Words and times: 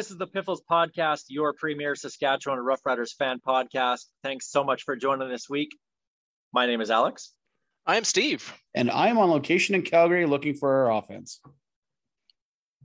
This 0.00 0.10
is 0.10 0.16
the 0.16 0.26
Piffles 0.26 0.62
Podcast, 0.62 1.24
your 1.28 1.52
premier 1.52 1.94
Saskatchewan 1.94 2.58
Rough 2.58 2.80
Riders 2.86 3.12
fan 3.12 3.38
podcast. 3.46 4.06
Thanks 4.22 4.50
so 4.50 4.64
much 4.64 4.84
for 4.84 4.96
joining 4.96 5.28
this 5.28 5.46
week. 5.46 5.76
My 6.54 6.64
name 6.64 6.80
is 6.80 6.90
Alex. 6.90 7.34
I 7.84 7.98
am 7.98 8.04
Steve. 8.04 8.50
And 8.74 8.90
I'm 8.90 9.18
on 9.18 9.28
location 9.28 9.74
in 9.74 9.82
Calgary 9.82 10.24
looking 10.24 10.54
for 10.54 10.72
our 10.72 10.90
offense. 10.90 11.42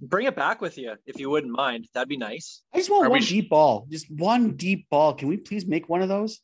Bring 0.02 0.28
it 0.28 0.36
back 0.36 0.60
with 0.60 0.78
you 0.78 0.96
if 1.06 1.18
you 1.18 1.30
wouldn't 1.30 1.54
mind. 1.54 1.88
That'd 1.94 2.10
be 2.10 2.18
nice. 2.18 2.64
I 2.74 2.80
just 2.80 2.92
want 2.92 3.06
Are 3.06 3.10
one 3.10 3.22
sh- 3.22 3.30
deep 3.30 3.50
ball. 3.50 3.88
Just 3.90 4.12
one 4.12 4.58
deep 4.58 4.90
ball. 4.90 5.14
Can 5.14 5.30
we 5.30 5.38
please 5.38 5.66
make 5.66 5.88
one 5.88 6.02
of 6.02 6.10
those? 6.10 6.42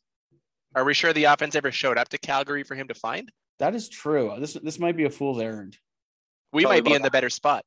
Are 0.74 0.84
we 0.84 0.94
sure 0.94 1.12
the 1.12 1.24
offense 1.24 1.54
ever 1.54 1.70
showed 1.70 1.98
up 1.98 2.08
to 2.08 2.18
Calgary 2.18 2.62
for 2.62 2.76
him 2.76 2.88
to 2.88 2.94
find? 2.94 3.30
That 3.58 3.74
is 3.74 3.90
true. 3.90 4.36
This 4.38 4.54
this 4.54 4.78
might 4.78 4.96
be 4.96 5.04
a 5.04 5.10
fool's 5.10 5.38
errand. 5.38 5.76
We 6.50 6.62
Tell 6.62 6.70
me 6.70 6.76
might 6.78 6.84
be 6.84 6.90
about 6.92 6.96
in 6.96 7.02
the 7.02 7.10
better 7.10 7.28
spot. 7.28 7.62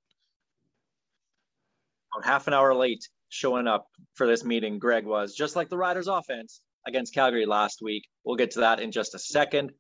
About 2.16 2.26
half 2.26 2.48
an 2.48 2.54
hour 2.54 2.74
late 2.74 3.10
showing 3.28 3.68
up 3.68 3.88
for 4.14 4.26
this 4.26 4.46
meeting, 4.46 4.80
Greg 4.80 5.06
was 5.06 5.36
just 5.36 5.56
like 5.58 5.70
the 5.70 5.78
Riders 5.78 6.08
offense 6.08 6.62
against 6.88 7.14
Calgary 7.14 7.46
last 7.46 7.80
week. 7.82 8.08
We'll 8.24 8.38
get 8.38 8.52
to 8.52 8.62
that 8.62 8.80
in 8.80 8.92
just 8.92 9.16
a 9.16 9.20
second. 9.20 9.72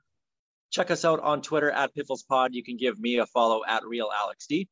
Check 0.70 0.92
us 0.92 1.06
out 1.06 1.22
on 1.22 1.42
Twitter 1.42 1.72
at 1.72 1.94
Piffles 1.96 2.24
Pod. 2.24 2.54
You 2.54 2.62
can 2.64 2.76
give 2.76 3.00
me 3.00 3.20
a 3.20 3.26
follow 3.28 3.62
at 3.66 3.86
Real 3.86 4.10
Alex 4.14 4.48
D. 4.48 4.68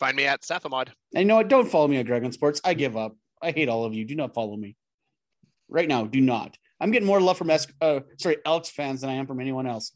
Find 0.00 0.16
me 0.16 0.24
at 0.24 0.42
Sathamod. 0.42 0.88
And 1.14 1.20
you 1.20 1.24
know 1.26 1.36
what? 1.36 1.48
Don't 1.48 1.70
follow 1.70 1.86
me 1.86 1.98
on 1.98 2.04
Dragon 2.04 2.32
Sports. 2.32 2.60
I 2.64 2.74
give 2.74 2.96
up. 2.96 3.16
I 3.40 3.52
hate 3.52 3.68
all 3.68 3.84
of 3.84 3.94
you. 3.94 4.04
Do 4.04 4.16
not 4.16 4.34
follow 4.34 4.56
me. 4.56 4.74
Right 5.68 5.86
now, 5.86 6.04
do 6.06 6.20
not. 6.20 6.56
I'm 6.80 6.90
getting 6.90 7.06
more 7.06 7.20
love 7.20 7.38
from 7.38 7.50
Es- 7.50 7.68
uh, 7.80 8.00
sorry, 8.18 8.38
Elks 8.44 8.70
fans 8.70 9.02
than 9.02 9.10
I 9.10 9.14
am 9.14 9.26
from 9.26 9.40
anyone 9.40 9.66
else. 9.68 9.92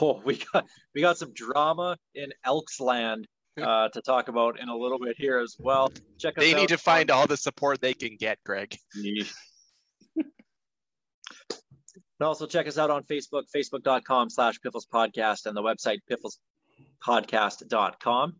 Oh, 0.00 0.20
we 0.24 0.40
got 0.52 0.66
we 0.94 1.00
got 1.00 1.16
some 1.18 1.32
drama 1.32 1.96
in 2.14 2.28
Elks 2.44 2.78
Land 2.80 3.26
uh, 3.62 3.88
to 3.88 4.02
talk 4.02 4.28
about 4.28 4.60
in 4.60 4.68
a 4.68 4.76
little 4.76 4.98
bit 4.98 5.16
here 5.18 5.38
as 5.38 5.56
well. 5.58 5.92
Check 6.18 6.38
us 6.38 6.44
They 6.44 6.54
out 6.54 6.60
need 6.60 6.68
to 6.68 6.78
find 6.78 7.10
all 7.10 7.26
the 7.26 7.36
support 7.36 7.80
they 7.80 7.94
can 7.94 8.16
get, 8.16 8.38
Greg. 8.44 8.76
And 8.96 9.26
also 12.20 12.46
check 12.46 12.68
us 12.68 12.78
out 12.78 12.90
on 12.90 13.02
Facebook, 13.04 13.44
facebook.com 13.54 14.30
slash 14.30 14.60
Piffles 14.60 14.86
Podcast 14.92 15.46
and 15.46 15.56
the 15.56 15.62
website 15.62 15.98
pifflespodcast.com. 17.06 18.34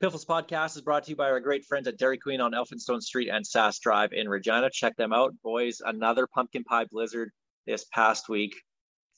Piffles 0.00 0.24
Podcast 0.24 0.76
is 0.76 0.82
brought 0.82 1.04
to 1.04 1.10
you 1.10 1.16
by 1.16 1.28
our 1.28 1.40
great 1.40 1.66
friends 1.66 1.86
at 1.86 1.98
Dairy 1.98 2.16
Queen 2.16 2.40
on 2.40 2.52
Elphinstone 2.52 3.02
Street 3.02 3.28
and 3.28 3.44
Sask 3.44 3.80
Drive 3.80 4.14
in 4.14 4.30
Regina. 4.30 4.70
Check 4.72 4.96
them 4.96 5.12
out. 5.12 5.34
Boys, 5.44 5.82
another 5.84 6.26
pumpkin 6.26 6.64
pie 6.64 6.86
blizzard 6.90 7.30
this 7.66 7.84
past 7.92 8.28
week. 8.28 8.54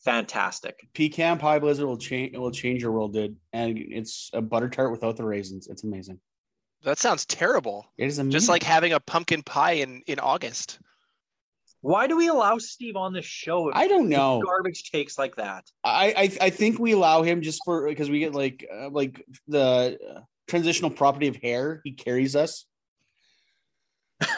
Fantastic. 0.05 0.89
Pecan 0.95 1.39
pie 1.39 1.61
blizzard 1.61 1.87
will 1.87 1.97
change 1.97 2.37
will 2.37 2.51
change 2.51 2.83
your 2.83 2.91
world, 2.91 3.13
dude. 3.13 3.37
And 3.53 3.79
it's 3.79 4.31
a 4.33 4.43
butter 4.43 4.69
tart 4.69 4.91
without 4.91 5.17
the 5.17 5.25
raisins. 5.25 5.69
It's 5.69 5.85
amazing. 5.85 6.19
That 6.83 6.99
sounds 6.99 7.25
terrible. 7.27 7.87
It 7.97 8.07
is 8.07 8.19
amazing. 8.19 8.33
Just 8.33 8.49
like 8.49 8.65
having 8.65 8.93
a 8.93 9.01
pumpkin 9.01 9.43
pie 9.45 9.73
in, 9.73 10.03
in 10.09 10.19
August. 10.19 10.81
Why 11.81 12.09
do 12.09 12.17
we 12.17 12.29
allow 12.29 12.59
Steve 12.59 12.97
on 12.97 13.13
this 13.13 13.25
show? 13.25 13.73
I 13.73 13.87
don't 13.89 14.09
know. 14.09 14.43
Garbage 14.45 14.91
takes 14.91 15.19
like 15.19 15.37
that. 15.37 15.65
I, 15.85 16.15
I 16.17 16.47
I 16.47 16.51
think 16.51 16.79
we 16.79 16.93
allow 16.93 17.23
him 17.23 17.43
just 17.43 17.61
for 17.65 17.89
because 17.89 18.09
we 18.09 18.21
get 18.21 18.35
like 18.35 18.67
uh, 18.73 18.89
like 18.91 19.25
the 19.49 19.99
uh, 20.17 20.21
transitional 20.47 20.91
property 20.91 21.27
of 21.27 21.37
hair. 21.37 21.81
He 21.83 21.93
carries 21.93 22.37
us. 22.37 22.67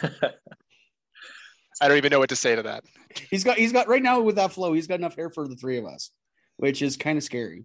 I 1.81 1.89
don't 1.89 1.97
even 1.97 2.11
know 2.11 2.19
what 2.19 2.29
to 2.31 2.37
say 2.37 2.55
to 2.55 2.63
that. 2.63 2.85
He's 3.31 3.45
got 3.45 3.59
he's 3.59 3.73
got 3.73 3.89
right 3.89 4.03
now 4.03 4.21
with 4.21 4.37
that 4.37 4.53
flow. 4.53 4.73
He's 4.73 4.87
got 4.87 4.99
enough 4.99 5.17
hair 5.17 5.31
for 5.31 5.49
the 5.49 5.57
three 5.57 5.79
of 5.79 5.87
us, 5.87 6.11
which 6.57 6.83
is 6.83 6.97
kind 6.97 7.19
of 7.19 7.25
scary. 7.25 7.65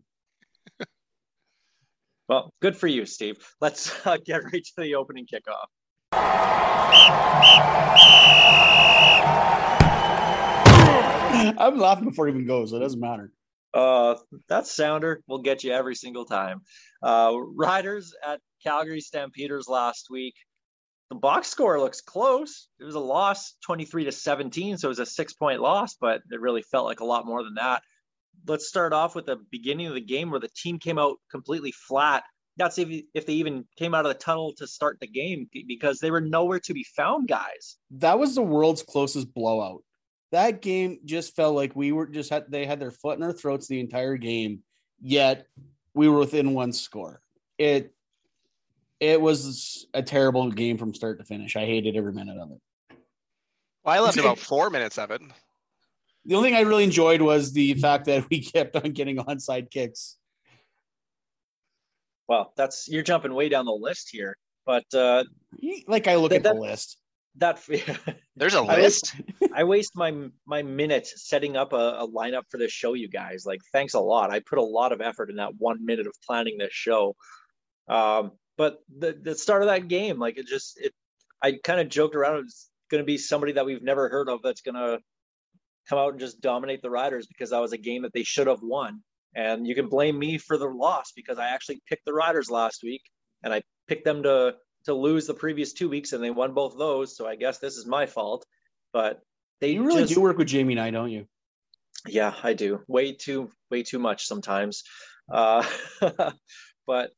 Well, 2.27 2.53
good 2.61 2.77
for 2.77 2.85
you, 2.85 3.07
Steve. 3.07 3.37
Let's 3.59 4.05
uh, 4.05 4.17
get 4.23 4.43
right 4.43 4.63
to 4.63 4.71
the 4.77 4.93
opening 4.93 5.25
kickoff. 5.25 5.65
I'm 11.57 11.77
laughing 11.79 12.05
before 12.05 12.27
it 12.27 12.31
even 12.31 12.45
goes. 12.45 12.69
So 12.69 12.77
it 12.77 12.81
doesn't 12.81 12.99
matter. 12.99 13.31
Uh, 13.73 14.15
that 14.47 14.67
sounder 14.67 15.21
will 15.27 15.41
get 15.41 15.63
you 15.63 15.71
every 15.71 15.95
single 15.95 16.25
time. 16.25 16.61
Uh, 17.01 17.33
Riders 17.35 18.13
at 18.25 18.41
Calgary 18.63 19.01
Stampeders 19.01 19.67
last 19.67 20.07
week. 20.09 20.35
The 21.09 21.15
box 21.15 21.47
score 21.47 21.79
looks 21.79 22.01
close. 22.01 22.67
It 22.79 22.83
was 22.83 22.95
a 22.95 22.99
loss, 22.99 23.55
23 23.65 24.05
to 24.05 24.11
17, 24.11 24.77
so 24.77 24.87
it 24.87 24.89
was 24.89 24.99
a 24.99 25.05
six 25.05 25.33
point 25.33 25.59
loss, 25.59 25.95
but 25.99 26.21
it 26.31 26.39
really 26.39 26.61
felt 26.61 26.85
like 26.85 26.99
a 26.99 27.05
lot 27.05 27.25
more 27.25 27.43
than 27.43 27.55
that. 27.55 27.81
Let's 28.47 28.67
start 28.67 28.93
off 28.93 29.15
with 29.15 29.25
the 29.25 29.37
beginning 29.51 29.87
of 29.87 29.95
the 29.95 30.01
game 30.01 30.29
where 30.29 30.39
the 30.39 30.49
team 30.55 30.77
came 30.77 30.99
out 30.99 31.17
completely 31.31 31.71
flat. 31.71 32.23
Not 32.57 32.77
if, 32.77 33.03
if 33.13 33.25
they 33.25 33.33
even 33.33 33.65
came 33.77 33.95
out 33.95 34.05
of 34.05 34.13
the 34.13 34.19
tunnel 34.19 34.53
to 34.57 34.67
start 34.67 34.99
the 34.99 35.07
game 35.07 35.49
because 35.67 35.99
they 35.99 36.11
were 36.11 36.21
nowhere 36.21 36.59
to 36.59 36.73
be 36.73 36.85
found, 36.95 37.27
guys. 37.27 37.77
That 37.91 38.19
was 38.19 38.35
the 38.35 38.41
world's 38.43 38.83
closest 38.83 39.33
blowout. 39.33 39.83
That 40.31 40.61
game 40.61 40.99
just 41.05 41.35
felt 41.35 41.55
like 41.55 41.75
we 41.75 41.91
were 41.91 42.05
just 42.05 42.29
had 42.29 42.45
they 42.49 42.65
had 42.65 42.79
their 42.79 42.91
foot 42.91 43.17
in 43.17 43.23
our 43.23 43.33
throats 43.33 43.67
the 43.67 43.79
entire 43.79 44.17
game, 44.17 44.59
yet 45.01 45.47
we 45.95 46.07
were 46.07 46.19
within 46.19 46.53
one 46.53 46.71
score. 46.71 47.21
It 47.57 47.95
it 48.99 49.19
was 49.19 49.87
a 49.93 50.01
terrible 50.03 50.49
game 50.51 50.77
from 50.77 50.93
start 50.93 51.19
to 51.19 51.25
finish. 51.25 51.55
I 51.55 51.65
hated 51.65 51.95
every 51.95 52.13
minute 52.13 52.37
of 52.37 52.51
it. 52.51 52.97
Well, 53.83 53.95
I 53.95 53.99
loved 53.99 54.17
about 54.17 54.39
four 54.39 54.69
minutes 54.69 54.97
of 54.97 55.11
it. 55.11 55.21
The 56.25 56.35
only 56.35 56.49
thing 56.49 56.57
I 56.57 56.61
really 56.61 56.83
enjoyed 56.83 57.21
was 57.21 57.53
the 57.53 57.73
fact 57.75 58.05
that 58.05 58.29
we 58.29 58.41
kept 58.43 58.75
on 58.75 58.91
getting 58.91 59.17
onside 59.17 59.71
kicks. 59.71 60.17
Well, 62.27 62.53
that's 62.55 62.87
you're 62.87 63.03
jumping 63.03 63.33
way 63.33 63.49
down 63.49 63.65
the 63.65 63.71
list 63.71 64.09
here, 64.11 64.37
but 64.65 64.85
uh, 64.93 65.23
Like 65.87 66.07
I 66.07 66.15
look 66.15 66.29
That- 66.31 66.37
at 66.37 66.43
the 66.43 66.53
that- 66.53 66.59
list. 66.59 66.97
that 67.35 67.59
There's 68.35 68.53
a 68.53 68.61
list. 68.61 69.15
I 69.53 69.63
waste 69.63 69.95
my 69.95 70.29
my 70.45 70.61
minute 70.61 71.07
setting 71.07 71.55
up 71.57 71.73
a, 71.73 71.97
a 71.99 72.07
lineup 72.07 72.43
for 72.49 72.57
this 72.57 72.71
show, 72.71 72.93
you 72.93 73.07
guys. 73.09 73.45
Like, 73.45 73.61
thanks 73.71 73.93
a 73.93 73.99
lot. 73.99 74.29
I 74.31 74.39
put 74.41 74.57
a 74.59 74.63
lot 74.63 74.91
of 74.91 75.01
effort 75.01 75.29
in 75.29 75.37
that 75.37 75.55
one 75.57 75.83
minute 75.85 76.05
of 76.07 76.13
planning 76.25 76.57
this 76.57 76.73
show. 76.73 77.15
Um, 77.87 78.31
but 78.59 78.79
the 78.93 79.17
the 79.23 79.35
start 79.35 79.61
of 79.63 79.69
that 79.69 79.87
game, 79.87 80.19
like 80.19 80.37
it 80.37 80.45
just 80.45 80.77
it, 80.81 80.93
I 81.41 81.53
kind 81.63 81.79
of 81.79 81.87
joked 81.87 82.13
around. 82.13 82.43
It's 82.43 82.69
going 82.91 83.01
to 83.01 83.05
be 83.05 83.17
somebody 83.17 83.53
that 83.53 83.65
we've 83.65 83.81
never 83.81 84.09
heard 84.09 84.27
of 84.27 84.41
that's 84.43 84.59
going 84.59 84.75
to 84.75 84.99
come 85.87 85.97
out 85.97 86.11
and 86.11 86.19
just 86.19 86.41
dominate 86.41 86.81
the 86.81 86.89
Riders 86.89 87.25
because 87.25 87.51
that 87.51 87.61
was 87.61 87.71
a 87.71 87.77
game 87.77 88.01
that 88.01 88.11
they 88.13 88.23
should 88.23 88.47
have 88.47 88.59
won. 88.61 89.01
And 89.33 89.65
you 89.65 89.75
can 89.75 89.87
blame 89.87 90.19
me 90.19 90.37
for 90.39 90.57
the 90.57 90.67
loss 90.67 91.13
because 91.15 91.39
I 91.39 91.47
actually 91.47 91.81
picked 91.87 92.03
the 92.05 92.13
Riders 92.13 92.51
last 92.51 92.81
week 92.83 93.01
and 93.43 93.53
I 93.53 93.61
picked 93.87 94.03
them 94.03 94.23
to 94.23 94.55
to 94.85 94.93
lose 94.93 95.25
the 95.25 95.33
previous 95.33 95.71
two 95.71 95.87
weeks 95.87 96.11
and 96.11 96.21
they 96.21 96.29
won 96.31 96.53
both 96.53 96.77
those. 96.77 97.15
So 97.15 97.25
I 97.25 97.37
guess 97.37 97.59
this 97.59 97.77
is 97.77 97.85
my 97.85 98.07
fault. 98.07 98.45
But 98.91 99.21
they 99.61 99.71
You 99.71 99.85
really 99.85 100.01
just, 100.01 100.15
do 100.15 100.21
work 100.21 100.37
with 100.37 100.47
Jamie 100.47 100.73
and 100.73 100.81
I, 100.81 100.91
don't 100.91 101.11
you? 101.11 101.27
yeah, 102.07 102.33
I 102.43 102.53
do. 102.53 102.81
Way 102.87 103.13
too, 103.13 103.51
way 103.71 103.83
too 103.83 103.99
much 103.99 104.25
sometimes. 104.25 104.83
Uh, 105.31 105.65
but 106.87 107.11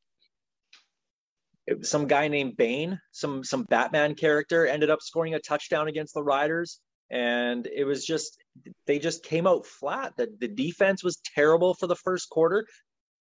some 1.82 2.08
guy 2.08 2.28
named 2.28 2.58
Bane, 2.58 3.00
some 3.12 3.44
some 3.44 3.64
Batman 3.64 4.16
character, 4.16 4.66
ended 4.66 4.90
up 4.90 5.02
scoring 5.02 5.34
a 5.34 5.40
touchdown 5.40 5.88
against 5.88 6.14
the 6.14 6.24
Riders, 6.24 6.80
and 7.10 7.68
it 7.68 7.84
was 7.84 8.06
just 8.06 8.38
they 8.88 9.00
just 9.00 9.24
came 9.24 9.48
out 9.48 9.66
flat. 9.66 10.14
The 10.18 10.28
the 10.40 10.48
defense 10.48 11.04
was 11.04 11.22
terrible 11.36 11.74
for 11.74 11.88
the 11.88 11.96
first 11.96 12.30
quarter. 12.30 12.66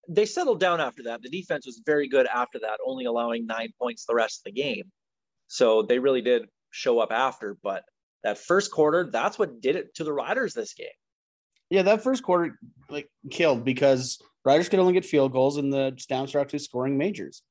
They 0.10 0.26
settled 0.26 0.60
down 0.60 0.80
after 0.80 1.04
that. 1.04 1.22
The 1.22 1.30
defense 1.30 1.66
was 1.66 1.82
very 1.86 2.08
good 2.08 2.28
after 2.28 2.60
that, 2.60 2.80
only 2.86 3.06
allowing 3.06 3.46
nine 3.46 3.74
points 3.80 4.06
the 4.06 4.16
rest 4.16 4.42
of 4.42 4.54
the 4.54 4.62
game. 4.62 4.92
So 5.48 5.82
they 5.82 6.00
really 6.00 6.22
did 6.22 6.48
show 6.72 7.00
up 7.00 7.12
after. 7.12 7.58
But 7.62 7.84
that 8.24 8.38
first 8.38 8.72
quarter, 8.72 9.10
that's 9.12 9.38
what 9.38 9.62
did 9.62 9.76
it 9.76 9.96
to 9.96 10.04
the 10.04 10.14
Riders 10.14 10.54
this 10.54 10.74
game. 10.74 10.88
Yeah, 11.70 11.82
that 11.84 12.04
first 12.04 12.24
quarter 12.24 12.58
like 12.90 13.10
killed 13.30 13.66
because 13.66 14.22
Riders 14.46 14.70
could 14.70 14.80
only 14.80 14.94
get 14.94 15.06
field 15.06 15.34
goals 15.34 15.58
and 15.58 15.72
the 15.72 15.94
Stamps 15.98 16.34
were 16.34 16.40
actually 16.40 16.60
scoring 16.60 16.98
majors. 16.98 17.44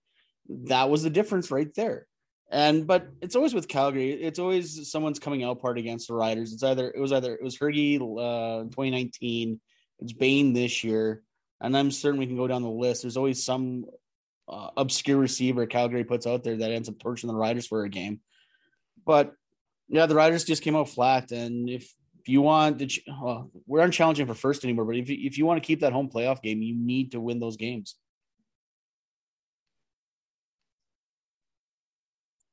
That 0.48 0.90
was 0.90 1.02
the 1.02 1.10
difference 1.10 1.50
right 1.50 1.72
there. 1.74 2.06
And 2.50 2.86
but 2.86 3.08
it's 3.20 3.34
always 3.34 3.54
with 3.54 3.66
Calgary. 3.66 4.12
It's 4.12 4.38
always 4.38 4.90
someone's 4.90 5.18
coming 5.18 5.42
out 5.42 5.60
part 5.60 5.78
against 5.78 6.08
the 6.08 6.14
Riders. 6.14 6.52
It's 6.52 6.62
either 6.62 6.90
it 6.90 7.00
was 7.00 7.12
either 7.12 7.34
it 7.34 7.42
was 7.42 7.58
Hergy 7.58 7.96
uh, 7.96 8.64
2019. 8.64 9.60
It's 9.98 10.12
Bain 10.12 10.52
this 10.52 10.84
year, 10.84 11.22
and 11.60 11.76
I'm 11.76 11.90
certain 11.90 12.20
we 12.20 12.26
can 12.26 12.36
go 12.36 12.46
down 12.46 12.62
the 12.62 12.68
list. 12.68 13.02
There's 13.02 13.16
always 13.16 13.44
some 13.44 13.86
uh, 14.48 14.70
obscure 14.76 15.18
receiver 15.18 15.66
Calgary 15.66 16.04
puts 16.04 16.26
out 16.26 16.44
there 16.44 16.56
that 16.56 16.70
ends 16.70 16.88
up 16.88 16.98
torching 16.98 17.28
the 17.28 17.34
Riders 17.34 17.66
for 17.66 17.84
a 17.84 17.88
game. 17.88 18.20
But 19.04 19.32
yeah, 19.88 20.06
the 20.06 20.14
Riders 20.14 20.44
just 20.44 20.62
came 20.62 20.76
out 20.76 20.88
flat. 20.88 21.30
And 21.32 21.68
if, 21.68 21.92
you 22.28 22.42
want 22.42 22.80
to, 22.80 23.00
well, 23.22 23.50
we're 23.68 23.82
unchallenging 23.82 24.26
for 24.26 24.34
first 24.34 24.64
anymore, 24.64 24.84
but 24.84 24.96
if, 24.96 25.08
if 25.08 25.38
you 25.38 25.46
want 25.46 25.62
to 25.62 25.66
keep 25.66 25.80
that 25.80 25.92
home 25.92 26.10
playoff 26.10 26.42
game, 26.42 26.60
you 26.60 26.74
need 26.74 27.12
to 27.12 27.20
win 27.20 27.38
those 27.38 27.56
games. 27.56 27.94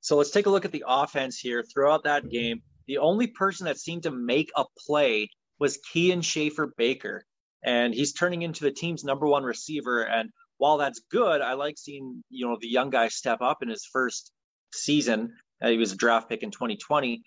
So 0.04 0.18
let's 0.18 0.32
take 0.32 0.48
a 0.48 0.50
look 0.50 0.66
at 0.66 0.74
the 0.74 0.84
offense 0.86 1.40
here. 1.40 1.64
Throughout 1.64 2.04
that 2.04 2.30
game, 2.30 2.62
the 2.88 2.98
only 2.98 3.28
person 3.28 3.68
that 3.68 3.80
seemed 3.80 4.04
to 4.04 4.12
make 4.12 4.52
a 4.54 4.66
play 4.86 5.30
was 5.60 5.80
Kian 5.94 6.22
Schaffer 6.22 6.74
Baker. 6.78 7.24
And 7.64 7.94
he's 7.94 8.12
turning 8.12 8.42
into 8.42 8.66
the 8.66 8.72
team's 8.72 9.06
number 9.06 9.26
one 9.26 9.44
receiver. 9.44 10.02
And 10.02 10.30
while 10.58 10.78
that's 10.78 11.00
good, 11.10 11.40
I 11.40 11.54
like 11.54 11.78
seeing, 11.78 12.22
you 12.30 12.46
know, 12.46 12.58
the 12.60 12.68
young 12.68 12.90
guy 12.90 13.08
step 13.08 13.40
up 13.40 13.64
in 13.64 13.70
his 13.70 13.88
first 13.94 14.34
season. 14.74 15.38
Uh, 15.64 15.70
he 15.70 15.78
was 15.78 15.94
a 15.94 15.98
draft 15.98 16.28
pick 16.28 16.44
in 16.44 16.52
2020. 16.52 17.22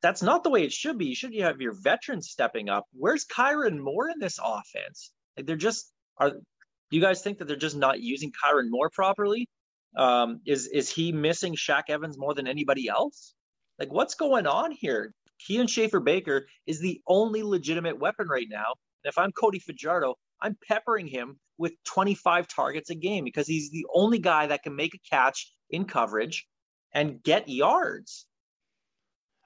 That's 0.00 0.22
not 0.22 0.44
the 0.44 0.50
way 0.50 0.62
it 0.62 0.72
should 0.72 0.98
be. 0.98 1.06
You 1.06 1.16
should 1.16 1.34
have 1.40 1.60
your 1.60 1.74
veterans 1.74 2.30
stepping 2.30 2.68
up. 2.68 2.84
Where's 2.92 3.26
Kyran 3.26 3.80
Moore 3.80 4.08
in 4.08 4.20
this 4.20 4.38
offense? 4.38 5.10
Like 5.36 5.46
they're 5.46 5.56
just 5.56 5.90
are 6.16 6.30
do 6.30 6.96
you 6.96 7.00
guys 7.00 7.22
think 7.22 7.38
that 7.38 7.48
they're 7.48 7.56
just 7.56 7.76
not 7.76 8.00
using 8.00 8.30
Kyran 8.30 8.70
Moore 8.70 8.90
properly? 8.90 9.48
Um, 9.96 10.40
is 10.46 10.66
is 10.68 10.90
he 10.90 11.12
missing 11.12 11.54
Shaq 11.54 11.84
Evans 11.88 12.16
more 12.18 12.34
than 12.34 12.46
anybody 12.46 12.88
else? 12.88 13.34
Like, 13.78 13.92
what's 13.92 14.14
going 14.14 14.46
on 14.46 14.72
here? 14.72 15.14
Kian 15.48 15.68
Schaffer 15.68 16.00
Baker 16.00 16.46
is 16.66 16.80
the 16.80 17.00
only 17.06 17.42
legitimate 17.42 17.98
weapon 17.98 18.28
right 18.28 18.46
now. 18.48 18.74
And 19.02 19.10
if 19.10 19.18
I'm 19.18 19.32
Cody 19.32 19.58
Fajardo, 19.58 20.16
I'm 20.42 20.56
peppering 20.68 21.06
him 21.06 21.38
with 21.58 21.72
25 21.84 22.46
targets 22.48 22.90
a 22.90 22.94
game 22.94 23.24
because 23.24 23.46
he's 23.46 23.70
the 23.70 23.86
only 23.94 24.18
guy 24.18 24.46
that 24.46 24.62
can 24.62 24.76
make 24.76 24.94
a 24.94 24.98
catch 25.10 25.52
in 25.70 25.84
coverage 25.84 26.46
and 26.92 27.22
get 27.22 27.48
yards. 27.48 28.26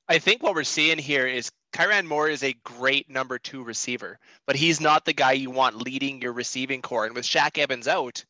I 0.09 0.19
think 0.19 0.43
what 0.43 0.55
we're 0.55 0.65
seeing 0.65 0.99
here 0.99 1.27
is 1.27 1.51
Kyran 1.73 2.07
Moore 2.07 2.29
is 2.29 2.43
a 2.43 2.55
great 2.65 3.09
number 3.09 3.39
two 3.39 3.65
receiver, 3.65 4.19
but 4.47 4.57
he's 4.57 4.81
not 4.81 5.05
the 5.05 5.13
guy 5.13 5.33
you 5.33 5.51
want 5.51 5.77
leading 5.77 6.21
your 6.21 6.33
receiving 6.33 6.83
core. 6.83 7.07
And 7.07 7.15
with 7.15 7.25
Shaq 7.25 7.59
Evans 7.59 7.89
out, 7.89 8.25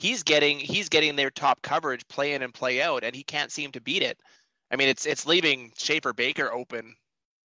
he's 0.00 0.22
getting 0.22 0.58
he's 0.58 0.88
getting 0.88 1.14
their 1.14 1.30
top 1.30 1.60
coverage 1.62 2.06
play 2.08 2.32
in 2.32 2.42
and 2.42 2.54
play 2.54 2.82
out, 2.82 3.04
and 3.04 3.14
he 3.14 3.22
can't 3.22 3.52
seem 3.52 3.70
to 3.72 3.80
beat 3.80 4.02
it. 4.02 4.18
I 4.70 4.76
mean, 4.76 4.88
it's 4.88 5.06
it's 5.06 5.26
leaving 5.26 5.72
Schaffer 5.76 6.12
Baker 6.12 6.50
open 6.52 6.94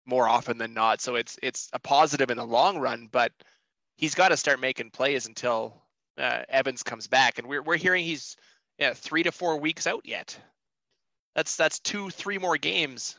more 0.05 0.29
often 0.29 0.59
than 0.59 0.75
not, 0.75 1.01
so 1.01 1.15
it's 1.15 1.39
it's 1.43 1.69
a 1.73 1.79
positive 1.79 2.31
in 2.31 2.37
the 2.37 2.45
long 2.45 2.79
run. 2.79 3.09
But 3.11 3.33
he's 3.97 4.15
got 4.15 4.29
to 4.29 4.37
start 4.37 4.61
making 4.61 4.91
plays 4.91 5.27
until 5.27 5.83
uh, 6.19 6.43
Evans 6.49 6.83
comes 6.83 7.07
back, 7.07 7.39
and 7.39 7.49
we're 7.49 7.63
we're 7.63 7.77
hearing 7.77 8.05
he's 8.05 8.37
yeah 8.79 8.93
three 8.93 9.23
to 9.23 9.33
four 9.33 9.59
weeks 9.59 9.87
out 9.87 10.03
yet. 10.05 10.39
That's 11.35 11.57
that's 11.57 11.81
two 11.81 12.11
three 12.11 12.39
more 12.39 12.59
games 12.59 13.17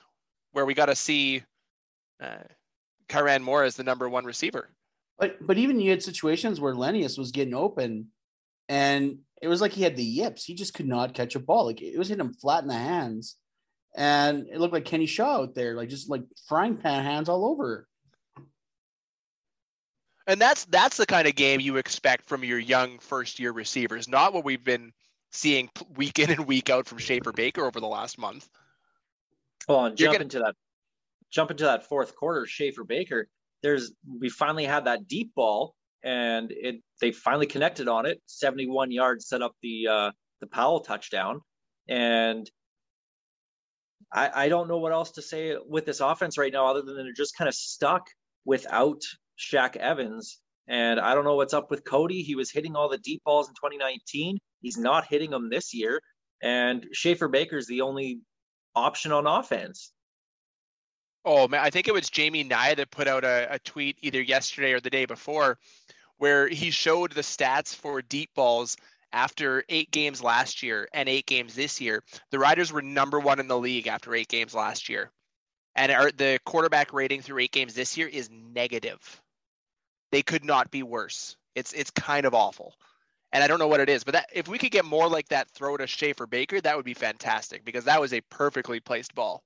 where 0.52 0.66
we 0.66 0.76
got 0.76 0.86
to 0.86 0.96
see 0.96 1.42
uh, 2.22 2.44
Kyran 3.10 3.42
Moore 3.42 3.64
as 3.64 3.76
the 3.76 3.84
number 3.84 4.08
one 4.08 4.26
receiver. 4.26 4.70
But 5.18 5.46
but 5.46 5.58
even 5.58 5.80
you 5.80 5.90
had 5.90 6.04
situations 6.04 6.60
where 6.60 6.76
Lenius 6.76 7.18
was 7.18 7.32
getting 7.32 7.56
open 7.56 8.10
and 8.70 9.20
it 9.42 9.48
was 9.48 9.62
like 9.62 9.74
he 9.74 9.84
had 9.84 9.96
the 9.96 10.04
yips. 10.04 10.46
He 10.46 10.56
just 10.56 10.74
could 10.74 10.88
not 10.88 11.14
catch 11.14 11.36
a 11.36 11.40
ball. 11.40 11.66
Like 11.66 11.82
it 11.82 11.98
was 11.98 12.08
hitting 12.08 12.26
him 12.26 12.34
flat 12.34 12.64
in 12.64 12.70
the 12.70 12.76
hands, 12.76 13.36
and 13.96 14.48
it 14.52 14.60
looked 14.60 14.74
like 14.74 14.86
Kenny 14.86 15.06
Shaw 15.06 15.42
out 15.42 15.56
there, 15.56 15.76
like 15.76 15.90
just 15.90 16.10
like 16.10 16.24
frying 16.48 16.78
pan 16.78 17.04
hands 17.04 17.30
all 17.30 17.46
over. 17.46 17.88
And 20.26 20.40
that's 20.40 20.66
that's 20.66 20.98
the 20.98 21.06
kind 21.06 21.28
of 21.28 21.36
game 21.36 21.60
you 21.60 21.78
expect 21.78 22.30
from 22.30 22.44
your 22.44 22.60
young 22.60 23.00
first 23.00 23.40
year 23.40 23.52
receivers, 23.52 24.08
not 24.08 24.34
what 24.34 24.46
we've 24.46 24.64
been 24.64 24.94
seeing 25.34 25.70
week 25.96 26.20
in 26.20 26.30
and 26.30 26.48
week 26.48 26.70
out 26.70 26.88
from 26.88 27.00
Schaffer 27.00 27.34
Baker 27.34 27.66
over 27.66 27.80
the 27.80 27.88
last 27.88 28.18
month. 28.18 28.48
Well, 29.68 29.86
and 29.86 29.98
jump 29.98 30.20
into 30.20 30.40
that 30.40 30.56
jump 31.32 31.52
into 31.52 31.66
that 31.66 31.90
fourth 31.90 32.16
quarter, 32.16 32.46
Schaffer 32.46 32.84
Baker. 32.84 33.28
There's 33.62 33.92
we 34.20 34.30
finally 34.30 34.66
had 34.66 34.86
that 34.86 35.08
deep 35.08 35.34
ball 35.36 35.76
and 36.04 36.52
it 36.52 36.82
they 37.02 37.12
finally 37.12 37.46
connected 37.46 37.88
on 37.88 38.06
it. 38.06 38.22
71 38.26 38.92
yards 38.92 39.28
set 39.28 39.42
up 39.42 39.54
the 39.62 39.88
uh, 39.88 40.12
the 40.42 40.48
Powell 40.48 40.82
touchdown, 40.82 41.42
and 41.88 42.50
I, 44.12 44.46
I 44.46 44.50
don't 44.50 44.68
know 44.68 44.78
what 44.78 44.92
else 44.92 45.12
to 45.14 45.22
say 45.22 45.56
with 45.68 45.86
this 45.86 46.00
offense 46.00 46.38
right 46.38 46.54
now, 46.54 46.68
other 46.68 46.82
than 46.82 46.98
they're 46.98 47.14
just 47.14 47.38
kind 47.38 47.48
of 47.48 47.56
stuck 47.56 48.08
without 48.46 49.02
Shaq 49.40 49.76
Evans. 49.76 50.40
And 50.68 51.00
I 51.00 51.14
don't 51.14 51.26
know 51.26 51.36
what's 51.36 51.54
up 51.54 51.72
with 51.72 51.84
Cody. 51.84 52.22
He 52.22 52.36
was 52.36 52.52
hitting 52.52 52.76
all 52.76 52.90
the 52.90 52.98
deep 53.00 53.22
balls 53.26 53.50
in 53.50 53.56
2019. 53.56 54.38
He's 54.62 54.78
not 54.78 55.08
hitting 55.10 55.32
them 55.32 55.50
this 55.50 55.74
year. 55.74 56.00
And 56.42 56.86
Schaffer 56.94 57.28
Baker's 57.28 57.68
the 57.68 57.82
only 57.82 58.20
option 58.76 59.12
on 59.12 59.28
offense. 59.28 59.93
Oh 61.26 61.48
man, 61.48 61.62
I 61.62 61.70
think 61.70 61.88
it 61.88 61.94
was 61.94 62.10
Jamie 62.10 62.44
Nye 62.44 62.76
that 62.76 62.92
put 62.92 63.08
out 63.08 63.24
a, 63.24 63.48
a, 63.54 63.60
tweet 63.60 63.98
either 64.02 64.22
yesterday 64.22 64.74
or 64.74 64.82
the 64.82 64.90
day 64.90 65.06
before, 65.06 65.58
where 66.18 66.50
he 66.50 66.70
showed 66.70 67.14
the 67.14 67.22
stats 67.22 67.74
for 67.74 68.02
deep 68.02 68.30
balls 68.36 68.76
after 69.14 69.64
eight 69.70 69.90
games 69.92 70.22
last 70.22 70.62
year 70.62 70.90
and 70.94 71.08
eight 71.08 71.26
games 71.26 71.56
this 71.56 71.80
year. 71.80 72.04
The 72.32 72.40
Riders 72.40 72.74
were 72.74 72.82
number 72.82 73.20
one 73.20 73.40
in 73.40 73.48
the 73.48 73.58
league 73.58 73.88
after 73.88 74.14
eight 74.14 74.28
games 74.28 74.54
last 74.54 74.90
year, 74.90 75.12
and 75.76 75.92
our, 75.94 76.12
the 76.12 76.40
quarterback 76.46 76.92
rating 76.92 77.22
through 77.22 77.40
eight 77.40 77.54
games 77.54 77.74
this 77.74 77.96
year 77.98 78.08
is 78.08 78.30
negative. 78.30 79.22
They 80.12 80.24
could 80.24 80.44
not 80.44 80.72
be 80.72 80.84
worse. 80.84 81.38
It's 81.56 81.72
it's 81.72 81.92
kind 81.92 82.26
of 82.26 82.34
awful, 82.34 82.76
and 83.32 83.42
I 83.42 83.48
don't 83.48 83.60
know 83.60 83.68
what 83.70 83.80
it 83.80 83.90
is. 83.90 84.04
But 84.04 84.14
that, 84.16 84.30
if 84.34 84.50
we 84.50 84.58
could 84.58 84.72
get 84.72 84.84
more 84.84 85.08
like 85.08 85.30
that 85.30 85.50
throw 85.52 85.78
to 85.78 85.88
Schaffer 85.88 86.28
Baker, 86.28 86.60
that 86.60 86.76
would 86.76 86.86
be 86.86 86.94
fantastic 86.94 87.64
because 87.64 87.86
that 87.86 88.02
was 88.02 88.14
a 88.14 88.22
perfectly 88.30 88.82
placed 88.82 89.16
ball. 89.16 89.42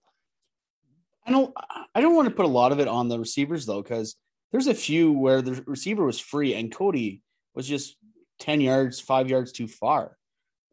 I 1.28 1.32
don't 1.32 1.54
I 1.94 2.02
don't 2.02 2.16
want 2.16 2.30
to 2.30 2.34
put 2.34 2.46
a 2.46 2.50
lot 2.50 2.72
of 2.72 2.80
it 2.80 2.88
on 2.88 3.10
the 3.10 3.20
receivers 3.20 3.66
though, 3.66 3.82
because 3.82 4.16
there's 4.52 4.68
a 4.68 4.74
few 4.74 5.12
where 5.12 5.42
the 5.42 5.62
receiver 5.68 6.06
was 6.06 6.20
free 6.20 6.56
and 6.56 6.74
Cody 6.74 7.22
was 7.54 7.68
just 7.68 7.98
10 8.40 8.62
yards, 8.62 9.00
five 9.02 9.30
yards 9.30 9.52
too 9.52 9.68
far. 9.68 10.18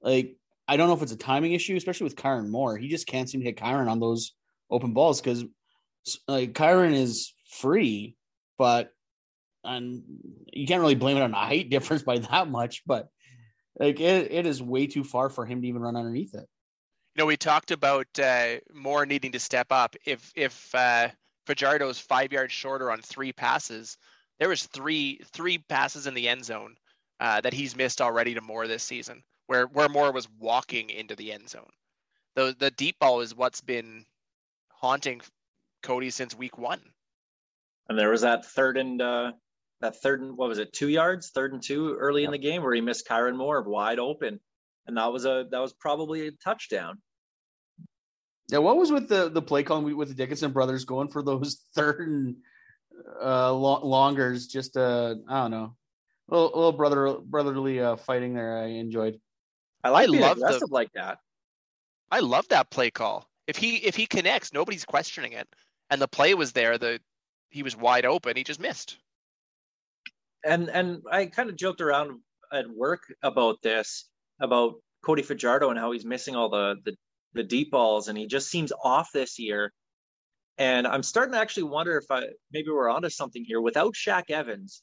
Like, 0.00 0.36
I 0.68 0.76
don't 0.76 0.88
know 0.88 0.94
if 0.94 1.02
it's 1.02 1.12
a 1.12 1.16
timing 1.16 1.54
issue, 1.54 1.76
especially 1.76 2.04
with 2.04 2.16
Kyran 2.16 2.48
Moore. 2.48 2.76
He 2.76 2.88
just 2.88 3.06
can't 3.06 3.28
seem 3.28 3.40
to 3.40 3.46
hit 3.46 3.56
Kyran 3.56 3.90
on 3.90 3.98
those 3.98 4.32
open 4.70 4.92
balls 4.92 5.20
because 5.20 5.44
like 6.28 6.52
Kyran 6.52 6.94
is 6.94 7.32
free, 7.50 8.16
but 8.56 8.90
and 9.64 10.02
you 10.52 10.66
can't 10.66 10.80
really 10.80 10.94
blame 10.94 11.16
it 11.16 11.22
on 11.22 11.32
a 11.32 11.36
height 11.36 11.68
difference 11.70 12.04
by 12.04 12.18
that 12.18 12.48
much, 12.48 12.82
but 12.86 13.08
like 13.80 13.98
it, 13.98 14.30
it 14.30 14.46
is 14.46 14.62
way 14.62 14.86
too 14.86 15.02
far 15.02 15.30
for 15.30 15.44
him 15.44 15.62
to 15.62 15.68
even 15.68 15.82
run 15.82 15.96
underneath 15.96 16.34
it 16.34 16.48
you 17.14 17.22
know, 17.22 17.26
we 17.26 17.37
talked 17.37 17.70
about 17.70 18.06
uh, 18.19 18.56
Moore 18.73 19.06
needing 19.06 19.33
to 19.33 19.40
step 19.40 19.68
up. 19.71 19.94
If 20.04 20.33
if 20.35 20.75
uh, 20.75 21.09
Fajardo's 21.47 21.99
five 21.99 22.33
yards 22.33 22.52
shorter 22.52 22.90
on 22.90 23.00
three 23.02 23.33
passes, 23.33 23.97
there 24.38 24.49
was 24.49 24.64
three 24.66 25.21
three 25.33 25.59
passes 25.59 26.06
in 26.06 26.14
the 26.14 26.28
end 26.28 26.44
zone 26.44 26.76
uh, 27.21 27.40
that 27.42 27.52
he's 27.52 27.76
missed 27.76 28.00
already 28.00 28.35
to 28.35 28.40
Moore 28.40 28.66
this 28.66 28.83
season, 28.83 29.23
where 29.47 29.66
where 29.66 29.88
Moore 29.88 30.12
was 30.12 30.28
walking 30.40 30.90
into 30.90 31.14
the 31.14 31.33
end 31.33 31.49
zone. 31.49 31.71
The 32.35 32.56
the 32.59 32.73
deep 32.73 32.99
ball 32.99 33.21
is 33.21 33.35
what's 33.35 33.61
been 33.61 34.04
haunting 34.71 35.21
Cody 35.83 36.11
since 36.11 36.35
week 36.35 36.59
one. 36.59 36.80
And 37.88 37.99
there 37.99 38.11
was 38.11 38.23
that 38.23 38.44
third 38.44 38.76
and 38.76 39.00
uh, 39.00 39.33
that 39.80 40.00
third 40.02 40.21
and 40.21 40.37
what 40.37 40.49
was 40.49 40.59
it, 40.59 40.73
two 40.73 40.88
yards, 40.88 41.30
third 41.30 41.52
and 41.52 41.62
two 41.62 41.94
early 41.94 42.25
in 42.25 42.33
the 42.33 42.38
game 42.38 42.62
where 42.62 42.75
he 42.75 42.80
missed 42.80 43.06
Kyran 43.06 43.37
Moore 43.37 43.62
wide 43.62 44.00
open 44.00 44.40
and 44.87 44.97
that 44.97 45.12
was 45.12 45.25
a 45.25 45.47
that 45.50 45.61
was 45.61 45.73
probably 45.73 46.28
a 46.28 46.33
touchdown. 46.33 46.99
Yeah, 48.48 48.58
what 48.58 48.76
was 48.76 48.92
with 48.92 49.08
the 49.08 49.28
the 49.30 49.42
play 49.42 49.62
calling 49.62 49.96
with 49.96 50.08
the 50.08 50.14
Dickenson 50.14 50.52
brothers 50.52 50.84
going 50.84 51.08
for 51.08 51.22
those 51.22 51.62
third 51.74 52.08
and 52.08 52.36
uh, 53.22 53.52
longers? 53.52 54.46
Just 54.46 54.76
uh, 54.76 55.14
I 55.28 55.42
don't 55.42 55.50
know, 55.50 55.76
a 56.30 56.34
little, 56.34 56.54
a 56.54 56.56
little 56.56 56.72
brother 56.72 57.16
brotherly 57.24 57.80
uh, 57.80 57.96
fighting 57.96 58.34
there. 58.34 58.58
I 58.58 58.66
enjoyed. 58.66 59.20
I 59.82 59.90
like 59.90 60.08
I 60.08 60.12
love 60.12 60.38
the, 60.38 60.68
like 60.70 60.90
that. 60.94 61.18
I 62.10 62.20
love 62.20 62.48
that 62.48 62.70
play 62.70 62.90
call. 62.90 63.28
If 63.46 63.56
he 63.56 63.76
if 63.76 63.96
he 63.96 64.06
connects, 64.06 64.52
nobody's 64.52 64.84
questioning 64.84 65.32
it, 65.32 65.48
and 65.90 66.00
the 66.00 66.08
play 66.08 66.34
was 66.34 66.52
there. 66.52 66.78
The 66.78 67.00
he 67.50 67.62
was 67.62 67.76
wide 67.76 68.04
open. 68.04 68.36
He 68.36 68.44
just 68.44 68.60
missed. 68.60 68.98
And 70.44 70.68
and 70.68 71.02
I 71.10 71.26
kind 71.26 71.48
of 71.48 71.56
joked 71.56 71.80
around 71.80 72.20
at 72.52 72.68
work 72.68 73.02
about 73.22 73.62
this 73.62 74.08
about 74.40 74.74
Cody 75.04 75.22
Fajardo 75.22 75.70
and 75.70 75.78
how 75.78 75.92
he's 75.92 76.04
missing 76.04 76.34
all 76.34 76.48
the, 76.48 76.76
the 76.84 76.96
the 77.35 77.43
deep 77.43 77.71
balls 77.71 78.09
and 78.09 78.17
he 78.17 78.26
just 78.26 78.49
seems 78.49 78.73
off 78.83 79.11
this 79.12 79.38
year. 79.38 79.73
And 80.57 80.87
I'm 80.87 81.03
starting 81.03 81.33
to 81.33 81.41
actually 81.41 81.64
wonder 81.64 81.99
if 81.99 82.11
I 82.11 82.25
maybe 82.53 82.71
we're 82.71 82.88
onto 82.88 83.09
something 83.09 83.45
here. 83.45 83.61
Without 83.61 83.95
Shaq 83.95 84.31
Evans, 84.31 84.83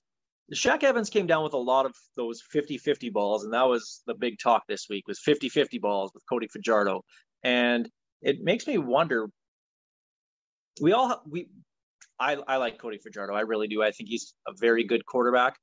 Shaq 0.54 0.84
Evans 0.84 1.10
came 1.10 1.28
down 1.28 1.44
with 1.44 1.54
a 1.54 1.58
lot 1.58 1.86
of 1.86 1.96
those 2.18 2.42
50-50 2.54 3.12
balls, 3.14 3.46
and 3.46 3.54
that 3.54 3.68
was 3.70 4.02
the 4.06 4.14
big 4.14 4.38
talk 4.38 4.64
this 4.68 4.88
week 4.90 5.08
was 5.08 5.22
50-50 5.26 5.80
balls 5.80 6.12
with 6.14 6.24
Cody 6.28 6.48
Fajardo. 6.48 7.04
And 7.42 7.90
it 8.22 8.42
makes 8.42 8.68
me 8.68 8.78
wonder. 8.78 9.30
We 10.82 10.92
all 10.92 11.22
we 11.30 11.48
I, 12.20 12.36
I 12.36 12.58
like 12.58 12.78
Cody 12.78 12.98
Fajardo. 12.98 13.34
I 13.34 13.42
really 13.42 13.68
do. 13.68 13.82
I 13.82 13.92
think 13.92 14.10
he's 14.10 14.34
a 14.48 14.52
very 14.60 14.84
good 14.84 15.06
quarterback 15.06 15.58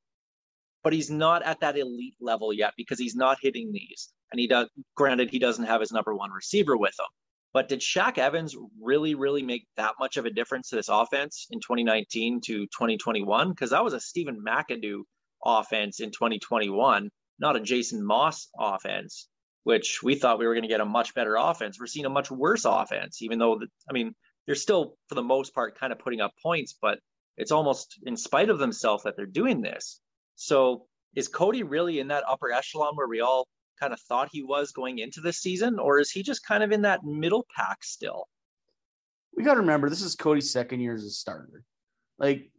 but 0.83 0.93
he's 0.93 1.11
not 1.11 1.43
at 1.43 1.61
that 1.61 1.77
elite 1.77 2.17
level 2.21 2.53
yet 2.53 2.73
because 2.77 2.99
he's 2.99 3.15
not 3.15 3.39
hitting 3.41 3.73
these. 3.73 4.11
And 4.31 4.41
he 4.41 4.47
does. 4.47 4.69
Granted, 4.95 5.31
he 5.31 5.39
doesn't 5.39 5.65
have 5.65 5.81
his 5.81 5.93
number 5.93 6.15
one 6.15 6.31
receiver 6.31 6.77
with 6.77 6.95
him, 6.99 7.07
but 7.55 7.69
did 7.69 7.81
Shaq 7.81 8.19
Evans 8.19 8.55
really, 8.81 9.15
really 9.15 9.43
make 9.43 9.67
that 9.77 9.95
much 9.99 10.17
of 10.17 10.27
a 10.27 10.31
difference 10.31 10.69
to 10.71 10.77
this 10.77 10.89
offense 10.89 11.47
in 11.51 11.61
2019 11.61 12.41
to 12.43 12.67
2021? 12.67 13.51
Because 13.51 13.71
that 13.71 13.85
was 13.85 13.95
a 13.95 14.01
Stephen 14.01 14.43
McAdoo 14.47 15.03
offense 15.45 16.01
in 16.01 16.11
2021, 16.11 17.11
not 17.39 17.57
a 17.57 17.61
Jason 17.61 18.05
Maas 18.05 18.49
offense, 18.59 19.29
which 19.65 20.03
we 20.03 20.15
thought 20.15 20.39
we 20.39 20.47
were 20.47 20.55
going 20.55 20.63
to 20.63 20.69
get 20.69 20.81
a 20.81 20.85
much 20.85 21.15
better 21.15 21.37
offense. 21.37 21.79
We're 21.81 21.87
seeing 21.87 22.07
a 22.07 22.11
much 22.11 22.31
worse 22.31 22.65
offense, 22.65 23.23
even 23.23 23.39
though, 23.39 23.59
the, 23.59 23.69
I 23.89 23.93
mean, 23.93 24.15
they're 24.47 24.55
still, 24.55 24.97
for 25.09 25.15
the 25.15 25.23
most 25.23 25.55
part, 25.55 25.79
kind 25.79 25.93
of 25.93 25.99
putting 25.99 26.21
up 26.21 26.33
points, 26.43 26.77
but 26.81 26.99
it's 27.37 27.53
almost 27.53 27.99
in 28.05 28.17
spite 28.17 28.51
of 28.51 28.59
themselves 28.59 29.05
that 29.05 29.15
they're 29.17 29.27
doing 29.27 29.63
this. 29.63 30.01
So 30.37 30.87
is 31.15 31.29
Cody 31.29 31.63
really 31.63 31.99
in 32.01 32.09
that 32.09 32.25
upper 32.29 32.53
echelon 32.53 32.95
where 32.95 33.09
we 33.09 33.21
all 33.21 33.47
kind 33.79 33.93
of 33.93 34.01
thought 34.01 34.29
he 34.33 34.43
was 34.43 34.73
going 34.73 34.99
into 34.99 35.21
this 35.21 35.39
season, 35.39 35.79
or 35.79 35.99
is 36.01 36.11
he 36.11 36.23
just 36.23 36.45
kind 36.45 36.63
of 36.63 36.73
in 36.73 36.83
that 36.83 37.05
middle 37.05 37.47
pack 37.55 37.85
still? 37.85 38.29
We 39.37 39.45
got 39.45 39.55
to 39.55 39.61
remember 39.61 39.89
this 39.89 40.03
is 40.03 40.17
Cody's 40.17 40.51
second 40.51 40.81
year 40.81 40.95
as 40.95 41.05
a 41.05 41.11
starter. 41.11 41.63
Like 42.19 42.51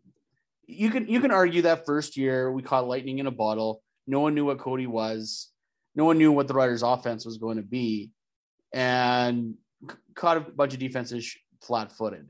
you 0.66 0.90
can 0.90 1.08
you 1.08 1.20
can 1.20 1.32
argue 1.32 1.64
that 1.64 1.86
first 1.86 2.16
year 2.16 2.52
we 2.52 2.62
caught 2.62 2.88
lightning 2.88 3.20
in 3.20 3.28
a 3.28 3.32
bottle. 3.32 3.82
No 4.08 4.20
one 4.20 4.36
knew 4.36 4.46
what 4.46 4.60
Cody 4.60 4.88
was. 4.88 5.50
No 5.96 6.06
one 6.06 6.18
knew 6.18 6.32
what 6.32 6.48
the 6.48 6.54
Riders' 6.54 6.84
offense 6.84 7.26
was 7.26 7.38
going 7.38 7.58
to 7.58 7.64
be, 7.64 8.12
and 8.74 9.56
caught 10.16 10.38
a 10.38 10.42
bunch 10.42 10.74
of 10.74 10.80
defenses 10.80 11.36
flat-footed. 11.62 12.28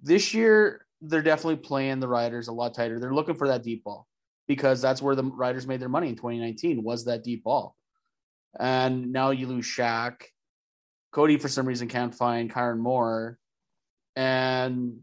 This 0.00 0.34
year, 0.34 0.86
they're 1.00 1.22
definitely 1.22 1.56
playing 1.56 2.00
the 2.00 2.08
Riders 2.08 2.48
a 2.48 2.52
lot 2.52 2.74
tighter. 2.74 3.00
They're 3.00 3.14
looking 3.14 3.34
for 3.34 3.48
that 3.48 3.62
deep 3.62 3.84
ball 3.84 4.06
because 4.46 4.80
that's 4.80 5.02
where 5.02 5.14
the 5.14 5.24
Riders 5.24 5.66
made 5.66 5.80
their 5.80 5.88
money 5.88 6.08
in 6.08 6.16
2019 6.16 6.82
was 6.82 7.04
that 7.06 7.24
deep 7.24 7.44
ball. 7.44 7.76
And 8.58 9.12
now 9.12 9.30
you 9.30 9.46
lose 9.46 9.66
Shaq. 9.66 10.22
Cody, 11.12 11.38
for 11.38 11.48
some 11.48 11.66
reason, 11.66 11.88
can't 11.88 12.14
find 12.14 12.52
Kyran 12.52 12.78
Moore. 12.78 13.38
And 14.14 15.00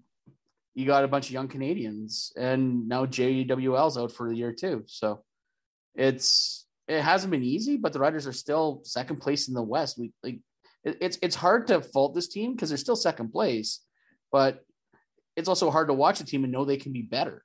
you 0.75 0.85
got 0.85 1.03
a 1.03 1.07
bunch 1.07 1.27
of 1.27 1.33
young 1.33 1.47
Canadians. 1.47 2.33
And 2.35 2.87
now 2.87 3.05
JWL's 3.05 3.97
out 3.97 4.11
for 4.11 4.29
the 4.29 4.35
year 4.35 4.53
too. 4.53 4.83
So 4.87 5.23
it's 5.95 6.65
it 6.87 7.01
hasn't 7.01 7.31
been 7.31 7.43
easy, 7.43 7.77
but 7.77 7.93
the 7.93 7.99
Riders 7.99 8.27
are 8.27 8.33
still 8.33 8.81
second 8.83 9.17
place 9.17 9.47
in 9.47 9.53
the 9.53 9.61
West. 9.61 9.97
We 9.97 10.11
like 10.23 10.39
it, 10.83 10.97
it's 10.99 11.17
it's 11.21 11.35
hard 11.35 11.67
to 11.67 11.81
fault 11.81 12.15
this 12.15 12.27
team 12.27 12.53
because 12.53 12.69
they're 12.69 12.77
still 12.77 12.95
second 12.95 13.29
place, 13.31 13.79
but 14.31 14.61
it's 15.35 15.47
also 15.47 15.71
hard 15.71 15.87
to 15.87 15.93
watch 15.93 16.19
a 16.19 16.25
team 16.25 16.43
and 16.43 16.51
know 16.51 16.65
they 16.65 16.77
can 16.77 16.91
be 16.91 17.01
better. 17.01 17.43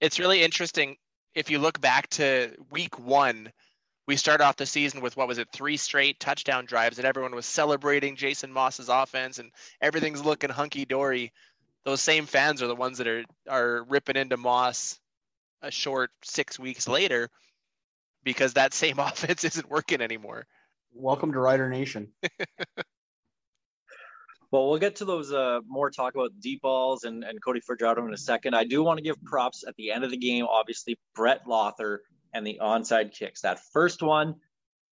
It's 0.00 0.18
really 0.18 0.42
interesting 0.42 0.96
if 1.34 1.50
you 1.50 1.58
look 1.58 1.80
back 1.80 2.08
to 2.10 2.54
week 2.70 2.98
one, 2.98 3.50
we 4.06 4.16
start 4.16 4.40
off 4.40 4.56
the 4.56 4.66
season 4.66 5.00
with 5.00 5.16
what 5.16 5.28
was 5.28 5.38
it, 5.38 5.48
three 5.52 5.76
straight 5.76 6.18
touchdown 6.20 6.64
drives, 6.64 6.98
and 6.98 7.06
everyone 7.06 7.34
was 7.34 7.46
celebrating 7.46 8.16
Jason 8.16 8.52
Maas's 8.52 8.88
offense, 8.88 9.38
and 9.38 9.50
everything's 9.80 10.24
looking 10.24 10.50
hunky 10.50 10.84
dory. 10.84 11.32
Those 11.84 12.00
same 12.00 12.26
fans 12.26 12.62
are 12.62 12.66
the 12.66 12.74
ones 12.74 12.98
that 12.98 13.06
are 13.06 13.24
are 13.48 13.84
ripping 13.84 14.16
into 14.16 14.36
Maas 14.36 14.98
a 15.62 15.70
short 15.70 16.10
six 16.22 16.58
weeks 16.58 16.88
later 16.88 17.28
because 18.24 18.54
that 18.54 18.74
same 18.74 18.98
offense 18.98 19.44
isn't 19.44 19.70
working 19.70 20.00
anymore. 20.00 20.46
Welcome 20.92 21.32
to 21.32 21.38
Rider 21.38 21.68
Nation. 21.68 22.08
Well, 24.52 24.68
we'll 24.68 24.78
get 24.78 24.96
to 24.96 25.06
those 25.06 25.32
uh, 25.32 25.60
more 25.66 25.90
talk 25.90 26.14
about 26.14 26.30
deep 26.38 26.60
balls 26.60 27.04
and, 27.04 27.24
and 27.24 27.42
Cody 27.42 27.60
Fajardo 27.60 28.06
in 28.06 28.12
a 28.12 28.18
second. 28.18 28.54
I 28.54 28.64
do 28.64 28.84
want 28.84 28.98
to 28.98 29.02
give 29.02 29.16
props 29.24 29.64
at 29.66 29.74
the 29.76 29.90
end 29.90 30.04
of 30.04 30.10
the 30.10 30.18
game, 30.18 30.44
obviously, 30.44 30.98
Brett 31.14 31.46
Lauther 31.46 31.98
and 32.34 32.46
the 32.46 32.58
onside 32.62 33.14
kicks. 33.14 33.40
That 33.40 33.60
first 33.72 34.02
one 34.02 34.34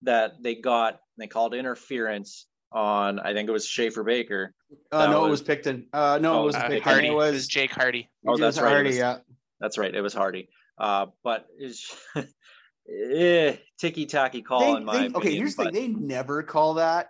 that 0.01 0.41
they 0.41 0.55
got, 0.55 0.99
they 1.17 1.27
called 1.27 1.53
interference 1.53 2.47
on, 2.71 3.19
I 3.19 3.33
think 3.33 3.49
it 3.49 3.51
was 3.51 3.67
Schaffer 3.67 4.03
Baker. 4.03 4.53
Uh, 4.91 5.07
no, 5.07 5.21
was, 5.21 5.27
it 5.27 5.31
was 5.31 5.41
Picton. 5.43 5.87
Uh, 5.93 6.17
no, 6.19 6.39
oh, 6.39 6.43
it 6.43 6.45
was 6.47 6.55
uh, 6.55 6.67
Picton. 6.67 6.81
Hardy. 6.81 7.07
It 7.09 7.13
was, 7.13 7.33
was 7.33 7.47
Jake 7.47 7.71
Hardy. 7.71 8.09
Oh, 8.27 8.37
that's 8.37 8.59
right. 8.59 8.71
Hardy, 8.71 8.89
was, 8.89 8.97
yeah. 8.97 9.17
That's 9.59 9.77
right. 9.77 9.93
It 9.93 10.01
was 10.01 10.15
Hardy. 10.15 10.49
Uh, 10.79 11.07
but 11.23 11.45
is 11.59 11.91
eh, 12.15 13.57
ticky 13.79 14.07
tacky 14.07 14.41
call 14.41 14.61
They- 14.61 14.77
in 14.77 14.85
my 14.85 14.93
they- 14.93 14.97
opinion. 14.99 15.15
okay, 15.17 15.35
here's 15.35 15.55
the 15.55 15.65
thing: 15.65 15.73
they 15.73 15.87
never 15.87 16.41
call 16.41 16.75
that, 16.75 17.09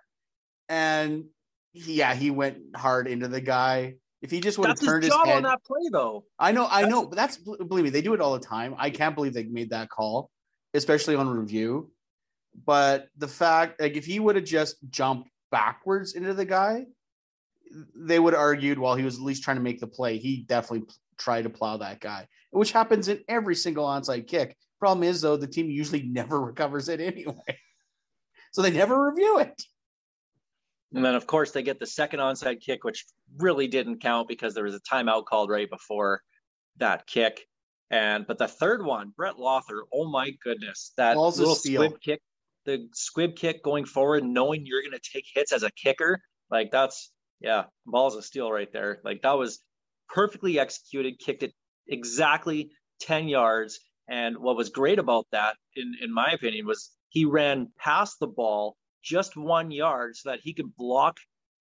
and 0.67 1.13
he- 1.13 1.29
yeah, 1.73 2.13
he 2.15 2.31
went 2.31 2.57
hard 2.75 3.07
into 3.07 3.27
the 3.27 3.41
guy. 3.41 3.95
If 4.21 4.29
he 4.29 4.39
just 4.39 4.57
would 4.59 4.67
have 4.67 4.79
his 4.79 4.87
turned 4.87 5.03
his 5.03 5.11
job 5.13 5.25
head, 5.25 5.37
on 5.37 5.43
that 5.43 5.63
play, 5.63 5.89
though. 5.91 6.25
I 6.37 6.51
know, 6.51 6.65
I 6.67 6.81
That's- 6.83 6.89
know, 6.91 7.07
but 7.07 7.15
that's 7.15 7.37
believe 7.37 7.83
me, 7.83 7.89
they 7.89 8.01
do 8.03 8.13
it 8.13 8.21
all 8.21 8.33
the 8.33 8.45
time. 8.45 8.75
I 8.77 8.89
can't 8.91 9.15
believe 9.15 9.33
they 9.33 9.45
made 9.45 9.71
that 9.71 9.89
call, 9.89 10.29
especially 10.73 11.15
on 11.15 11.27
review. 11.29 11.91
But 12.65 13.07
the 13.17 13.27
fact, 13.27 13.81
like, 13.81 13.95
if 13.95 14.05
he 14.05 14.19
would 14.19 14.35
have 14.35 14.45
just 14.45 14.75
jumped 14.89 15.29
backwards 15.51 16.13
into 16.13 16.33
the 16.33 16.45
guy, 16.45 16.85
they 17.95 18.19
would 18.19 18.33
have 18.33 18.41
argued 18.41 18.77
while 18.77 18.95
he 18.95 19.03
was 19.03 19.15
at 19.15 19.21
least 19.21 19.43
trying 19.43 19.57
to 19.57 19.63
make 19.63 19.79
the 19.79 19.87
play. 19.87 20.17
He 20.17 20.43
definitely 20.43 20.87
tried 21.17 21.43
to 21.43 21.49
plow 21.49 21.77
that 21.77 21.99
guy, 21.99 22.27
which 22.51 22.73
happens 22.73 23.07
in 23.07 23.23
every 23.27 23.55
single 23.55 23.85
onside 23.85 24.27
kick. 24.27 24.55
Problem 24.79 25.03
is, 25.03 25.21
though, 25.21 25.37
the 25.37 25.47
team 25.47 25.69
usually 25.69 26.03
never 26.07 26.39
recovers 26.39 26.89
it 26.89 26.99
anyway, 26.99 27.57
so 28.51 28.61
they 28.61 28.71
never 28.71 29.09
review 29.09 29.39
it. 29.39 29.63
And 30.93 31.05
then, 31.05 31.15
of 31.15 31.25
course, 31.25 31.51
they 31.51 31.63
get 31.63 31.79
the 31.79 31.85
second 31.85 32.19
onside 32.19 32.61
kick, 32.61 32.83
which 32.83 33.05
really 33.37 33.67
didn't 33.67 34.01
count 34.01 34.27
because 34.27 34.53
there 34.53 34.65
was 34.65 34.75
a 34.75 34.81
timeout 34.81 35.25
called 35.25 35.49
right 35.49 35.69
before 35.69 36.21
that 36.77 37.07
kick. 37.07 37.41
And 37.89 38.25
but 38.25 38.37
the 38.37 38.47
third 38.47 38.83
one, 38.83 39.13
Brett 39.15 39.35
Lauther, 39.35 39.81
oh 39.93 40.09
my 40.09 40.31
goodness, 40.43 40.93
that 40.97 41.15
Ball's 41.15 41.39
little 41.39 41.55
squib 41.55 41.99
kick, 42.01 42.21
the 42.65 42.87
squib 42.93 43.35
kick 43.35 43.63
going 43.63 43.85
forward, 43.85 44.23
knowing 44.23 44.65
you're 44.65 44.81
going 44.81 44.97
to 44.97 45.11
take 45.13 45.25
hits 45.33 45.51
as 45.51 45.63
a 45.63 45.71
kicker, 45.71 46.21
like 46.49 46.71
that's 46.71 47.11
yeah, 47.41 47.63
ball's 47.85 48.15
of 48.15 48.23
steel 48.23 48.51
right 48.51 48.71
there. 48.71 48.99
Like 49.03 49.23
that 49.23 49.37
was 49.37 49.59
perfectly 50.09 50.59
executed, 50.59 51.19
kicked 51.19 51.43
it 51.43 51.53
exactly 51.87 52.71
10 53.01 53.27
yards. 53.27 53.79
And 54.07 54.37
what 54.37 54.55
was 54.55 54.69
great 54.69 54.99
about 54.99 55.25
that, 55.31 55.55
in, 55.75 55.93
in 56.01 56.13
my 56.13 56.31
opinion, 56.31 56.65
was 56.67 56.91
he 57.09 57.25
ran 57.25 57.69
past 57.79 58.17
the 58.19 58.27
ball 58.27 58.77
just 59.03 59.35
one 59.37 59.71
yard 59.71 60.15
so 60.15 60.29
that 60.29 60.39
he 60.41 60.53
could 60.53 60.75
block 60.77 61.17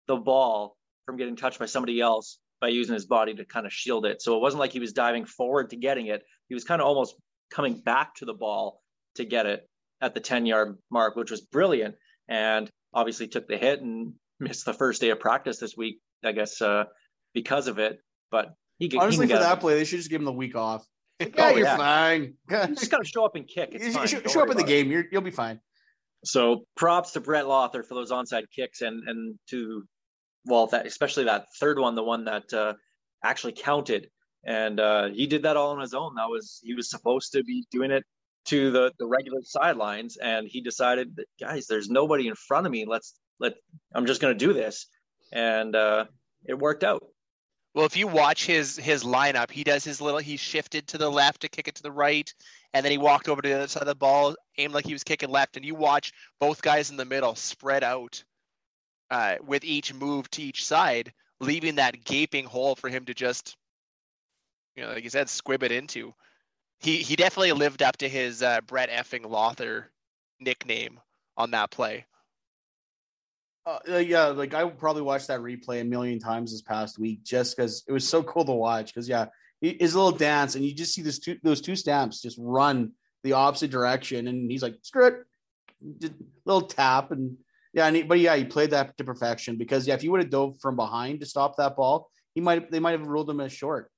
the 0.06 0.16
ball 0.16 0.76
from 1.06 1.16
getting 1.16 1.37
touched 1.37 1.59
by 1.59 1.66
somebody 1.66 2.00
else 2.00 2.38
by 2.61 2.68
using 2.68 2.94
his 2.94 3.06
body 3.06 3.35
to 3.35 3.44
kind 3.44 3.64
of 3.66 3.73
shield 3.73 4.04
it. 4.04 4.20
So 4.20 4.37
it 4.37 4.40
wasn't 4.40 4.61
like 4.61 4.73
he 4.73 4.80
was 4.80 4.92
diving 4.92 5.25
forward 5.25 5.70
to 5.70 5.76
getting 5.76 6.06
it. 6.09 6.23
He 6.49 6.54
was 6.54 6.64
kind 6.64 6.80
of 6.82 6.87
almost 6.87 7.14
coming 7.50 7.80
back 7.80 8.14
to 8.16 8.25
the 8.26 8.35
ball 8.35 8.82
to 9.16 9.25
get 9.25 9.47
it 9.47 9.68
at 10.02 10.14
the 10.14 10.20
10 10.20 10.47
yard 10.47 10.76
mark, 10.90 11.16
which 11.16 11.30
was 11.30 11.40
brilliant. 11.40 11.94
And 12.28 12.70
obviously 12.92 13.28
took 13.28 13.49
the 13.49 13.56
hit 13.56 13.80
and 13.80 14.12
missed 14.40 14.66
the 14.66 14.75
first 14.75 15.00
day 15.00 15.11
of 15.11 15.20
practice 15.20 15.59
this 15.59 15.76
week, 15.76 16.00
I 16.25 16.32
guess, 16.32 16.61
uh, 16.61 16.85
because 17.35 17.66
of 17.66 17.78
it. 17.78 17.99
But 18.30 18.54
he, 18.78 18.88
he 18.88 18.99
Honestly, 18.99 19.26
can 19.26 19.37
for 19.37 19.42
get 19.42 19.49
that 19.49 19.61
play, 19.61 19.75
they 19.75 19.85
should 19.85 19.99
just 19.99 20.11
give 20.11 20.20
him 20.20 20.26
the 20.26 20.32
week 20.32 20.54
off. 20.56 20.87
Like, 21.18 21.37
yeah, 21.37 21.44
Oh, 21.47 21.49
you're 21.50 21.64
yeah. 21.66 21.76
fine. 21.76 22.35
You 22.50 22.75
just 22.75 22.90
got 22.90 22.99
to 22.99 23.09
show 23.09 23.25
up 23.25 23.37
and 23.37 23.47
kick. 23.49 23.70
It's 23.73 23.85
You 23.87 23.92
fine. 23.92 24.06
should 24.06 24.30
show 24.30 24.40
up 24.42 24.49
worry 24.49 24.52
in 24.52 24.56
the 24.59 24.62
about 24.64 24.70
it. 24.70 24.82
game. 24.85 24.90
You're, 24.90 25.04
you'll 25.11 25.23
be 25.23 25.30
fine. 25.30 25.61
So 26.24 26.64
props 26.76 27.12
to 27.12 27.20
Brett 27.20 27.46
Lauther 27.46 27.84
for 27.84 27.94
those 27.94 28.10
onside 28.10 28.44
kicks 28.54 28.82
and 28.82 29.08
and 29.08 29.38
to 29.50 29.84
well 30.44 30.66
that 30.68 30.86
especially 30.86 31.24
that 31.24 31.46
third 31.58 31.78
one, 31.78 31.94
the 31.94 32.04
one 32.04 32.24
that 32.24 32.52
uh, 32.52 32.74
actually 33.24 33.52
counted, 33.52 34.08
and 34.44 34.78
uh, 34.78 35.08
he 35.08 35.26
did 35.26 35.44
that 35.44 35.56
all 35.56 35.70
on 35.70 35.80
his 35.80 35.94
own. 35.94 36.14
That 36.16 36.28
was 36.28 36.60
he 36.62 36.74
was 36.74 36.90
supposed 36.90 37.32
to 37.32 37.42
be 37.42 37.64
doing 37.70 37.90
it 37.90 38.04
to 38.46 38.70
the 38.70 38.92
the 38.98 39.06
regular 39.06 39.40
sidelines, 39.42 40.16
and 40.16 40.46
he 40.48 40.60
decided 40.60 41.16
that 41.16 41.26
guys, 41.40 41.66
there's 41.66 41.88
nobody 41.88 42.28
in 42.28 42.34
front 42.34 42.66
of 42.66 42.72
me. 42.72 42.84
Let's 42.86 43.14
let 43.38 43.54
I'm 43.94 44.06
just 44.06 44.20
going 44.20 44.36
to 44.36 44.46
do 44.46 44.52
this, 44.52 44.86
and 45.32 45.74
uh, 45.74 46.06
it 46.44 46.58
worked 46.58 46.84
out. 46.84 47.04
Well, 47.74 47.86
if 47.86 47.96
you 47.96 48.08
watch 48.08 48.46
his 48.46 48.76
his 48.76 49.04
lineup, 49.04 49.50
he 49.50 49.62
does 49.62 49.84
his 49.84 50.00
little. 50.00 50.18
He 50.18 50.36
shifted 50.36 50.88
to 50.88 50.98
the 50.98 51.08
left 51.08 51.42
to 51.42 51.48
kick 51.48 51.68
it 51.68 51.76
to 51.76 51.82
the 51.82 51.92
right, 51.92 52.32
and 52.72 52.84
then 52.84 52.92
he 52.92 52.98
walked 52.98 53.28
over 53.28 53.42
to 53.42 53.48
the 53.48 53.54
other 53.54 53.68
side 53.68 53.82
of 53.82 53.88
the 53.88 53.94
ball, 53.94 54.36
aimed 54.58 54.74
like 54.74 54.86
he 54.86 54.92
was 54.92 55.04
kicking 55.04 55.30
left. 55.30 55.56
And 55.56 55.64
you 55.64 55.74
watch 55.74 56.12
both 56.38 56.62
guys 56.62 56.90
in 56.90 56.96
the 56.96 57.04
middle 57.04 57.34
spread 57.34 57.82
out, 57.82 58.22
uh, 59.10 59.36
with 59.44 59.64
each 59.64 59.92
move 59.92 60.30
to 60.30 60.42
each 60.42 60.64
side, 60.64 61.12
leaving 61.40 61.76
that 61.76 62.04
gaping 62.04 62.44
hole 62.44 62.76
for 62.76 62.88
him 62.88 63.04
to 63.06 63.14
just, 63.14 63.56
you 64.76 64.82
know, 64.82 64.90
like 64.90 65.04
you 65.04 65.10
said, 65.10 65.28
squib 65.28 65.62
it 65.62 65.72
into. 65.72 66.14
He 66.78 66.98
he 66.98 67.16
definitely 67.16 67.52
lived 67.52 67.82
up 67.82 67.96
to 67.98 68.08
his 68.08 68.42
uh, 68.42 68.60
Brett 68.62 68.90
effing 68.90 69.24
Lauther 69.24 69.84
nickname 70.38 71.00
on 71.36 71.50
that 71.50 71.70
play. 71.70 72.06
Uh, 73.66 73.78
uh, 73.90 73.96
yeah, 73.98 74.26
like 74.26 74.54
I 74.54 74.66
probably 74.68 75.02
watched 75.02 75.28
that 75.28 75.40
replay 75.40 75.82
a 75.82 75.84
million 75.84 76.18
times 76.18 76.52
this 76.52 76.62
past 76.62 76.98
week 76.98 77.22
just 77.22 77.56
because 77.56 77.84
it 77.86 77.92
was 77.92 78.08
so 78.08 78.22
cool 78.22 78.44
to 78.44 78.52
watch. 78.52 78.94
Because 78.94 79.08
yeah, 79.08 79.26
his 79.61 79.95
little 79.95 80.12
dance, 80.12 80.55
and 80.55 80.64
you 80.64 80.75
just 80.75 80.95
see 80.95 81.02
two 81.02 81.38
those 81.43 81.61
two 81.61 81.76
stamps 81.76 82.23
just 82.23 82.38
run 82.40 82.93
the 83.23 83.35
opposite 83.35 83.71
direction, 83.71 84.26
and 84.29 84.50
he's 84.50 84.62
like, 84.62 84.76
"Screw 84.83 85.07
it," 85.07 86.12
little 86.45 86.67
tap, 86.67 87.11
and 87.11 87.37
yeah, 87.73 87.87
and 87.87 87.97
he, 87.97 88.02
but 88.02 88.19
yeah, 88.19 88.37
he 88.37 88.45
played 88.45 88.71
that 88.71 88.97
to 88.97 89.05
perfection. 89.05 89.57
Because 89.57 89.87
yeah, 89.87 89.95
if 89.95 90.02
he 90.02 90.09
would 90.09 90.21
have 90.21 90.31
dove 90.31 90.59
from 90.61 90.76
behind 90.76 91.21
to 91.21 91.26
stop 91.26 91.57
that 91.57 91.76
ball, 91.76 92.11
he 92.35 92.40
might 92.40 92.71
they 92.71 92.81
might 92.81 92.99
have 92.99 93.07
ruled 93.07 93.29
him 93.29 93.40
as 93.40 93.52
short. 93.52 93.90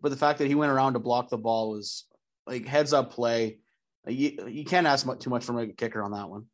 But 0.00 0.10
the 0.10 0.16
fact 0.16 0.38
that 0.38 0.48
he 0.48 0.54
went 0.54 0.72
around 0.72 0.92
to 0.92 1.00
block 1.00 1.28
the 1.28 1.38
ball 1.38 1.70
was 1.70 2.04
like 2.46 2.66
heads 2.66 2.92
up 2.92 3.12
play. 3.12 3.58
You, 4.06 4.46
you 4.48 4.64
can't 4.64 4.86
ask 4.86 5.06
too 5.18 5.30
much 5.30 5.44
from 5.44 5.58
a 5.58 5.66
kicker 5.66 6.02
on 6.02 6.12
that 6.12 6.30
one. 6.30 6.46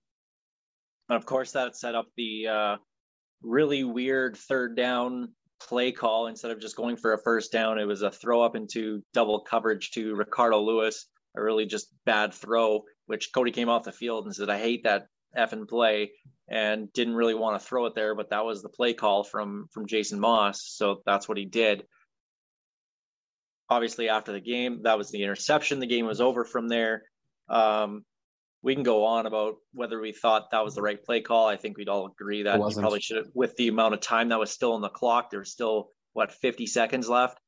And 1.09 1.17
of 1.17 1.27
course, 1.27 1.53
that 1.53 1.77
set 1.77 1.95
up 1.95 2.07
the 2.17 2.49
uh, 2.49 2.77
really 3.43 3.85
weird 3.85 4.37
third 4.37 4.77
down 4.77 5.33
play 5.61 5.93
call. 5.93 6.27
Instead 6.27 6.51
of 6.51 6.61
just 6.61 6.77
going 6.77 6.97
for 6.97 7.13
a 7.13 7.23
first 7.23 7.53
down, 7.53 7.79
it 7.79 7.85
was 7.85 8.03
a 8.03 8.11
throw 8.11 8.43
up 8.43 8.57
into 8.57 9.03
double 9.13 9.41
coverage 9.41 9.91
to 9.93 10.15
Ricardo 10.15 10.61
Lewis, 10.61 11.07
a 11.37 11.43
really 11.43 11.67
just 11.67 11.89
bad 12.05 12.35
throw, 12.35 12.85
which 13.07 13.31
Cody 13.35 13.51
came 13.51 13.69
off 13.69 13.85
the 13.85 13.93
field 13.93 14.27
and 14.27 14.35
said, 14.35 14.51
I 14.51 14.59
hate 14.59 14.85
that 14.85 15.07
effing 15.37 15.69
play 15.69 16.13
and 16.49 16.93
didn't 16.93 17.15
really 17.15 17.35
want 17.35 17.61
to 17.61 17.67
throw 17.67 17.87
it 17.87 17.95
there, 17.95 18.15
but 18.15 18.31
that 18.31 18.45
was 18.45 18.63
the 18.63 18.69
play 18.69 18.93
call 18.95 19.25
from 19.25 19.67
from 19.73 19.87
Jason 19.87 20.21
Maas. 20.21 20.63
So 20.65 21.03
that's 21.07 21.29
what 21.29 21.39
he 21.39 21.47
did. 21.47 21.85
Obviously, 23.71 24.11
after 24.11 24.33
the 24.33 24.41
game, 24.41 24.83
that 24.83 24.99
was 24.99 25.11
the 25.11 25.23
interception. 25.23 25.81
The 25.81 25.87
game 25.87 26.07
was 26.07 26.21
over 26.21 26.45
from 26.45 26.69
there. 26.69 27.03
Um, 27.49 28.05
we 28.65 28.75
can 28.75 28.83
go 28.83 29.05
on 29.05 29.27
about 29.27 29.57
whether 29.75 30.01
we 30.01 30.13
thought 30.13 30.51
that 30.51 30.65
was 30.65 30.75
the 30.75 30.81
right 30.81 31.01
play 31.05 31.21
call. 31.21 31.47
I 31.47 31.57
think 31.57 31.77
we'd 31.77 31.91
all 31.91 32.07
agree 32.07 32.45
that 32.45 32.59
you 32.59 32.75
probably 32.81 33.03
should 33.03 33.19
have, 33.19 33.27
with 33.35 33.55
the 33.57 33.69
amount 33.69 33.93
of 33.93 34.01
time 34.01 34.31
that 34.31 34.39
was 34.39 34.51
still 34.51 34.73
on 34.73 34.81
the 34.81 34.89
clock, 34.89 35.31
there 35.31 35.41
was 35.41 35.53
still 35.53 35.91
what 36.15 36.33
50 36.33 36.67
seconds 36.67 37.07
left. 37.07 37.39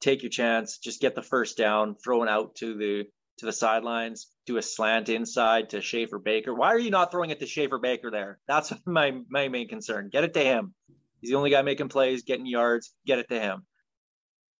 Take 0.00 0.22
your 0.22 0.30
chance, 0.30 0.78
just 0.78 1.00
get 1.00 1.16
the 1.16 1.22
first 1.22 1.56
down, 1.56 1.96
throw 1.96 2.22
it 2.22 2.28
out 2.28 2.54
to 2.56 2.76
the 2.76 3.04
to 3.38 3.46
the 3.46 3.52
sidelines, 3.52 4.28
do 4.46 4.56
a 4.56 4.62
slant 4.62 5.08
inside 5.08 5.70
to 5.70 5.80
Schaffer 5.80 6.20
Baker. 6.20 6.54
Why 6.54 6.68
are 6.68 6.78
you 6.78 6.90
not 6.90 7.10
throwing 7.10 7.30
it 7.30 7.40
to 7.40 7.46
Schaffer 7.46 7.78
Baker 7.78 8.12
there? 8.12 8.38
That's 8.46 8.72
my 8.86 9.20
my 9.28 9.48
main 9.48 9.68
concern. 9.68 10.10
Get 10.12 10.24
it 10.24 10.34
to 10.34 10.44
him. 10.44 10.74
He's 11.20 11.30
the 11.30 11.36
only 11.36 11.50
guy 11.50 11.62
making 11.62 11.88
plays, 11.88 12.22
getting 12.22 12.46
yards. 12.46 12.94
Get 13.04 13.18
it 13.18 13.28
to 13.30 13.40
him. 13.40 13.66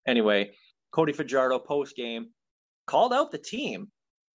Anyway, 0.07 0.51
Cody 0.91 1.13
Fajardo 1.13 1.61
post 1.61 1.95
game 1.95 2.31
called 2.87 3.13
out 3.13 3.31
the 3.31 3.39
team 3.39 3.93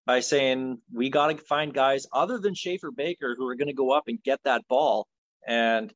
by 0.08 0.22
saying 0.22 0.80
we 0.92 1.10
got 1.10 1.28
to 1.28 1.38
find 1.38 1.74
guys 1.74 2.08
other 2.14 2.40
than 2.40 2.56
Schaffer 2.56 2.92
Baker 2.92 3.36
who 3.38 3.46
are 3.48 3.56
going 3.56 3.68
to 3.68 3.74
go 3.74 3.92
up 3.92 4.06
and 4.08 4.24
get 4.24 4.40
that 4.46 4.66
ball. 4.70 5.06
And 5.46 5.94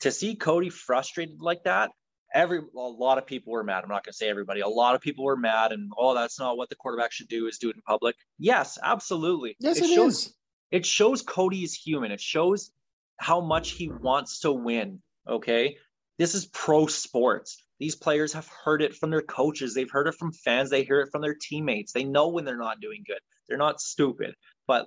to 0.00 0.12
see 0.12 0.36
Cody 0.36 0.70
frustrated 0.70 1.42
like 1.42 1.64
that, 1.64 1.90
every 2.32 2.58
a 2.58 2.78
lot 2.78 3.18
of 3.18 3.26
people 3.26 3.52
were 3.52 3.64
mad. 3.64 3.82
I'm 3.82 3.88
not 3.88 4.04
going 4.04 4.12
to 4.12 4.16
say 4.16 4.28
everybody. 4.28 4.60
A 4.60 4.68
lot 4.68 4.94
of 4.94 5.00
people 5.00 5.24
were 5.24 5.36
mad, 5.36 5.72
and 5.72 5.90
oh, 5.98 6.14
that's 6.14 6.38
not 6.38 6.56
what 6.56 6.68
the 6.68 6.76
quarterback 6.76 7.12
should 7.12 7.28
do. 7.28 7.48
Is 7.48 7.58
do 7.58 7.68
it 7.68 7.76
in 7.76 7.82
public. 7.82 8.14
Yes, 8.38 8.78
absolutely. 8.82 9.56
Yes, 9.58 9.78
it, 9.78 9.84
it 9.84 9.94
shows. 9.94 10.26
Is. 10.26 10.34
It 10.70 10.86
shows 10.86 11.22
Cody 11.22 11.64
is 11.64 11.74
human. 11.74 12.12
It 12.12 12.20
shows 12.20 12.70
how 13.18 13.40
much 13.40 13.70
he 13.70 13.88
wants 13.88 14.40
to 14.40 14.52
win. 14.52 15.00
Okay, 15.28 15.76
this 16.18 16.34
is 16.34 16.46
pro 16.46 16.86
sports. 16.86 17.62
These 17.78 17.96
players 17.96 18.32
have 18.32 18.48
heard 18.64 18.80
it 18.80 18.94
from 18.94 19.10
their 19.10 19.22
coaches. 19.22 19.74
They've 19.74 19.90
heard 19.90 20.08
it 20.08 20.14
from 20.14 20.32
fans. 20.32 20.70
They 20.70 20.84
hear 20.84 21.00
it 21.00 21.10
from 21.12 21.20
their 21.20 21.36
teammates. 21.38 21.92
They 21.92 22.04
know 22.04 22.28
when 22.28 22.44
they're 22.44 22.56
not 22.56 22.80
doing 22.80 23.04
good. 23.06 23.18
They're 23.48 23.58
not 23.58 23.80
stupid. 23.80 24.34
But 24.66 24.86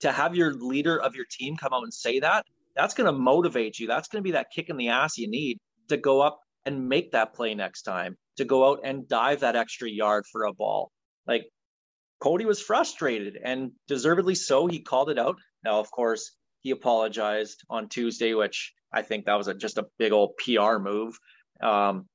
to 0.00 0.12
have 0.12 0.36
your 0.36 0.52
leader 0.52 1.00
of 1.00 1.14
your 1.14 1.24
team 1.30 1.56
come 1.56 1.72
out 1.72 1.84
and 1.84 1.94
say 1.94 2.20
that, 2.20 2.44
that's 2.76 2.94
going 2.94 3.06
to 3.06 3.18
motivate 3.18 3.78
you. 3.78 3.86
That's 3.86 4.08
going 4.08 4.22
to 4.22 4.26
be 4.26 4.32
that 4.32 4.50
kick 4.54 4.68
in 4.68 4.76
the 4.76 4.88
ass 4.88 5.16
you 5.16 5.28
need 5.28 5.58
to 5.88 5.96
go 5.96 6.20
up 6.20 6.40
and 6.64 6.88
make 6.88 7.12
that 7.12 7.34
play 7.34 7.54
next 7.54 7.82
time, 7.82 8.16
to 8.36 8.44
go 8.44 8.70
out 8.70 8.80
and 8.84 9.08
dive 9.08 9.40
that 9.40 9.56
extra 9.56 9.88
yard 9.88 10.24
for 10.30 10.44
a 10.44 10.52
ball. 10.52 10.90
Like 11.26 11.46
Cody 12.20 12.44
was 12.44 12.60
frustrated 12.60 13.38
and 13.42 13.72
deservedly 13.86 14.34
so. 14.34 14.66
He 14.66 14.80
called 14.80 15.08
it 15.08 15.18
out. 15.18 15.36
Now, 15.64 15.80
of 15.80 15.90
course, 15.90 16.32
he 16.60 16.70
apologized 16.70 17.64
on 17.70 17.88
Tuesday, 17.88 18.34
which 18.34 18.74
I 18.92 19.02
think 19.02 19.26
that 19.26 19.34
was 19.34 19.48
a, 19.48 19.54
just 19.54 19.78
a 19.78 19.86
big 19.98 20.12
old 20.12 20.36
PR 20.36 20.78
move. 20.78 21.18
Um, 21.62 22.06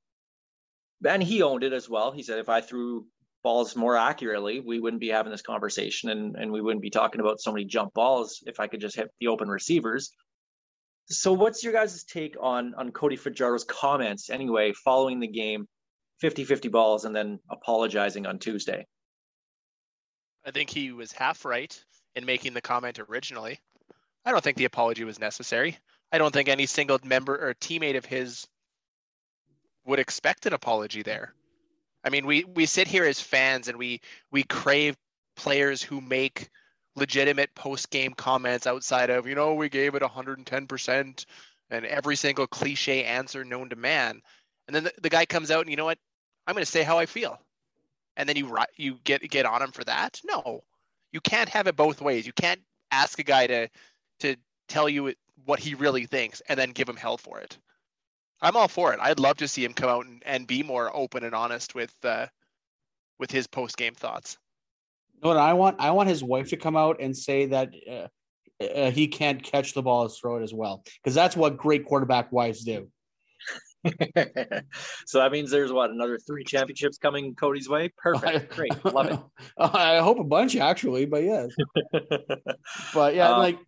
and 1.06 1.22
he 1.22 1.42
owned 1.42 1.64
it 1.64 1.72
as 1.72 1.88
well. 1.88 2.12
He 2.12 2.22
said, 2.22 2.38
if 2.38 2.48
I 2.48 2.60
threw 2.60 3.06
balls 3.42 3.76
more 3.76 3.96
accurately, 3.96 4.60
we 4.60 4.80
wouldn't 4.80 5.00
be 5.00 5.10
having 5.10 5.30
this 5.30 5.42
conversation 5.42 6.10
and, 6.10 6.34
and 6.36 6.50
we 6.50 6.60
wouldn't 6.60 6.82
be 6.82 6.90
talking 6.90 7.20
about 7.20 7.40
so 7.40 7.52
many 7.52 7.64
jump 7.64 7.92
balls 7.94 8.42
if 8.46 8.58
I 8.58 8.66
could 8.66 8.80
just 8.80 8.96
hit 8.96 9.10
the 9.20 9.28
open 9.28 9.48
receivers. 9.48 10.10
So, 11.06 11.34
what's 11.34 11.62
your 11.62 11.74
guys' 11.74 12.02
take 12.04 12.34
on 12.40 12.74
on 12.76 12.90
Cody 12.90 13.18
Fajardo's 13.18 13.64
comments 13.64 14.30
anyway, 14.30 14.72
following 14.72 15.20
the 15.20 15.28
game, 15.28 15.68
50 16.20 16.44
50 16.44 16.68
balls, 16.68 17.04
and 17.04 17.14
then 17.14 17.40
apologizing 17.50 18.24
on 18.24 18.38
Tuesday? 18.38 18.86
I 20.46 20.50
think 20.50 20.70
he 20.70 20.92
was 20.92 21.12
half 21.12 21.44
right 21.44 21.78
in 22.16 22.24
making 22.24 22.54
the 22.54 22.62
comment 22.62 22.98
originally. 22.98 23.60
I 24.24 24.30
don't 24.30 24.42
think 24.42 24.56
the 24.56 24.64
apology 24.64 25.04
was 25.04 25.18
necessary. 25.18 25.76
I 26.14 26.18
don't 26.18 26.32
think 26.32 26.48
any 26.48 26.66
single 26.66 27.00
member 27.02 27.34
or 27.34 27.54
teammate 27.54 27.96
of 27.96 28.04
his 28.04 28.46
would 29.84 29.98
expect 29.98 30.46
an 30.46 30.52
apology 30.52 31.02
there. 31.02 31.34
I 32.04 32.10
mean, 32.10 32.24
we 32.24 32.44
we 32.44 32.66
sit 32.66 32.86
here 32.86 33.04
as 33.04 33.20
fans 33.20 33.66
and 33.66 33.76
we 33.76 34.00
we 34.30 34.44
crave 34.44 34.96
players 35.34 35.82
who 35.82 36.00
make 36.00 36.50
legitimate 36.94 37.52
post 37.56 37.90
game 37.90 38.12
comments 38.12 38.64
outside 38.64 39.10
of, 39.10 39.26
you 39.26 39.34
know, 39.34 39.54
we 39.54 39.68
gave 39.68 39.96
it 39.96 40.02
110% 40.02 41.26
and 41.70 41.84
every 41.84 42.14
single 42.14 42.46
cliche 42.46 43.02
answer 43.02 43.44
known 43.44 43.68
to 43.70 43.74
man. 43.74 44.22
And 44.68 44.76
then 44.76 44.84
the, 44.84 44.92
the 45.02 45.10
guy 45.10 45.26
comes 45.26 45.50
out 45.50 45.62
and, 45.62 45.70
you 45.70 45.76
know 45.76 45.84
what? 45.84 45.98
I'm 46.46 46.54
going 46.54 46.64
to 46.64 46.70
say 46.70 46.84
how 46.84 46.96
I 46.96 47.06
feel. 47.06 47.40
And 48.16 48.28
then 48.28 48.36
you 48.36 48.56
you 48.76 49.00
get 49.02 49.28
get 49.28 49.46
on 49.46 49.62
him 49.62 49.72
for 49.72 49.82
that? 49.82 50.20
No. 50.24 50.62
You 51.10 51.20
can't 51.20 51.48
have 51.48 51.66
it 51.66 51.74
both 51.74 52.00
ways. 52.00 52.24
You 52.24 52.32
can't 52.32 52.60
ask 52.92 53.18
a 53.18 53.24
guy 53.24 53.48
to 53.48 53.68
to 54.20 54.36
tell 54.68 54.88
you 54.88 55.12
what 55.44 55.58
he 55.58 55.74
really 55.74 56.06
thinks 56.06 56.42
and 56.48 56.58
then 56.58 56.70
give 56.70 56.88
him 56.88 56.96
hell 56.96 57.16
for 57.16 57.40
it. 57.40 57.58
I'm 58.40 58.56
all 58.56 58.68
for 58.68 58.92
it. 58.92 59.00
I'd 59.00 59.20
love 59.20 59.38
to 59.38 59.48
see 59.48 59.64
him 59.64 59.72
come 59.72 59.88
out 59.88 60.06
and, 60.06 60.22
and 60.26 60.46
be 60.46 60.62
more 60.62 60.94
open 60.94 61.24
and 61.24 61.34
honest 61.34 61.74
with 61.74 61.94
uh, 62.04 62.26
with 63.18 63.30
his 63.30 63.46
post 63.46 63.76
game 63.76 63.94
thoughts 63.94 64.36
No, 65.22 65.30
what 65.30 65.38
I 65.38 65.52
want? 65.52 65.76
I 65.78 65.90
want 65.92 66.08
his 66.08 66.22
wife 66.22 66.50
to 66.50 66.56
come 66.56 66.76
out 66.76 67.00
and 67.00 67.16
say 67.16 67.46
that 67.46 67.70
uh, 67.90 68.08
uh, 68.62 68.90
he 68.90 69.08
can't 69.08 69.42
catch 69.42 69.74
the 69.74 69.82
ball, 69.82 70.08
throw 70.08 70.36
it 70.36 70.42
as 70.42 70.52
well, 70.52 70.82
because 71.02 71.14
that's 71.14 71.36
what 71.36 71.56
great 71.56 71.86
quarterback 71.86 72.32
wives 72.32 72.64
do. 72.64 72.88
so 75.06 75.18
that 75.18 75.30
means 75.30 75.50
there's 75.50 75.72
what 75.72 75.90
another 75.90 76.18
three 76.18 76.44
championships 76.44 76.98
coming 76.98 77.34
Cody's 77.34 77.68
way. 77.68 77.92
Perfect, 77.96 78.50
great, 78.56 78.84
love 78.84 79.06
it. 79.06 79.18
I 79.58 79.98
hope 79.98 80.18
a 80.18 80.24
bunch 80.24 80.56
actually, 80.56 81.06
but 81.06 81.22
yes. 81.22 81.50
but 82.94 83.14
yeah, 83.14 83.30
um, 83.30 83.38
like, 83.38 83.58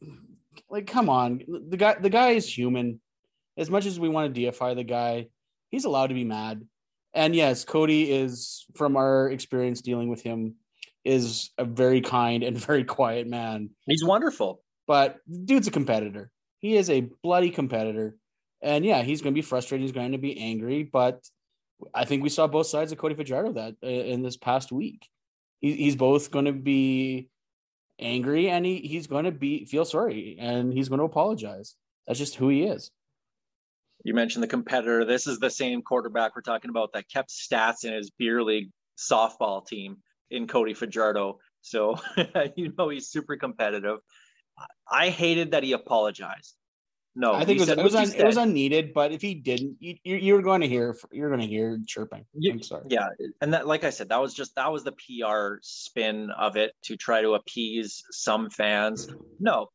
like 0.70 0.86
come 0.86 1.08
on, 1.08 1.42
the 1.68 1.76
guy, 1.76 1.96
the 2.00 2.10
guy 2.10 2.30
is 2.30 2.46
human. 2.46 3.00
As 3.56 3.70
much 3.70 3.86
as 3.86 3.98
we 3.98 4.08
want 4.08 4.34
to 4.34 4.40
deify 4.40 4.74
the 4.74 4.84
guy, 4.84 5.28
he's 5.70 5.84
allowed 5.84 6.08
to 6.08 6.14
be 6.14 6.24
mad. 6.24 6.62
And 7.14 7.34
yes, 7.34 7.64
Cody 7.64 8.12
is, 8.12 8.66
from 8.74 8.96
our 8.96 9.30
experience 9.30 9.80
dealing 9.80 10.08
with 10.08 10.22
him, 10.22 10.56
is 11.04 11.50
a 11.56 11.64
very 11.64 12.02
kind 12.02 12.42
and 12.42 12.58
very 12.66 12.84
quiet 12.84 13.26
man. 13.26 13.70
He's 13.86 14.04
wonderful. 14.04 14.62
But 14.86 15.18
dude's 15.44 15.66
a 15.66 15.70
competitor. 15.70 16.30
He 16.60 16.76
is 16.76 16.90
a 16.90 17.08
bloody 17.22 17.50
competitor. 17.50 18.16
And 18.62 18.84
yeah, 18.84 19.02
he's 19.02 19.22
going 19.22 19.32
to 19.32 19.38
be 19.38 19.42
frustrated. 19.42 19.82
He's 19.82 19.92
going 19.92 20.12
to 20.12 20.18
be 20.18 20.38
angry. 20.38 20.82
But 20.84 21.20
I 21.94 22.04
think 22.04 22.22
we 22.22 22.28
saw 22.28 22.46
both 22.46 22.66
sides 22.66 22.92
of 22.92 22.98
Cody 22.98 23.14
Fajardo 23.14 23.52
that 23.52 23.76
uh, 23.82 23.86
in 23.86 24.22
this 24.22 24.36
past 24.36 24.72
week. 24.72 25.08
He, 25.60 25.72
he's 25.72 25.96
both 25.96 26.30
going 26.30 26.44
to 26.44 26.52
be 26.52 27.28
angry 27.98 28.48
and 28.48 28.64
he, 28.64 28.78
he's 28.78 29.06
going 29.06 29.24
to 29.24 29.32
be 29.32 29.64
feel 29.64 29.84
sorry 29.84 30.36
and 30.38 30.72
he's 30.72 30.88
going 30.88 30.98
to 30.98 31.04
apologize. 31.04 31.74
That's 32.06 32.18
just 32.18 32.36
who 32.36 32.48
he 32.48 32.64
is. 32.64 32.90
You 34.04 34.14
mentioned 34.14 34.42
the 34.42 34.48
competitor. 34.48 35.04
This 35.04 35.26
is 35.26 35.38
the 35.38 35.50
same 35.50 35.82
quarterback 35.82 36.36
we're 36.36 36.42
talking 36.42 36.70
about 36.70 36.92
that 36.92 37.10
kept 37.10 37.30
stats 37.30 37.84
in 37.84 37.92
his 37.92 38.10
beer 38.10 38.42
league 38.42 38.70
softball 38.96 39.66
team 39.66 39.98
in 40.30 40.46
Cody 40.46 40.74
Fajardo. 40.74 41.38
So 41.62 41.96
you 42.56 42.72
know 42.76 42.88
he's 42.88 43.08
super 43.08 43.36
competitive. 43.36 43.98
I 44.90 45.10
hated 45.10 45.50
that 45.50 45.62
he 45.62 45.72
apologized. 45.72 46.54
No, 47.18 47.32
I 47.32 47.46
think 47.46 47.58
it 47.58 47.60
was, 47.60 47.68
it 47.70 47.82
was, 47.82 47.94
un, 47.94 48.12
it 48.14 48.26
was 48.26 48.36
unneeded. 48.36 48.92
But 48.92 49.10
if 49.10 49.22
he 49.22 49.34
didn't, 49.34 49.78
you, 49.80 49.96
you're 50.04 50.42
going 50.42 50.60
to 50.60 50.68
hear 50.68 50.94
you're 51.10 51.30
going 51.30 51.40
to 51.40 51.46
hear 51.46 51.78
chirping. 51.86 52.26
You, 52.34 52.52
I'm 52.52 52.62
sorry. 52.62 52.84
Yeah, 52.90 53.08
and 53.40 53.54
that, 53.54 53.66
like 53.66 53.84
I 53.84 53.90
said, 53.90 54.10
that 54.10 54.20
was 54.20 54.34
just 54.34 54.54
that 54.56 54.70
was 54.70 54.84
the 54.84 54.92
PR 54.92 55.56
spin 55.62 56.30
of 56.30 56.56
it 56.56 56.72
to 56.82 56.96
try 56.96 57.22
to 57.22 57.32
appease 57.32 58.04
some 58.10 58.50
fans. 58.50 59.08
No, 59.40 59.68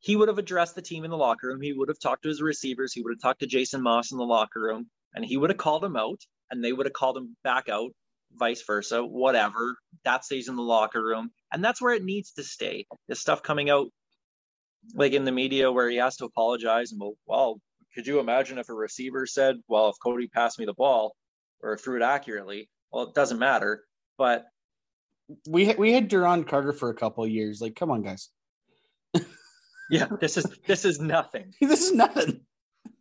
he 0.00 0.16
would 0.16 0.28
have 0.28 0.38
addressed 0.38 0.74
the 0.74 0.80
team 0.80 1.04
in 1.04 1.10
the 1.10 1.18
locker 1.18 1.48
room. 1.48 1.60
He 1.60 1.74
would 1.74 1.88
have 1.88 2.00
talked 2.00 2.22
to 2.22 2.30
his 2.30 2.40
receivers. 2.40 2.94
He 2.94 3.02
would 3.02 3.12
have 3.12 3.20
talked 3.20 3.40
to 3.40 3.46
Jason 3.46 3.82
Maas 3.82 4.10
in 4.10 4.16
the 4.16 4.24
locker 4.24 4.60
room, 4.60 4.88
and 5.14 5.22
he 5.22 5.36
would 5.36 5.50
have 5.50 5.58
called 5.58 5.84
him 5.84 5.96
out, 5.96 6.22
and 6.50 6.64
they 6.64 6.72
would 6.72 6.86
have 6.86 6.94
called 6.94 7.18
him 7.18 7.36
back 7.44 7.68
out 7.68 7.90
vice 8.34 8.62
versa, 8.66 9.04
whatever. 9.04 9.76
That 10.04 10.24
stays 10.24 10.48
in 10.48 10.56
the 10.56 10.62
locker 10.62 11.02
room. 11.02 11.30
And 11.52 11.64
that's 11.64 11.80
where 11.80 11.94
it 11.94 12.04
needs 12.04 12.32
to 12.32 12.42
stay. 12.42 12.86
This 13.08 13.20
stuff 13.20 13.42
coming 13.42 13.70
out 13.70 13.88
like 14.94 15.12
in 15.12 15.24
the 15.24 15.32
media 15.32 15.70
where 15.70 15.88
he 15.88 15.96
has 15.96 16.16
to 16.16 16.24
apologize 16.24 16.92
and 16.92 17.00
well, 17.00 17.14
well, 17.26 17.60
could 17.94 18.06
you 18.06 18.20
imagine 18.20 18.58
if 18.58 18.68
a 18.68 18.74
receiver 18.74 19.26
said, 19.26 19.56
Well, 19.66 19.88
if 19.88 19.96
Cody 20.02 20.28
passed 20.28 20.58
me 20.58 20.66
the 20.66 20.74
ball 20.74 21.16
or 21.60 21.76
threw 21.76 21.96
it 21.96 22.02
accurately? 22.02 22.68
Well, 22.92 23.04
it 23.08 23.14
doesn't 23.14 23.38
matter. 23.38 23.84
But 24.16 24.46
we 25.46 25.74
we 25.74 25.92
had 25.92 26.08
Duron 26.08 26.46
Carter 26.46 26.72
for 26.72 26.90
a 26.90 26.94
couple 26.94 27.24
of 27.24 27.30
years. 27.30 27.60
Like, 27.60 27.76
come 27.76 27.90
on, 27.90 28.02
guys. 28.02 28.30
yeah, 29.90 30.06
this 30.20 30.36
is 30.36 30.46
this 30.66 30.84
is 30.84 31.00
nothing. 31.00 31.54
this 31.60 31.82
is 31.82 31.92
nothing. 31.92 32.40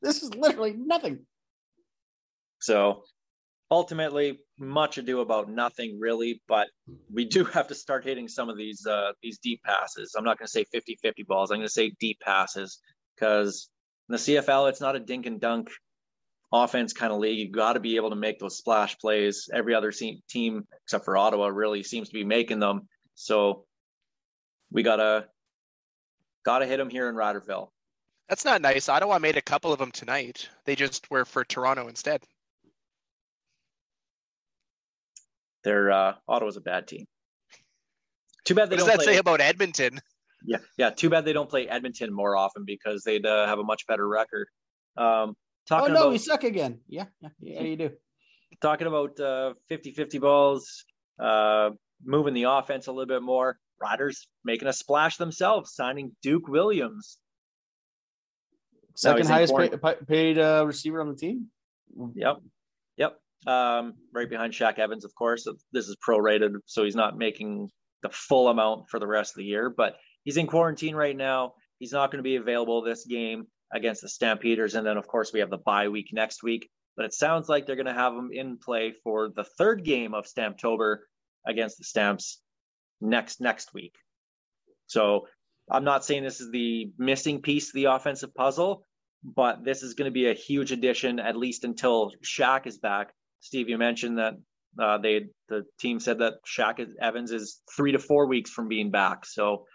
This 0.02 0.23
is 0.23 0.34
literally 0.34 0.73
nothing. 0.73 1.26
So 2.60 3.04
ultimately, 3.69 4.39
much 4.60 4.98
ado 4.98 5.20
about 5.20 5.50
nothing 5.50 6.00
really, 6.00 6.41
but 6.48 6.67
we 7.12 7.26
do 7.26 7.46
have 7.46 7.67
to 7.67 7.76
start 7.76 8.04
hitting 8.04 8.28
some 8.28 8.50
of 8.50 8.58
these 8.58 8.86
uh, 8.86 9.12
these 9.22 9.38
deep 9.39 9.62
passes. 9.63 10.15
I'm 10.17 10.24
not 10.24 10.38
going 10.38 10.48
to 10.48 10.52
say 10.52 10.65
50-50 10.74 11.28
balls. 11.28 11.52
I'm 11.52 11.58
going 11.58 11.67
to 11.67 11.72
say 11.72 11.91
deep 12.00 12.20
passes 12.20 12.80
because 13.15 13.70
in 14.10 14.13
the 14.13 14.20
CFL 14.20 14.70
it's 14.70 14.82
not 14.82 14.96
a 14.96 15.00
dink 15.00 15.26
and 15.26 15.39
dunk 15.39 15.70
offense 16.52 16.93
kind 16.93 17.12
of 17.12 17.20
league. 17.20 17.38
You 17.38 17.52
got 17.52 17.74
to 17.74 17.80
be 17.80 17.98
able 17.98 18.10
to 18.12 18.15
make 18.15 18.39
those 18.39 18.58
splash 18.58 18.98
plays. 18.98 19.50
Every 19.54 19.76
other 19.76 19.91
team 19.91 20.67
except 20.84 21.06
for 21.06 21.17
Ottawa 21.17 21.48
really 21.48 21.84
seems 21.84 22.10
to 22.10 22.13
be 22.13 22.24
making 22.24 22.60
them. 22.60 22.88
So 23.15 23.65
we 24.72 24.84
gotta 24.84 25.28
gotta 26.46 26.65
hit 26.65 26.78
them 26.78 26.89
here 26.89 27.10
in 27.10 27.15
Riderville. 27.15 27.70
That's 28.30 28.46
not 28.46 28.62
nice. 28.62 28.89
Ottawa 28.89 29.20
made 29.20 29.38
a 29.38 29.41
couple 29.41 29.72
of 29.72 29.80
them 29.80 29.91
tonight. 29.91 30.50
They 30.65 30.76
just 30.76 31.10
were 31.10 31.26
for 31.26 31.46
Toronto 31.46 31.88
instead. 31.88 32.22
They're 35.67 35.91
uh, 35.91 36.13
Ottawa's 36.30 36.56
a 36.56 36.62
bad 36.62 36.88
team. 36.88 37.06
Too 38.45 38.56
bad 38.56 38.69
they 38.69 38.75
what 38.75 38.86
does 38.86 38.88
that 38.88 38.95
play, 38.99 39.15
say 39.15 39.17
about 39.17 39.41
Edmonton? 39.41 39.99
Yeah, 40.45 40.60
yeah. 40.77 40.91
Too 40.91 41.10
bad 41.10 41.25
they 41.25 41.34
don't 41.34 41.49
play 41.49 41.67
Edmonton 41.67 42.13
more 42.13 42.38
often 42.38 42.63
because 42.65 43.03
they'd 43.03 43.25
uh, 43.25 43.45
have 43.47 43.60
a 43.60 43.65
much 43.65 43.86
better 43.86 44.08
record. 44.08 44.47
Um, 44.95 45.36
talking 45.67 45.91
oh 45.91 45.93
no, 45.93 46.01
about, 46.03 46.12
we 46.12 46.19
suck 46.19 46.45
again. 46.45 46.80
Yeah, 46.88 47.08
yeah, 47.19 47.30
yeah, 47.41 47.62
you 47.63 47.75
do. 47.75 47.89
Talking 48.62 48.88
about 48.88 49.19
uh, 49.19 49.56
50-50 49.69 50.21
balls, 50.21 50.86
uh, 51.21 51.71
moving 52.01 52.34
the 52.34 52.43
offense 52.43 52.88
a 52.88 52.93
little 52.93 53.06
bit 53.06 53.21
more. 53.21 53.58
Riders 53.82 54.25
making 54.45 54.69
a 54.69 54.73
splash 54.73 55.17
themselves, 55.17 55.75
signing 55.75 56.15
Duke 56.23 56.47
Williams. 56.47 57.17
Second 58.95 59.27
highest 59.27 59.53
paid, 59.53 59.73
paid 60.08 60.39
uh, 60.39 60.63
receiver 60.65 61.01
on 61.01 61.10
the 61.10 61.15
team. 61.15 61.47
Yep, 62.15 62.38
yep. 62.95 63.19
Um, 63.45 63.93
right 64.13 64.30
behind 64.30 64.54
Shaq 64.54 64.80
Evans, 64.80 65.06
of 65.06 65.13
course. 65.15 65.47
This 65.71 65.88
is 65.88 65.95
prorated, 66.06 66.56
so 66.65 66.84
he's 66.84 66.95
not 66.95 67.17
making 67.17 67.69
the 68.02 68.10
full 68.10 68.50
amount 68.50 68.89
for 68.89 69.00
the 69.00 69.08
rest 69.08 69.34
of 69.34 69.38
the 69.38 69.45
year, 69.45 69.69
but 69.69 69.95
he's 70.23 70.38
in 70.38 70.47
quarantine 70.47 70.95
right 70.95 71.15
now. 71.15 71.54
He's 71.80 71.91
not 71.91 72.12
going 72.12 72.19
to 72.19 72.23
be 72.23 72.36
available 72.36 72.82
this 72.82 73.06
game 73.06 73.45
against 73.73 74.02
the 74.02 74.10
Stampeders, 74.10 74.76
and 74.76 74.86
then 74.86 74.97
of 74.97 75.08
course 75.08 75.32
we 75.32 75.41
have 75.41 75.50
the 75.50 75.58
bye 75.58 75.89
week 75.89 76.10
next 76.12 76.43
week. 76.43 76.69
But 76.95 77.06
it 77.06 77.13
sounds 77.13 77.47
like 77.47 77.65
they're 77.65 77.76
going 77.76 77.86
to 77.86 77.93
have 77.93 78.13
him 78.13 78.30
in 78.34 78.58
play 78.58 78.93
for 79.04 79.30
the 79.30 79.43
third 79.43 79.84
game 79.84 80.15
of 80.15 80.26
Stamptober 80.26 80.97
against 81.45 81.78
the 81.78 81.84
Stamps 81.84 82.41
next 83.00 83.39
next 83.39 83.73
week. 83.73 83.93
So 84.88 85.28
I'm 85.69 85.84
not 85.84 86.06
saying 86.06 86.23
this 86.23 86.41
is 86.41 86.52
the 86.52 86.91
missing 86.97 87.41
piece 87.41 87.69
of 87.69 87.73
the 87.73 87.86
offensive 87.86 88.34
puzzle, 88.34 88.84
but 89.23 89.63
this 89.63 89.84
is 89.84 89.93
going 89.93 90.10
to 90.10 90.13
be 90.13 90.30
a 90.30 90.34
huge 90.34 90.71
addition 90.71 91.19
at 91.19 91.36
least 91.36 91.63
until 91.63 92.12
Shaq 92.23 92.65
is 92.65 92.78
back. 92.80 93.13
Steve, 93.39 93.69
you 93.69 93.78
mentioned 93.78 94.17
that 94.17 94.34
uh, 94.80 94.97
they 94.97 95.28
the 95.50 95.65
team 95.80 96.00
said 96.00 96.19
that 96.19 96.36
Shaq 96.45 96.86
Evans 97.02 97.32
is 97.32 97.62
three 97.76 97.93
to 97.93 98.00
four 98.00 98.28
weeks 98.28 98.52
from 98.52 98.67
being 98.67 98.91
back. 98.91 99.26
So 99.26 99.65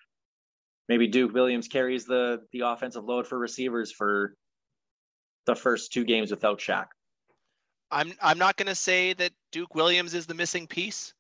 maybe 0.89 1.09
Duke 1.09 1.33
Williams 1.33 1.69
carries 1.69 2.05
the 2.05 2.41
the 2.53 2.61
offensive 2.61 3.05
load 3.05 3.27
for 3.27 3.39
receivers 3.39 3.93
for 3.93 4.35
the 5.47 5.55
first 5.55 5.93
two 5.93 6.05
games 6.05 6.31
without 6.31 6.61
Shaq. 6.61 6.87
I'm 7.91 8.13
I'm 8.21 8.39
not 8.39 8.57
going 8.57 8.69
to 8.69 8.75
say 8.75 9.13
that 9.15 9.33
Duke 9.51 9.75
Williams 9.75 10.15
is 10.15 10.27
the 10.27 10.35
missing 10.35 10.67
piece 10.67 11.15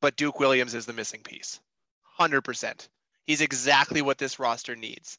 but 0.00 0.16
Duke 0.16 0.40
Williams 0.40 0.74
is 0.74 0.86
the 0.86 0.92
missing 0.92 1.22
piece. 1.22 1.60
100%. 2.18 2.88
He's 3.26 3.40
exactly 3.40 4.02
what 4.02 4.18
this 4.18 4.38
roster 4.38 4.76
needs. 4.76 5.18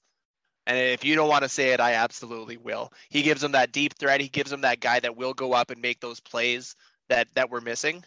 And 0.68 0.78
if 0.78 1.06
you 1.06 1.16
don't 1.16 1.30
want 1.30 1.44
to 1.44 1.50
say 1.50 1.70
it, 1.70 1.80
I 1.80 1.94
absolutely 1.94 2.58
will. 2.58 2.92
He 3.10 3.22
gives 3.22 3.40
them 3.40 3.54
that 3.54 3.72
deep 3.72 3.94
threat. 3.96 4.20
He 4.20 4.28
gives 4.28 4.52
them 4.52 4.62
that 4.62 4.82
guy 4.82 5.00
that 5.00 5.16
will 5.16 5.34
go 5.34 5.54
up 5.54 5.72
and 5.72 5.82
make 5.82 6.02
those 6.02 6.20
plays 6.20 6.76
that 7.08 7.30
that 7.36 7.50
we're 7.50 7.62
missing. 7.62 8.04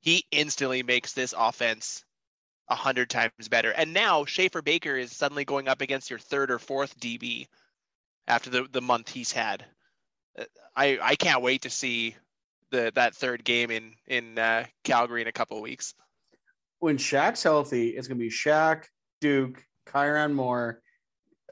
He 0.00 0.26
instantly 0.30 0.82
makes 0.82 1.14
this 1.14 1.34
offense 1.36 2.04
a 2.68 2.74
hundred 2.74 3.08
times 3.08 3.48
better. 3.50 3.70
And 3.70 3.94
now 3.94 4.26
Schaffer 4.26 4.60
Baker 4.60 4.94
is 4.94 5.16
suddenly 5.16 5.46
going 5.46 5.68
up 5.68 5.80
against 5.80 6.10
your 6.10 6.18
third 6.18 6.50
or 6.50 6.58
fourth 6.58 7.00
DB 7.00 7.48
after 8.28 8.50
the, 8.50 8.66
the 8.70 8.82
month 8.82 9.08
he's 9.08 9.32
had. 9.32 9.64
Uh, 10.38 10.44
I 10.76 10.98
I 11.00 11.14
can't 11.16 11.42
wait 11.42 11.62
to 11.62 11.70
see 11.70 12.14
the 12.70 12.92
that 12.94 13.14
third 13.14 13.42
game 13.42 13.70
in 13.70 13.94
in 14.06 14.38
uh, 14.38 14.66
Calgary 14.84 15.22
in 15.22 15.28
a 15.28 15.32
couple 15.32 15.56
of 15.56 15.62
weeks. 15.62 15.94
When 16.80 16.98
Shaq's 16.98 17.42
healthy, 17.42 17.88
it's 17.88 18.06
gonna 18.06 18.18
be 18.18 18.28
Shaq, 18.28 18.84
Duke, 19.22 19.64
Kyran 19.86 20.34
Moore, 20.34 20.82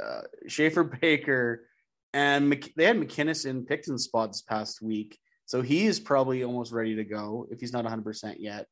uh, 0.03 0.23
Schaffer 0.47 0.85
Baker, 1.01 1.67
and 2.13 2.53
they 2.77 2.85
had 2.85 2.97
McKinnis 2.97 3.47
in 3.47 3.65
Picton's 3.65 4.05
spot 4.05 4.31
this 4.31 4.43
past 4.43 4.83
week, 4.83 5.19
so 5.47 5.63
he 5.63 5.87
is 5.87 6.01
probably 6.01 6.45
almost 6.45 6.73
ready 6.73 6.97
to 6.97 7.05
go 7.05 7.47
if 7.51 7.61
he's 7.61 7.73
not 7.73 7.85
100 7.85 8.03
percent 8.03 8.41
yet. 8.41 8.67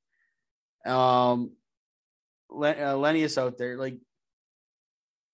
Um, 0.86 1.52
Len- 2.50 2.82
uh, 2.82 2.96
Lenny 2.96 3.22
is 3.22 3.38
out 3.38 3.58
there. 3.58 3.76
Like, 3.76 3.98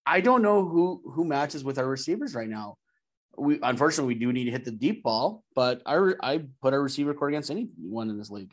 I 0.07 0.20
don't 0.20 0.42
know 0.42 0.66
who 0.66 1.02
who 1.12 1.24
matches 1.24 1.62
with 1.62 1.78
our 1.78 1.87
receivers 1.87 2.35
right 2.35 2.48
now 2.48 2.76
we 3.37 3.59
unfortunately 3.62 4.14
we 4.14 4.20
do 4.20 4.33
need 4.33 4.44
to 4.44 4.50
hit 4.50 4.64
the 4.64 4.70
deep 4.70 5.02
ball, 5.02 5.44
but 5.55 5.83
I 5.87 6.12
I 6.20 6.44
put 6.61 6.74
our 6.74 6.83
receiver 6.83 7.14
core 7.14 7.28
against 7.28 7.50
anyone 7.50 8.11
in 8.11 8.18
this 8.18 8.31
league. 8.31 8.52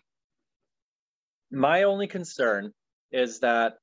My 1.52 1.84
only 1.84 2.08
concern 2.08 2.74
is 3.12 3.40
that 3.40 3.76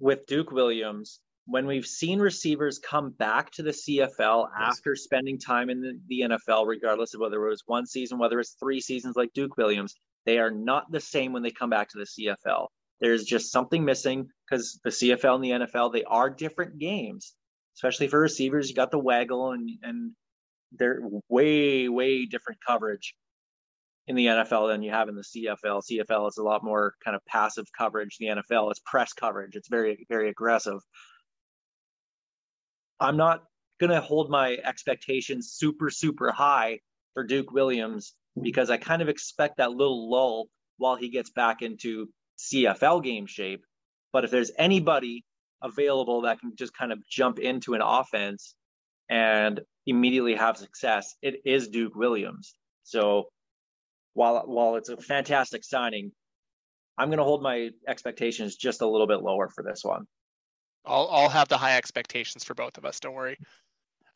with 0.00 0.26
Duke 0.26 0.50
Williams, 0.50 1.20
when 1.46 1.66
we've 1.66 1.86
seen 1.86 2.20
receivers 2.20 2.78
come 2.78 3.10
back 3.10 3.50
to 3.52 3.62
the 3.62 3.70
CFL 3.70 4.48
after 4.56 4.94
spending 4.94 5.38
time 5.38 5.70
in 5.70 5.80
the, 5.80 5.98
the, 6.06 6.20
NFL, 6.20 6.66
regardless 6.66 7.14
of 7.14 7.20
whether 7.20 7.44
it 7.44 7.50
was 7.50 7.62
one 7.66 7.86
season, 7.86 8.18
whether 8.18 8.38
it's 8.38 8.56
three 8.60 8.80
seasons 8.80 9.16
like 9.16 9.32
Duke 9.34 9.56
Williams, 9.56 9.94
they 10.24 10.38
are 10.38 10.52
not 10.52 10.90
the 10.92 11.00
same 11.00 11.32
when 11.32 11.42
they 11.42 11.50
come 11.50 11.70
back 11.70 11.88
to 11.90 11.98
the 11.98 12.36
CFL. 12.46 12.68
There's 13.00 13.24
just 13.24 13.50
something 13.50 13.84
missing 13.84 14.28
because 14.48 14.78
the 14.84 14.90
CFL 14.90 15.34
and 15.34 15.44
the 15.44 15.66
NFL, 15.66 15.92
they 15.92 16.04
are 16.04 16.30
different 16.30 16.78
games 16.78 17.34
especially 17.76 18.08
for 18.08 18.20
receivers. 18.20 18.68
You 18.68 18.74
got 18.74 18.90
the 18.90 18.98
waggle 18.98 19.52
and 19.52 19.70
and 19.82 20.12
they're 20.72 21.00
way 21.28 21.88
way 21.88 22.26
different 22.26 22.60
coverage 22.66 23.14
in 24.08 24.16
the 24.16 24.26
NFL 24.26 24.72
than 24.72 24.82
you 24.82 24.90
have 24.90 25.08
in 25.08 25.14
the 25.14 25.22
CFL. 25.22 25.82
CFL 25.90 26.28
is 26.28 26.38
a 26.38 26.42
lot 26.42 26.64
more 26.64 26.94
kind 27.04 27.14
of 27.14 27.24
passive 27.26 27.66
coverage. 27.76 28.16
The 28.18 28.26
NFL 28.26 28.72
is 28.72 28.80
press 28.84 29.12
coverage. 29.12 29.54
It's 29.54 29.68
very 29.68 30.06
very 30.08 30.28
aggressive. 30.28 30.80
I'm 33.02 33.16
not 33.16 33.42
going 33.80 33.90
to 33.90 34.00
hold 34.00 34.30
my 34.30 34.56
expectations 34.64 35.52
super 35.52 35.90
super 35.90 36.30
high 36.30 36.80
for 37.14 37.24
Duke 37.24 37.52
Williams 37.52 38.14
because 38.40 38.70
I 38.70 38.76
kind 38.76 39.02
of 39.02 39.08
expect 39.08 39.58
that 39.58 39.72
little 39.72 40.10
lull 40.10 40.46
while 40.78 40.96
he 40.96 41.10
gets 41.10 41.30
back 41.30 41.62
into 41.62 42.08
CFL 42.38 43.02
game 43.02 43.26
shape. 43.26 43.64
But 44.12 44.24
if 44.24 44.30
there's 44.30 44.52
anybody 44.56 45.24
available 45.62 46.22
that 46.22 46.40
can 46.40 46.54
just 46.56 46.74
kind 46.74 46.92
of 46.92 47.06
jump 47.08 47.38
into 47.38 47.74
an 47.74 47.82
offense 47.82 48.54
and 49.08 49.60
immediately 49.86 50.34
have 50.34 50.56
success, 50.56 51.14
it 51.22 51.42
is 51.44 51.68
Duke 51.68 51.94
Williams. 51.94 52.54
So 52.84 53.28
while 54.14 54.42
while 54.46 54.76
it's 54.76 54.88
a 54.88 54.96
fantastic 54.96 55.64
signing, 55.64 56.12
I'm 56.96 57.08
going 57.08 57.18
to 57.18 57.24
hold 57.24 57.42
my 57.42 57.70
expectations 57.86 58.56
just 58.56 58.82
a 58.82 58.86
little 58.86 59.06
bit 59.06 59.22
lower 59.22 59.48
for 59.48 59.64
this 59.64 59.82
one. 59.82 60.06
I'll 60.84 61.08
I'll 61.10 61.28
have 61.28 61.48
the 61.48 61.58
high 61.58 61.76
expectations 61.76 62.44
for 62.44 62.54
both 62.54 62.78
of 62.78 62.84
us. 62.84 63.00
Don't 63.00 63.14
worry. 63.14 63.38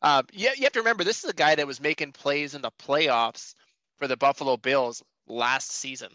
Um, 0.02 0.26
yeah, 0.32 0.50
you 0.56 0.64
have 0.64 0.72
to 0.72 0.80
remember 0.80 1.04
this 1.04 1.24
is 1.24 1.30
a 1.30 1.34
guy 1.34 1.54
that 1.54 1.66
was 1.66 1.80
making 1.80 2.12
plays 2.12 2.54
in 2.54 2.62
the 2.62 2.70
playoffs 2.70 3.54
for 3.98 4.06
the 4.06 4.16
Buffalo 4.16 4.56
Bills 4.56 5.02
last 5.26 5.72
season. 5.72 6.10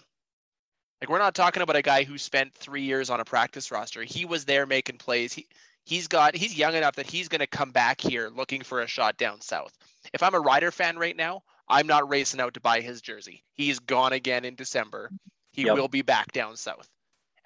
Like 1.02 1.10
we're 1.10 1.18
not 1.18 1.34
talking 1.34 1.64
about 1.64 1.76
a 1.76 1.82
guy 1.82 2.04
who 2.04 2.18
spent 2.18 2.54
three 2.54 2.84
years 2.84 3.10
on 3.10 3.20
a 3.20 3.26
practice 3.26 3.72
roster. 3.72 4.04
He 4.04 4.26
was 4.26 4.46
there 4.46 4.68
making 4.68 4.98
plays. 4.98 5.34
He 5.34 5.48
he's 5.86 6.08
got 6.08 6.36
he's 6.36 6.58
young 6.58 6.76
enough 6.76 6.96
that 6.96 7.10
he's 7.10 7.28
going 7.28 7.40
to 7.40 7.48
come 7.48 7.72
back 7.72 8.00
here 8.00 8.30
looking 8.30 8.62
for 8.62 8.82
a 8.82 8.88
shot 8.88 9.18
down 9.18 9.42
south. 9.42 9.76
If 10.14 10.22
I'm 10.22 10.36
a 10.36 10.40
Rider 10.40 10.72
fan 10.72 10.98
right 10.98 11.16
now, 11.16 11.44
I'm 11.68 11.88
not 11.88 12.10
racing 12.10 12.40
out 12.40 12.54
to 12.54 12.62
buy 12.62 12.82
his 12.82 13.02
jersey. 13.02 13.44
He's 13.54 13.80
gone 13.80 14.14
again 14.14 14.46
in 14.46 14.56
December. 14.56 15.10
He 15.52 15.64
yep. 15.64 15.76
will 15.76 15.88
be 15.88 16.02
back 16.02 16.32
down 16.32 16.56
south. 16.56 16.88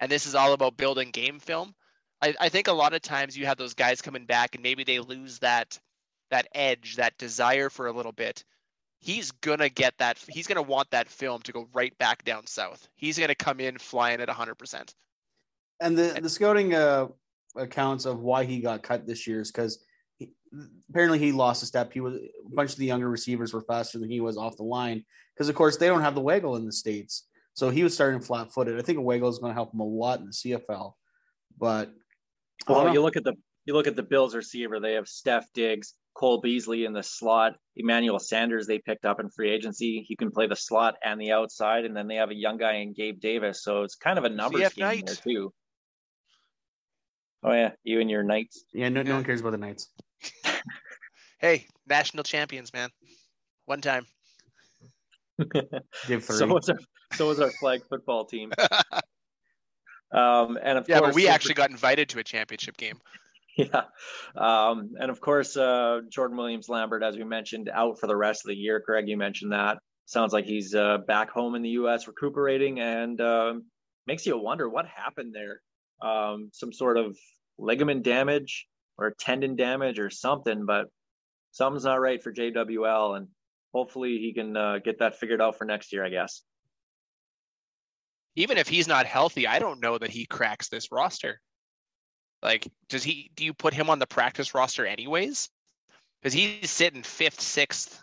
And 0.00 0.12
this 0.12 0.26
is 0.26 0.34
all 0.34 0.52
about 0.52 0.76
building 0.76 1.10
game 1.10 1.38
film. 1.38 1.74
I, 2.22 2.34
I 2.40 2.48
think 2.48 2.68
a 2.68 2.72
lot 2.72 2.94
of 2.94 3.02
times 3.02 3.36
you 3.36 3.46
have 3.46 3.58
those 3.58 3.74
guys 3.74 4.00
coming 4.00 4.26
back 4.26 4.54
and 4.54 4.62
maybe 4.62 4.84
they 4.84 5.00
lose 5.00 5.38
that 5.40 5.78
that 6.30 6.48
edge, 6.54 6.96
that 6.96 7.16
desire 7.18 7.70
for 7.70 7.86
a 7.86 7.92
little 7.92 8.12
bit 8.12 8.42
he's 9.06 9.30
gonna 9.30 9.68
get 9.68 9.96
that. 9.98 10.18
He's 10.28 10.46
gonna 10.46 10.62
want 10.62 10.90
that 10.90 11.08
film 11.08 11.40
to 11.42 11.52
go 11.52 11.68
right 11.72 11.96
back 11.98 12.24
down 12.24 12.46
south. 12.46 12.88
He's 12.96 13.18
gonna 13.18 13.34
come 13.34 13.60
in 13.60 13.78
flying 13.78 14.20
at 14.20 14.28
100. 14.28 14.56
percent 14.56 14.94
And 15.80 15.96
the 15.96 16.18
the 16.20 16.28
scouting 16.28 16.74
uh, 16.74 17.08
accounts 17.56 18.04
of 18.04 18.20
why 18.20 18.44
he 18.44 18.60
got 18.60 18.82
cut 18.82 19.06
this 19.06 19.26
year 19.26 19.40
is 19.40 19.50
because 19.50 19.82
apparently 20.90 21.18
he 21.18 21.32
lost 21.32 21.62
a 21.62 21.66
step. 21.66 21.92
He 21.92 22.00
was 22.00 22.14
a 22.14 22.54
bunch 22.54 22.72
of 22.72 22.78
the 22.78 22.86
younger 22.86 23.08
receivers 23.08 23.52
were 23.52 23.62
faster 23.62 23.98
than 23.98 24.10
he 24.10 24.20
was 24.20 24.36
off 24.36 24.56
the 24.56 24.64
line 24.64 25.04
because 25.34 25.48
of 25.48 25.54
course 25.54 25.76
they 25.76 25.86
don't 25.86 26.02
have 26.02 26.14
the 26.14 26.20
waggle 26.20 26.56
in 26.56 26.66
the 26.66 26.72
states. 26.72 27.26
So 27.54 27.70
he 27.70 27.82
was 27.82 27.94
starting 27.94 28.20
flat 28.20 28.52
footed. 28.52 28.78
I 28.78 28.82
think 28.82 28.98
a 28.98 29.02
waggle 29.02 29.30
is 29.30 29.38
going 29.38 29.50
to 29.50 29.54
help 29.54 29.72
him 29.72 29.80
a 29.80 29.84
lot 29.84 30.20
in 30.20 30.26
the 30.26 30.32
CFL. 30.32 30.92
But 31.58 31.90
well, 32.68 32.92
you 32.92 33.02
look 33.02 33.16
at 33.16 33.24
the 33.24 33.34
you 33.64 33.74
look 33.74 33.86
at 33.86 33.96
the 33.96 34.02
Bills 34.02 34.34
receiver. 34.34 34.80
They 34.80 34.94
have 34.94 35.08
Steph 35.08 35.52
Diggs, 35.52 35.94
Cole 36.14 36.40
Beasley 36.40 36.84
in 36.84 36.92
the 36.92 37.02
slot. 37.02 37.54
Emmanuel 37.74 38.18
Sanders 38.18 38.66
they 38.66 38.78
picked 38.78 39.04
up 39.04 39.20
in 39.20 39.28
free 39.30 39.50
agency. 39.50 40.04
He 40.06 40.16
can 40.16 40.30
play 40.30 40.46
the 40.46 40.56
slot 40.56 40.94
and 41.04 41.20
the 41.20 41.32
outside, 41.32 41.84
and 41.84 41.96
then 41.96 42.06
they 42.06 42.16
have 42.16 42.30
a 42.30 42.34
young 42.34 42.56
guy 42.58 42.76
in 42.76 42.92
Gabe 42.92 43.20
Davis. 43.20 43.62
So 43.62 43.82
it's 43.82 43.96
kind 43.96 44.18
of 44.18 44.24
a 44.24 44.28
numbers 44.28 44.62
CF 44.62 44.74
game 44.74 44.86
Knight. 44.86 45.06
there 45.06 45.14
too. 45.16 45.52
Oh 47.42 47.52
yeah, 47.52 47.72
you 47.84 48.00
and 48.00 48.10
your 48.10 48.22
Knights. 48.22 48.64
Yeah, 48.72 48.88
no, 48.88 49.02
no 49.02 49.14
one 49.14 49.24
cares 49.24 49.40
about 49.40 49.52
the 49.52 49.58
Knights. 49.58 49.88
Hey, 51.38 51.66
national 51.86 52.24
champions, 52.24 52.72
man. 52.72 52.88
One 53.66 53.80
time. 53.80 54.06
Give 56.08 56.24
three. 56.24 56.36
so 56.36 56.46
was 56.46 56.68
our 56.70 56.78
so 57.12 57.28
was 57.28 57.40
our 57.40 57.50
flag 57.50 57.82
football 57.88 58.24
team. 58.24 58.52
Um, 60.12 60.58
and 60.62 60.78
of 60.78 60.88
Yeah, 60.88 60.98
course, 60.98 61.10
but 61.10 61.14
we 61.14 61.28
actually 61.28 61.54
got 61.54 61.70
invited 61.70 62.08
to 62.10 62.18
a 62.18 62.24
championship 62.24 62.76
game. 62.76 62.98
Yeah. 63.58 63.84
Um, 64.36 64.90
and 65.00 65.10
of 65.10 65.18
course, 65.22 65.56
uh, 65.56 66.00
Jordan 66.10 66.36
Williams 66.36 66.68
Lambert, 66.68 67.02
as 67.02 67.16
we 67.16 67.24
mentioned, 67.24 67.70
out 67.72 67.98
for 67.98 68.06
the 68.06 68.14
rest 68.14 68.44
of 68.44 68.50
the 68.50 68.54
year. 68.54 68.82
Greg, 68.84 69.08
you 69.08 69.16
mentioned 69.16 69.52
that. 69.52 69.78
Sounds 70.04 70.34
like 70.34 70.44
he's 70.44 70.74
uh, 70.74 70.98
back 70.98 71.30
home 71.30 71.54
in 71.54 71.62
the 71.62 71.70
U.S. 71.70 72.06
recuperating 72.06 72.80
and 72.80 73.18
um 73.18 73.64
makes 74.06 74.26
you 74.26 74.38
wonder 74.38 74.68
what 74.68 74.86
happened 74.86 75.34
there. 75.34 75.62
Um, 76.06 76.50
some 76.52 76.70
sort 76.70 76.98
of 76.98 77.16
ligament 77.58 78.02
damage 78.02 78.66
or 78.98 79.14
tendon 79.18 79.56
damage 79.56 79.98
or 79.98 80.10
something, 80.10 80.66
but 80.66 80.86
something's 81.52 81.84
not 81.84 82.00
right 82.00 82.22
for 82.22 82.32
JWL. 82.32 83.16
And 83.16 83.28
hopefully 83.72 84.18
he 84.18 84.32
can 84.34 84.56
uh, 84.56 84.78
get 84.84 84.98
that 84.98 85.18
figured 85.18 85.40
out 85.40 85.56
for 85.58 85.64
next 85.64 85.92
year, 85.92 86.04
I 86.04 86.10
guess. 86.10 86.42
Even 88.36 88.58
if 88.58 88.68
he's 88.68 88.86
not 88.86 89.06
healthy, 89.06 89.46
I 89.46 89.58
don't 89.58 89.80
know 89.80 89.98
that 89.98 90.10
he 90.10 90.26
cracks 90.26 90.68
this 90.68 90.92
roster. 90.92 91.40
Like, 92.42 92.68
does 92.88 93.02
he? 93.02 93.30
Do 93.34 93.44
you 93.44 93.54
put 93.54 93.74
him 93.74 93.90
on 93.90 93.98
the 93.98 94.06
practice 94.06 94.54
roster 94.54 94.86
anyways? 94.86 95.48
Because 96.20 96.34
he's 96.34 96.70
sitting 96.70 97.02
fifth, 97.02 97.40
sixth 97.40 98.02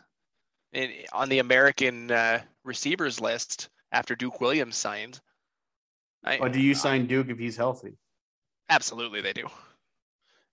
in, 0.74 0.92
on 1.14 1.30
the 1.30 1.40
American 1.40 2.12
uh, 2.12 2.42
receivers 2.64 3.22
list 3.22 3.70
after 3.92 4.16
Duke 4.16 4.42
Williams 4.42 4.76
signed. 4.76 5.20
I, 6.24 6.40
But 6.40 6.54
do 6.54 6.60
you 6.62 6.74
sign 6.74 7.06
Duke 7.06 7.30
if 7.30 7.38
he's 7.38 7.58
healthy? 7.58 7.94
Absolutely, 8.70 9.22
they 9.22 9.34
do. 9.34 9.48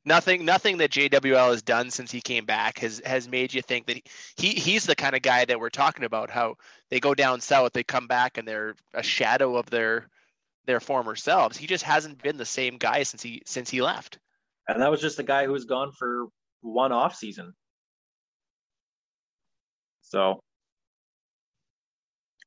Nothing, 0.05 0.47
nothing 0.47 0.79
that 0.79 0.91
JWL 0.91 1.51
has 1.51 1.61
done 1.63 1.91
since 1.91 2.11
he 2.11 2.23
came 2.23 2.47
back 2.47 2.79
has 2.79 3.03
has 3.05 3.29
made 3.29 3.53
you 3.53 3.61
think 3.61 3.87
that 3.87 3.97
he, 3.97 4.03
he 4.37 4.49
he's 4.49 4.87
the 4.87 4.97
kind 4.97 5.15
of 5.15 5.21
guy 5.21 5.45
that 5.45 5.61
we're 5.61 5.69
talking 5.69 6.05
about. 6.05 6.31
How 6.31 6.57
they 6.89 7.01
go 7.01 7.15
down 7.15 7.41
south, 7.41 7.73
they 7.75 7.85
come 7.85 8.07
back, 8.07 8.39
and 8.39 8.49
they're 8.49 8.75
a 8.95 9.03
shadow 9.03 9.57
of 9.57 9.69
their 9.69 10.09
their 10.65 10.81
former 10.81 11.17
selves. 11.17 11.57
He 11.57 11.67
just 11.67 11.85
hasn't 11.85 12.23
been 12.23 12.39
the 12.39 12.47
same 12.47 12.79
guy 12.79 13.03
since 13.03 13.23
he 13.23 13.43
since 13.45 13.69
he 13.69 13.83
left. 13.83 14.19
And 14.69 14.81
that 14.81 14.91
was 14.91 15.01
just 15.01 15.19
a 15.19 15.23
guy 15.23 15.45
who 15.45 15.53
was 15.53 15.65
gone 15.65 15.93
for 15.93 16.29
one 16.63 16.93
off 16.93 17.15
season. 17.15 17.53
So 20.03 20.41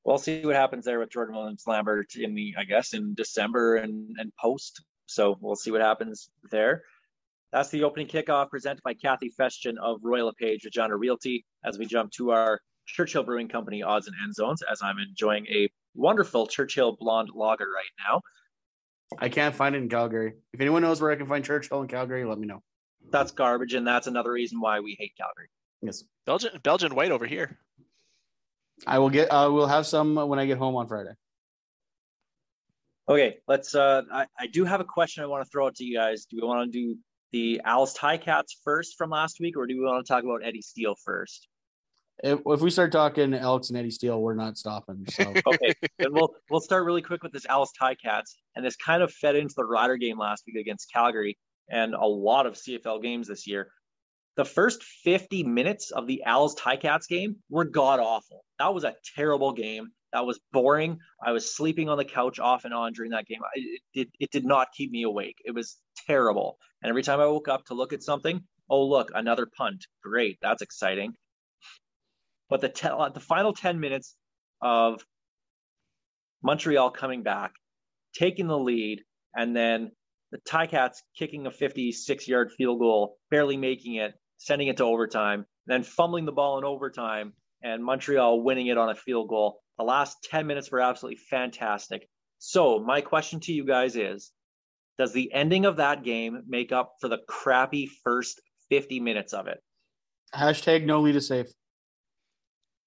we'll 0.04 0.18
see 0.18 0.46
what 0.46 0.56
happens 0.56 0.86
there 0.86 1.00
with 1.00 1.12
Jordan 1.12 1.36
Williams 1.36 1.64
Lambert 1.68 2.16
in 2.16 2.36
the, 2.36 2.56
I 2.58 2.64
guess, 2.64 2.94
in 2.94 3.14
December 3.14 3.78
and, 3.78 4.16
and 4.18 4.32
post. 4.40 4.84
So 5.06 5.38
we'll 5.40 5.56
see 5.56 5.72
what 5.72 5.82
happens 5.82 6.30
there. 6.52 6.84
That's 7.54 7.70
the 7.70 7.84
opening 7.84 8.08
kickoff 8.08 8.50
presented 8.50 8.82
by 8.82 8.96
Kathy 8.96 9.32
Festian 9.40 9.76
of 9.80 10.00
Royal 10.02 10.26
LePage 10.26 10.66
Regina 10.66 10.98
Realty 10.98 11.46
as 11.64 11.78
we 11.78 11.86
jump 11.86 12.12
to 12.14 12.32
our 12.32 12.60
Churchill 12.88 13.22
Brewing 13.22 13.48
Company 13.48 13.84
odds 13.84 14.08
and 14.08 14.16
end 14.24 14.34
zones 14.34 14.64
as 14.64 14.82
I'm 14.82 14.98
enjoying 14.98 15.46
a 15.46 15.70
wonderful 15.94 16.48
Churchill 16.48 16.98
blonde 17.00 17.30
lager 17.36 17.66
right 17.66 17.86
now. 18.10 18.22
I 19.20 19.30
can't 19.30 19.54
find 19.54 19.76
it 19.76 19.84
in 19.84 19.88
Calgary. 19.88 20.34
If 20.52 20.62
anyone 20.62 20.82
knows 20.82 21.00
where 21.00 21.12
I 21.12 21.16
can 21.16 21.28
find 21.28 21.46
Churchill 21.46 21.84
in 21.84 21.88
Calgary, 21.88 22.26
let 22.26 22.40
me 22.40 22.48
know. 22.48 22.64
That's 23.12 23.32
garbage, 23.32 23.76
and 23.76 23.86
that's 23.86 24.08
another 24.08 24.32
reason 24.32 24.60
why 24.60 24.80
we 24.80 24.98
hate 25.00 25.14
Calgary. 25.16 25.50
Yes, 25.84 26.04
Belgian 26.26 26.60
Belgian 26.64 26.96
white 26.96 27.12
over 27.12 27.28
here. 27.28 27.60
I 28.88 28.98
will 28.98 29.12
get. 29.12 29.32
I 29.32 29.46
will 29.46 29.68
have 29.68 29.86
some 29.86 30.16
when 30.16 30.40
I 30.40 30.48
get 30.48 30.58
home 30.58 30.76
on 30.76 30.88
Friday. 30.88 31.12
Okay, 33.08 33.38
let's. 33.48 33.76
Uh, 33.76 34.02
I, 34.12 34.26
I 34.40 34.48
do 34.48 34.66
have 34.66 34.82
a 34.82 34.86
question 34.86 35.24
I 35.24 35.28
want 35.28 35.46
to 35.46 35.50
throw 35.52 35.68
out 35.68 35.76
to 35.76 35.84
you 35.84 35.96
guys. 35.96 36.26
Do 36.26 36.38
we 36.42 36.48
want 36.48 36.72
to 36.72 36.80
do 36.80 36.98
the 37.34 37.60
Als 37.66 37.98
Ticats 37.98 38.54
first 38.64 38.96
from 38.98 39.10
last 39.10 39.40
week, 39.42 39.58
or 39.58 39.68
do 39.68 39.78
we 39.78 39.84
want 39.84 40.06
to 40.06 40.14
talk 40.14 40.24
about 40.24 40.42
Eddie 40.46 40.62
Steele 40.62 40.96
first? 41.04 41.48
If, 42.24 42.40
if 42.46 42.62
we 42.62 42.70
start 42.70 42.92
talking 42.92 43.34
Alex 43.34 43.70
and 43.70 43.78
Eddie 43.78 43.92
Steele, 43.92 44.22
we're 44.22 44.36
not 44.36 44.58
stopping. 44.58 45.04
So 45.10 45.24
Okay, 45.48 45.74
then 45.98 46.14
we'll 46.14 46.34
we'll 46.50 46.62
start 46.62 46.86
really 46.86 47.02
quick 47.02 47.24
with 47.24 47.34
this 47.34 47.46
Als 47.48 47.72
Ticats, 47.82 48.36
and 48.56 48.64
this 48.64 48.76
kind 48.76 49.02
of 49.02 49.12
fed 49.12 49.36
into 49.36 49.56
the 49.58 49.66
Rider 49.66 49.98
game 49.98 50.18
last 50.18 50.44
week 50.48 50.56
against 50.56 50.92
Calgary, 50.94 51.38
and 51.70 51.96
a 51.96 52.06
lot 52.06 52.46
of 52.46 52.54
CFL 52.54 53.02
games 53.02 53.28
this 53.28 53.48
year. 53.48 53.70
The 54.36 54.46
first 54.46 54.84
50 54.84 55.44
minutes 55.44 55.92
of 55.92 56.08
the 56.08 56.24
Als 56.26 56.56
Ticats 56.56 57.08
game 57.08 57.38
were 57.50 57.66
god 57.66 58.00
awful. 58.00 58.46
That 58.60 58.74
was 58.74 58.84
a 58.84 58.96
terrible 59.16 59.52
game. 59.52 59.90
That 60.14 60.26
was 60.26 60.40
boring. 60.52 61.00
I 61.26 61.32
was 61.32 61.56
sleeping 61.56 61.90
on 61.90 61.98
the 61.98 62.06
couch 62.06 62.40
off 62.40 62.66
and 62.66 62.74
on 62.74 62.94
during 62.94 63.12
that 63.12 63.26
game. 63.26 63.40
It, 63.56 63.82
it, 63.94 64.08
it 64.20 64.32
did 64.32 64.46
not 64.46 64.68
keep 64.76 64.92
me 64.92 65.04
awake. 65.04 65.38
It 65.44 65.56
was 65.56 65.78
terrible. 66.08 66.58
And 66.82 66.90
every 66.90 67.02
time 67.02 67.20
I 67.20 67.26
woke 67.26 67.48
up 67.48 67.66
to 67.66 67.74
look 67.74 67.94
at 67.94 68.04
something, 68.04 68.42
oh, 68.70 68.86
look, 68.86 69.12
another 69.14 69.48
punt. 69.58 69.86
Great. 70.04 70.38
That's 70.42 70.62
exciting. 70.62 71.14
But 72.50 72.62
the, 72.62 72.70
te- 72.70 72.90
uh, 72.90 73.10
the 73.10 73.20
final 73.20 73.54
10 73.54 73.80
minutes 73.80 74.16
of 74.62 75.04
Montreal 76.44 76.92
coming 76.92 77.24
back, 77.24 77.54
taking 78.14 78.48
the 78.48 78.58
lead, 78.58 79.02
and 79.36 79.56
then 79.56 79.92
the 80.32 80.38
Ticats 80.40 80.98
kicking 81.18 81.48
a 81.48 81.52
56 81.52 82.28
yard 82.28 82.52
field 82.52 82.80
goal, 82.80 83.18
barely 83.32 83.58
making 83.58 83.96
it, 83.96 84.14
sending 84.38 84.68
it 84.68 84.78
to 84.78 84.84
overtime, 84.84 85.46
then 85.66 85.84
fumbling 85.84 86.26
the 86.26 86.32
ball 86.32 86.60
in 86.60 86.66
overtime, 86.66 87.34
and 87.64 87.84
Montreal 87.84 88.42
winning 88.44 88.68
it 88.68 88.78
on 88.78 88.90
a 88.90 88.96
field 88.96 89.30
goal. 89.30 89.63
The 89.78 89.84
last 89.84 90.18
10 90.30 90.48
minutes 90.48 90.72
were 90.72 90.82
absolutely 90.82 91.22
fantastic. 91.30 92.08
So, 92.40 92.80
my 92.80 93.02
question 93.02 93.40
to 93.42 93.54
you 93.54 93.66
guys 93.66 93.96
is 93.96 94.32
Does 94.98 95.14
the 95.14 95.34
ending 95.34 95.66
of 95.66 95.78
that 95.78 96.04
game 96.04 96.44
make 96.48 96.72
up 96.72 96.96
for 97.00 97.08
the 97.08 97.20
crappy 97.28 97.90
first 98.04 98.42
50 98.70 99.00
minutes 99.00 99.34
of 99.34 99.48
it? 99.48 99.60
hashtag 100.36 100.86
no 100.86 101.02
lead 101.02 101.16
is 101.16 101.28
safe. 101.28 101.48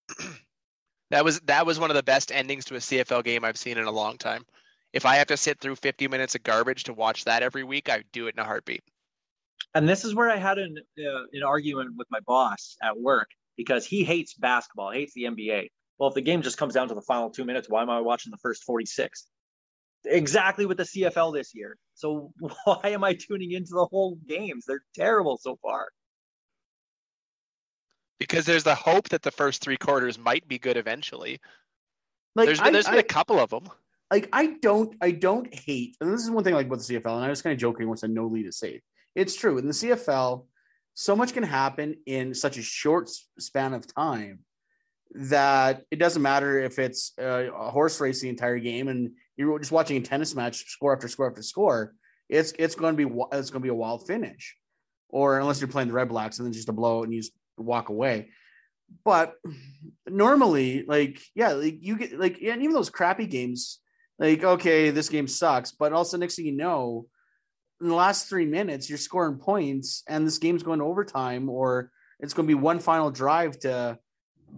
That 1.10 1.24
was 1.24 1.38
that 1.42 1.64
was 1.66 1.78
one 1.78 1.90
of 1.90 1.94
the 1.94 2.02
best 2.02 2.32
endings 2.32 2.64
to 2.64 2.74
a 2.74 2.78
CFL 2.78 3.22
game 3.22 3.44
I've 3.44 3.56
seen 3.56 3.78
in 3.78 3.84
a 3.84 3.92
long 3.92 4.18
time. 4.18 4.42
If 4.92 5.06
I 5.06 5.14
have 5.14 5.28
to 5.28 5.36
sit 5.36 5.60
through 5.60 5.76
50 5.76 6.08
minutes 6.08 6.34
of 6.34 6.42
garbage 6.42 6.82
to 6.84 6.92
watch 6.92 7.24
that 7.26 7.44
every 7.44 7.62
week, 7.62 7.88
I 7.88 7.98
would 7.98 8.10
do 8.12 8.26
it 8.26 8.34
in 8.34 8.40
a 8.40 8.44
heartbeat. 8.44 8.82
And 9.74 9.88
this 9.88 10.04
is 10.04 10.16
where 10.16 10.30
I 10.30 10.36
had 10.36 10.58
an, 10.58 10.74
uh, 10.98 11.22
an 11.32 11.42
argument 11.44 11.90
with 11.96 12.08
my 12.10 12.18
boss 12.26 12.76
at 12.82 12.98
work 12.98 13.28
because 13.56 13.86
he 13.86 14.02
hates 14.02 14.34
basketball, 14.34 14.90
hates 14.90 15.12
the 15.14 15.24
NBA. 15.24 15.68
Well, 15.98 16.08
if 16.08 16.14
the 16.14 16.22
game 16.22 16.42
just 16.42 16.58
comes 16.58 16.74
down 16.74 16.88
to 16.88 16.94
the 16.94 17.02
final 17.02 17.30
two 17.30 17.44
minutes, 17.44 17.68
why 17.68 17.82
am 17.82 17.90
I 17.90 18.00
watching 18.00 18.30
the 18.30 18.38
first 18.38 18.64
46? 18.64 19.26
Exactly 20.04 20.66
with 20.66 20.76
the 20.76 20.84
CFL 20.84 21.34
this 21.34 21.54
year. 21.54 21.76
So 21.94 22.32
why 22.64 22.80
am 22.84 23.02
I 23.02 23.14
tuning 23.14 23.52
into 23.52 23.70
the 23.74 23.86
whole 23.86 24.18
games? 24.28 24.64
They're 24.66 24.84
terrible 24.94 25.38
so 25.38 25.58
far. 25.62 25.88
Because 28.18 28.46
there's 28.46 28.64
the 28.64 28.74
hope 28.74 29.08
that 29.10 29.22
the 29.22 29.30
first 29.30 29.62
three 29.62 29.76
quarters 29.76 30.18
might 30.18 30.46
be 30.48 30.58
good 30.58 30.76
eventually. 30.76 31.38
Like 32.34 32.46
there's 32.46 32.60
I, 32.60 32.70
there's 32.70 32.86
been 32.86 32.94
I- 32.96 33.00
a 33.00 33.02
couple 33.02 33.38
of 33.38 33.50
them. 33.50 33.68
like 34.10 34.28
I 34.32 34.58
don't 34.60 34.94
I 35.00 35.10
don't 35.10 35.52
hate 35.52 35.96
and 36.00 36.12
this 36.12 36.22
is 36.22 36.30
one 36.30 36.44
thing 36.44 36.54
like 36.54 36.70
with 36.70 36.86
the 36.86 36.94
CFL 36.94 37.16
and 37.16 37.24
I 37.24 37.28
was 37.28 37.42
kind 37.42 37.52
of 37.52 37.58
joking 37.58 37.88
when 37.88 37.96
I 37.96 38.00
said 38.00 38.10
no 38.10 38.26
lead 38.26 38.46
is 38.46 38.58
safe. 38.58 38.80
It's 39.14 39.34
true 39.34 39.56
in 39.58 39.66
the 39.66 39.72
CFL, 39.72 40.46
so 40.94 41.16
much 41.16 41.32
can 41.32 41.42
happen 41.42 41.96
in 42.06 42.34
such 42.34 42.58
a 42.58 42.62
short 42.62 43.10
span 43.38 43.72
of 43.72 43.86
time 43.86 44.40
that 45.16 45.82
it 45.90 45.98
doesn't 45.98 46.22
matter 46.22 46.60
if 46.60 46.78
it's 46.78 47.12
a 47.18 47.70
horse 47.70 48.00
race 48.00 48.20
the 48.20 48.28
entire 48.28 48.58
game 48.58 48.88
and 48.88 49.12
you're 49.36 49.58
just 49.58 49.72
watching 49.72 49.96
a 49.96 50.00
tennis 50.00 50.34
match 50.34 50.66
score 50.66 50.94
after 50.94 51.08
score 51.08 51.28
after 51.28 51.42
score. 51.42 51.94
It's 52.28 52.52
it's 52.58 52.74
going 52.74 52.96
to 52.96 53.06
be 53.06 53.14
it's 53.32 53.50
going 53.50 53.60
to 53.62 53.66
be 53.66 53.68
a 53.68 53.74
wild 53.74 54.06
finish, 54.06 54.56
or 55.08 55.38
unless 55.38 55.60
you're 55.60 55.68
playing 55.68 55.88
the 55.88 55.94
Red 55.94 56.08
Blacks 56.08 56.38
and 56.38 56.46
then 56.46 56.52
just 56.52 56.68
a 56.68 56.72
blow 56.72 57.02
and 57.02 57.12
you 57.12 57.20
just 57.20 57.32
walk 57.56 57.88
away. 57.88 58.30
But 59.04 59.34
normally, 60.06 60.84
like 60.86 61.22
yeah, 61.34 61.52
like 61.52 61.76
you 61.80 61.96
get 61.96 62.18
like 62.18 62.42
and 62.42 62.62
even 62.62 62.72
those 62.72 62.90
crappy 62.90 63.26
games, 63.26 63.78
like 64.18 64.42
okay, 64.42 64.90
this 64.90 65.08
game 65.08 65.28
sucks, 65.28 65.72
but 65.72 65.92
also 65.92 66.16
next 66.16 66.36
thing 66.36 66.46
you 66.46 66.56
know, 66.56 67.06
in 67.80 67.88
the 67.88 67.94
last 67.94 68.28
three 68.28 68.46
minutes, 68.46 68.88
you're 68.88 68.98
scoring 68.98 69.38
points, 69.38 70.02
and 70.08 70.26
this 70.26 70.38
game's 70.38 70.62
going 70.62 70.80
to 70.80 70.84
overtime, 70.84 71.48
or 71.48 71.90
it's 72.18 72.34
going 72.34 72.46
to 72.46 72.54
be 72.54 72.60
one 72.60 72.80
final 72.80 73.10
drive 73.10 73.58
to 73.60 73.98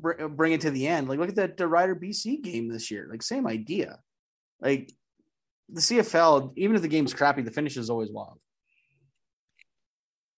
br- 0.00 0.26
bring 0.28 0.52
it 0.52 0.62
to 0.62 0.70
the 0.70 0.86
end. 0.86 1.08
Like 1.08 1.18
look 1.18 1.28
at 1.28 1.36
that 1.36 1.56
the 1.56 1.66
Rider 1.66 1.94
BC 1.94 2.42
game 2.42 2.68
this 2.68 2.90
year, 2.90 3.06
like 3.10 3.22
same 3.22 3.46
idea. 3.46 3.98
Like 4.60 4.92
the 5.68 5.80
CFL, 5.80 6.52
even 6.56 6.76
if 6.76 6.82
the 6.82 6.88
game's 6.88 7.14
crappy, 7.14 7.42
the 7.42 7.50
finish 7.50 7.76
is 7.76 7.90
always 7.90 8.10
wild. 8.10 8.38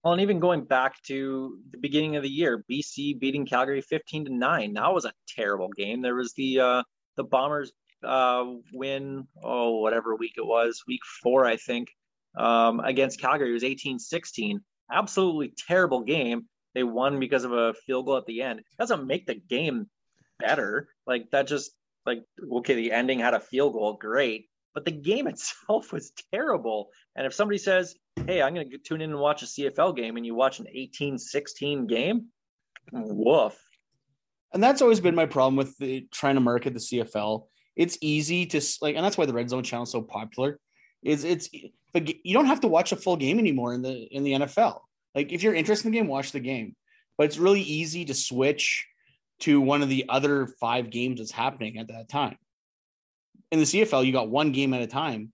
Well, 0.02 0.14
and 0.14 0.22
even 0.22 0.40
going 0.40 0.64
back 0.64 1.02
to 1.04 1.58
the 1.70 1.78
beginning 1.78 2.16
of 2.16 2.22
the 2.22 2.30
year, 2.30 2.64
BC 2.70 3.18
beating 3.20 3.44
Calgary 3.44 3.82
15 3.82 4.26
to 4.26 4.34
9. 4.34 4.72
That 4.72 4.94
was 4.94 5.04
a 5.04 5.12
terrible 5.28 5.68
game. 5.68 6.00
There 6.00 6.14
was 6.14 6.32
the 6.32 6.60
uh 6.60 6.82
the 7.16 7.24
Bombers 7.24 7.72
uh 8.02 8.44
win, 8.72 9.26
oh, 9.42 9.80
whatever 9.80 10.16
week 10.16 10.34
it 10.36 10.46
was, 10.46 10.82
week 10.88 11.02
four, 11.22 11.44
I 11.44 11.56
think, 11.56 11.88
um, 12.36 12.80
against 12.80 13.20
Calgary. 13.20 13.50
It 13.50 13.52
was 13.52 13.62
18-16. 13.62 14.60
Absolutely 14.90 15.52
terrible 15.68 16.00
game. 16.00 16.46
They 16.74 16.82
won 16.82 17.20
because 17.20 17.44
of 17.44 17.52
a 17.52 17.74
field 17.74 18.06
goal 18.06 18.16
at 18.16 18.26
the 18.26 18.42
end. 18.42 18.60
It 18.60 18.64
doesn't 18.78 19.06
make 19.06 19.26
the 19.26 19.34
game 19.34 19.88
better. 20.38 20.88
Like 21.06 21.30
that 21.32 21.46
just 21.46 21.72
like 22.06 22.22
okay, 22.52 22.74
the 22.74 22.92
ending 22.92 23.18
had 23.18 23.34
a 23.34 23.40
field 23.40 23.74
goal, 23.74 23.94
great, 23.94 24.48
but 24.74 24.84
the 24.84 24.90
game 24.90 25.26
itself 25.26 25.92
was 25.92 26.12
terrible. 26.32 26.90
And 27.16 27.26
if 27.26 27.34
somebody 27.34 27.58
says, 27.58 27.94
"Hey, 28.26 28.42
I'm 28.42 28.54
going 28.54 28.70
to 28.70 28.78
tune 28.78 29.00
in 29.00 29.10
and 29.10 29.20
watch 29.20 29.42
a 29.42 29.46
CFL 29.46 29.96
game," 29.96 30.16
and 30.16 30.24
you 30.24 30.34
watch 30.34 30.60
an 30.60 30.66
18-16 30.74 31.88
game, 31.88 32.26
woof. 32.92 33.58
And 34.52 34.62
that's 34.62 34.82
always 34.82 35.00
been 35.00 35.14
my 35.14 35.26
problem 35.26 35.56
with 35.56 35.76
the, 35.78 36.08
trying 36.12 36.34
to 36.34 36.40
market 36.40 36.72
the 36.72 36.80
CFL. 36.80 37.46
It's 37.76 37.96
easy 38.00 38.46
to 38.46 38.60
like, 38.82 38.96
and 38.96 39.04
that's 39.04 39.16
why 39.16 39.26
the 39.26 39.32
Red 39.32 39.48
Zone 39.48 39.62
channel 39.62 39.84
is 39.84 39.90
so 39.90 40.02
popular. 40.02 40.58
Is 41.02 41.24
it's 41.24 41.48
but 41.92 42.08
you 42.24 42.34
don't 42.34 42.46
have 42.46 42.60
to 42.60 42.68
watch 42.68 42.92
a 42.92 42.96
full 42.96 43.16
game 43.16 43.38
anymore 43.38 43.74
in 43.74 43.82
the 43.82 43.92
in 44.10 44.22
the 44.22 44.32
NFL. 44.32 44.80
Like 45.14 45.32
if 45.32 45.42
you're 45.42 45.54
interested 45.54 45.86
in 45.86 45.92
the 45.92 45.98
game, 45.98 46.08
watch 46.08 46.32
the 46.32 46.40
game. 46.40 46.74
But 47.18 47.26
it's 47.26 47.38
really 47.38 47.62
easy 47.62 48.04
to 48.06 48.14
switch 48.14 48.86
to 49.40 49.60
one 49.60 49.82
of 49.82 49.88
the 49.88 50.06
other 50.08 50.46
five 50.60 50.90
games 50.90 51.18
that's 51.18 51.32
happening 51.32 51.78
at 51.78 51.88
that 51.88 52.08
time. 52.08 52.36
In 53.50 53.58
the 53.58 53.64
CFL, 53.64 54.06
you 54.06 54.12
got 54.12 54.28
one 54.28 54.52
game 54.52 54.72
at 54.74 54.82
a 54.82 54.86
time. 54.86 55.32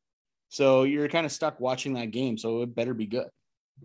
So 0.49 0.85
you're 0.85 1.09
kind 1.09 1.27
of 1.27 1.33
stuck 1.33 1.61
watching 1.61 1.95
that 1.95 2.13
game. 2.13 2.39
So 2.39 2.63
it 2.63 2.75
better 2.75 2.95
be 2.95 3.07
good. 3.07 3.29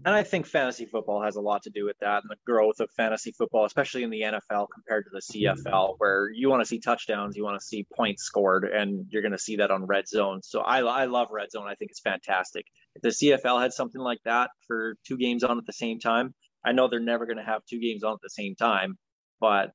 And 0.06 0.16
I 0.16 0.24
think 0.24 0.48
fantasy 0.48 0.86
football 0.86 1.22
has 1.22 1.36
a 1.36 1.42
lot 1.42 1.64
to 1.64 1.70
do 1.70 1.86
with 1.86 1.98
that 2.00 2.24
and 2.24 2.30
the 2.30 2.38
growth 2.46 2.80
of 2.80 2.90
fantasy 2.98 3.32
football, 3.32 3.66
especially 3.66 4.04
in 4.04 4.10
the 4.10 4.22
NFL 4.22 4.68
compared 4.74 5.06
to 5.06 5.12
the 5.12 5.20
CFL, 5.20 5.96
where 6.00 6.32
you 6.34 6.50
want 6.50 6.62
to 6.62 6.66
see 6.66 6.80
touchdowns, 6.80 7.36
you 7.36 7.44
want 7.44 7.60
to 7.60 7.66
see 7.66 7.86
points 7.96 8.24
scored, 8.24 8.64
and 8.64 9.06
you're 9.10 9.22
going 9.22 9.34
to 9.34 9.38
see 9.38 9.58
that 9.58 9.70
on 9.70 9.86
red 9.86 10.08
zone. 10.08 10.42
So 10.44 10.62
I, 10.62 10.80
I 10.80 11.06
love 11.06 11.28
red 11.32 11.52
zone. 11.52 11.68
I 11.68 11.76
think 11.76 11.92
it's 11.92 12.00
fantastic. 12.00 12.66
If 12.96 13.02
the 13.04 13.10
CFL 13.10 13.62
had 13.62 13.74
something 13.74 14.02
like 14.02 14.20
that 14.26 14.50
for 14.66 14.96
two 15.06 15.18
games 15.18 15.44
on 15.44 15.58
at 15.58 15.66
the 15.66 15.74
same 15.74 16.00
time, 16.00 16.34
I 16.66 16.72
know 16.72 16.88
they're 16.88 17.00
never 17.00 17.26
going 17.26 17.38
to 17.38 17.44
have 17.44 17.62
two 17.70 17.80
games 17.80 18.04
on 18.04 18.14
at 18.14 18.22
the 18.24 18.30
same 18.30 18.56
time, 18.56 18.98
but 19.40 19.72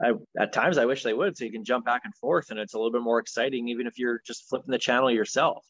I, 0.00 0.12
at 0.38 0.52
times 0.52 0.78
I 0.78 0.84
wish 0.84 1.02
they 1.02 1.14
would, 1.14 1.36
so 1.36 1.44
you 1.44 1.52
can 1.52 1.64
jump 1.64 1.84
back 1.84 2.02
and 2.04 2.14
forth, 2.16 2.50
and 2.50 2.58
it's 2.58 2.74
a 2.74 2.78
little 2.78 2.92
bit 2.92 3.02
more 3.02 3.18
exciting, 3.18 3.68
even 3.68 3.86
if 3.86 3.98
you're 3.98 4.20
just 4.26 4.48
flipping 4.48 4.70
the 4.70 4.78
channel 4.78 5.10
yourself. 5.10 5.64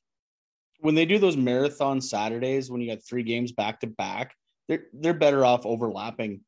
When 0.81 0.95
they 0.95 1.07
do 1.07 1.19
those 1.19 1.37
marathon 1.37 2.01
Saturdays, 2.01 2.71
when 2.71 2.81
you 2.81 2.91
got 2.91 3.05
three 3.05 3.23
games 3.23 3.53
back 3.53 3.81
to 3.81 3.87
back, 3.87 4.35
they're 4.69 4.85
they're 4.93 5.15
better 5.15 5.45
off 5.45 5.67
overlapping. 5.67 6.41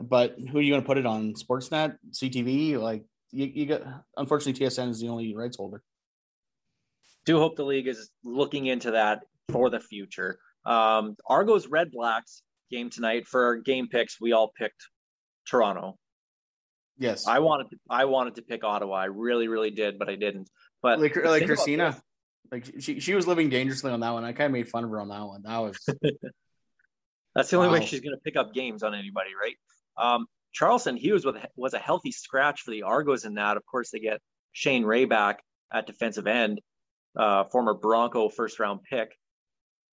But 0.00 0.36
who 0.38 0.58
are 0.58 0.60
you 0.60 0.72
going 0.72 0.82
to 0.82 0.86
put 0.86 0.98
it 0.98 1.06
on? 1.06 1.34
Sportsnet, 1.34 1.96
CTV, 2.12 2.80
like 2.80 3.04
you, 3.32 3.46
you 3.46 3.66
got. 3.66 3.82
Unfortunately, 4.16 4.66
TSN 4.66 4.90
is 4.90 5.00
the 5.00 5.08
only 5.08 5.34
rights 5.34 5.56
holder. 5.56 5.82
Do 7.24 7.38
hope 7.38 7.56
the 7.56 7.64
league 7.64 7.88
is 7.88 8.10
looking 8.24 8.66
into 8.66 8.92
that 8.92 9.24
for 9.50 9.70
the 9.70 9.80
future. 9.80 10.38
Um, 10.64 11.16
Argos 11.26 11.66
Red 11.66 11.90
Blacks 11.90 12.42
game 12.70 12.90
tonight 12.90 13.26
for 13.26 13.44
our 13.44 13.56
game 13.56 13.88
picks. 13.88 14.20
We 14.20 14.32
all 14.32 14.52
picked 14.56 14.82
Toronto. 15.48 15.98
Yes, 16.98 17.26
I 17.26 17.38
wanted 17.40 17.70
to, 17.70 17.76
I 17.88 18.04
wanted 18.06 18.36
to 18.36 18.42
pick 18.42 18.64
Ottawa. 18.64 18.96
I 18.96 19.04
really, 19.06 19.48
really 19.48 19.70
did, 19.70 19.98
but 19.98 20.08
I 20.08 20.16
didn't. 20.16 20.48
But 20.82 21.00
like 21.00 21.16
like 21.16 21.46
Christina, 21.46 22.00
like 22.50 22.66
she 22.80 23.00
she 23.00 23.14
was 23.14 23.26
living 23.26 23.48
dangerously 23.50 23.90
on 23.90 24.00
that 24.00 24.10
one. 24.10 24.24
I 24.24 24.32
kind 24.32 24.46
of 24.46 24.52
made 24.52 24.68
fun 24.68 24.84
of 24.84 24.90
her 24.90 25.00
on 25.00 25.08
that 25.08 25.22
one. 25.22 25.42
That 25.42 25.58
was 25.58 25.78
that's 27.34 27.50
the 27.50 27.56
only 27.56 27.68
wow. 27.68 27.74
way 27.74 27.86
she's 27.86 28.00
going 28.00 28.14
to 28.14 28.20
pick 28.20 28.36
up 28.36 28.54
games 28.54 28.82
on 28.82 28.94
anybody, 28.94 29.30
right? 29.40 29.56
Um, 29.96 30.26
Charleston 30.52 30.96
Hughes 30.96 31.24
was 31.24 31.36
was 31.56 31.74
a 31.74 31.78
healthy 31.78 32.12
scratch 32.12 32.62
for 32.62 32.70
the 32.70 32.82
Argos 32.82 33.24
in 33.24 33.34
that. 33.34 33.56
Of 33.56 33.66
course, 33.66 33.90
they 33.90 34.00
get 34.00 34.20
Shane 34.52 34.84
Ray 34.84 35.04
back 35.04 35.42
at 35.72 35.86
defensive 35.86 36.26
end, 36.26 36.60
uh, 37.16 37.44
former 37.44 37.74
Bronco 37.74 38.28
first 38.28 38.58
round 38.58 38.80
pick. 38.82 39.14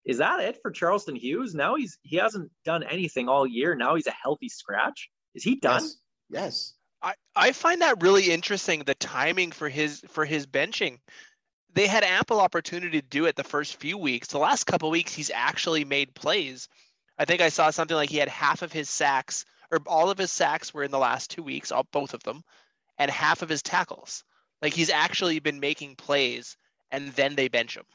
Is 0.06 0.20
that 0.20 0.40
it 0.40 0.60
for 0.62 0.72
Charleston 0.72 1.16
Hughes? 1.16 1.56
Now 1.56 1.76
he's 1.76 1.98
he 2.04 2.18
hasn't 2.18 2.52
done 2.64 2.84
anything 2.84 3.28
all 3.28 3.46
year. 3.46 3.76
Now 3.76 3.96
he's 3.96 4.08
a 4.08 4.12
healthy 4.12 4.50
scratch. 4.50 5.10
Is 5.34 5.44
he 5.44 5.56
done? 5.56 5.82
Yes. 5.82 5.96
yes. 6.30 6.74
I, 7.02 7.14
I 7.36 7.52
find 7.52 7.82
that 7.82 8.02
really 8.02 8.32
interesting 8.32 8.80
the 8.80 8.96
timing 8.96 9.52
for 9.52 9.70
his 9.70 10.02
for 10.10 10.26
his 10.26 10.48
benching. 10.48 11.00
They 11.76 11.88
had 11.88 12.06
ample 12.06 12.40
opportunity 12.40 13.02
to 13.02 13.08
do 13.08 13.26
it 13.26 13.36
the 13.36 13.44
first 13.44 13.76
few 13.76 13.98
weeks. 13.98 14.30
The 14.30 14.38
last 14.38 14.64
couple 14.64 14.90
weeks 14.90 15.14
he's 15.14 15.30
actually 15.30 15.84
made 15.84 16.16
plays. 16.16 16.70
I 17.18 17.26
think 17.26 17.42
I 17.42 17.50
saw 17.50 17.70
something 17.70 17.96
like 17.96 18.10
he 18.10 18.18
had 18.18 18.30
half 18.30 18.62
of 18.62 18.72
his 18.72 18.90
sacks 18.90 19.46
or 19.72 19.80
all 19.86 20.10
of 20.10 20.18
his 20.18 20.32
sacks 20.32 20.74
were 20.74 20.84
in 20.84 20.92
the 20.92 20.98
last 20.98 21.32
2 21.32 21.44
weeks, 21.44 21.72
all 21.72 21.86
both 21.92 22.14
of 22.14 22.24
them, 22.24 22.44
and 22.98 23.12
half 23.12 23.42
of 23.42 23.50
his 23.50 23.62
tackles. 23.62 24.24
Like 24.62 24.74
he's 24.74 24.90
actually 24.90 25.40
been 25.40 25.60
making 25.60 25.98
plays 25.98 26.56
and 26.92 27.10
then 27.10 27.36
they 27.36 27.50
bench 27.50 27.76
him. 27.76 27.86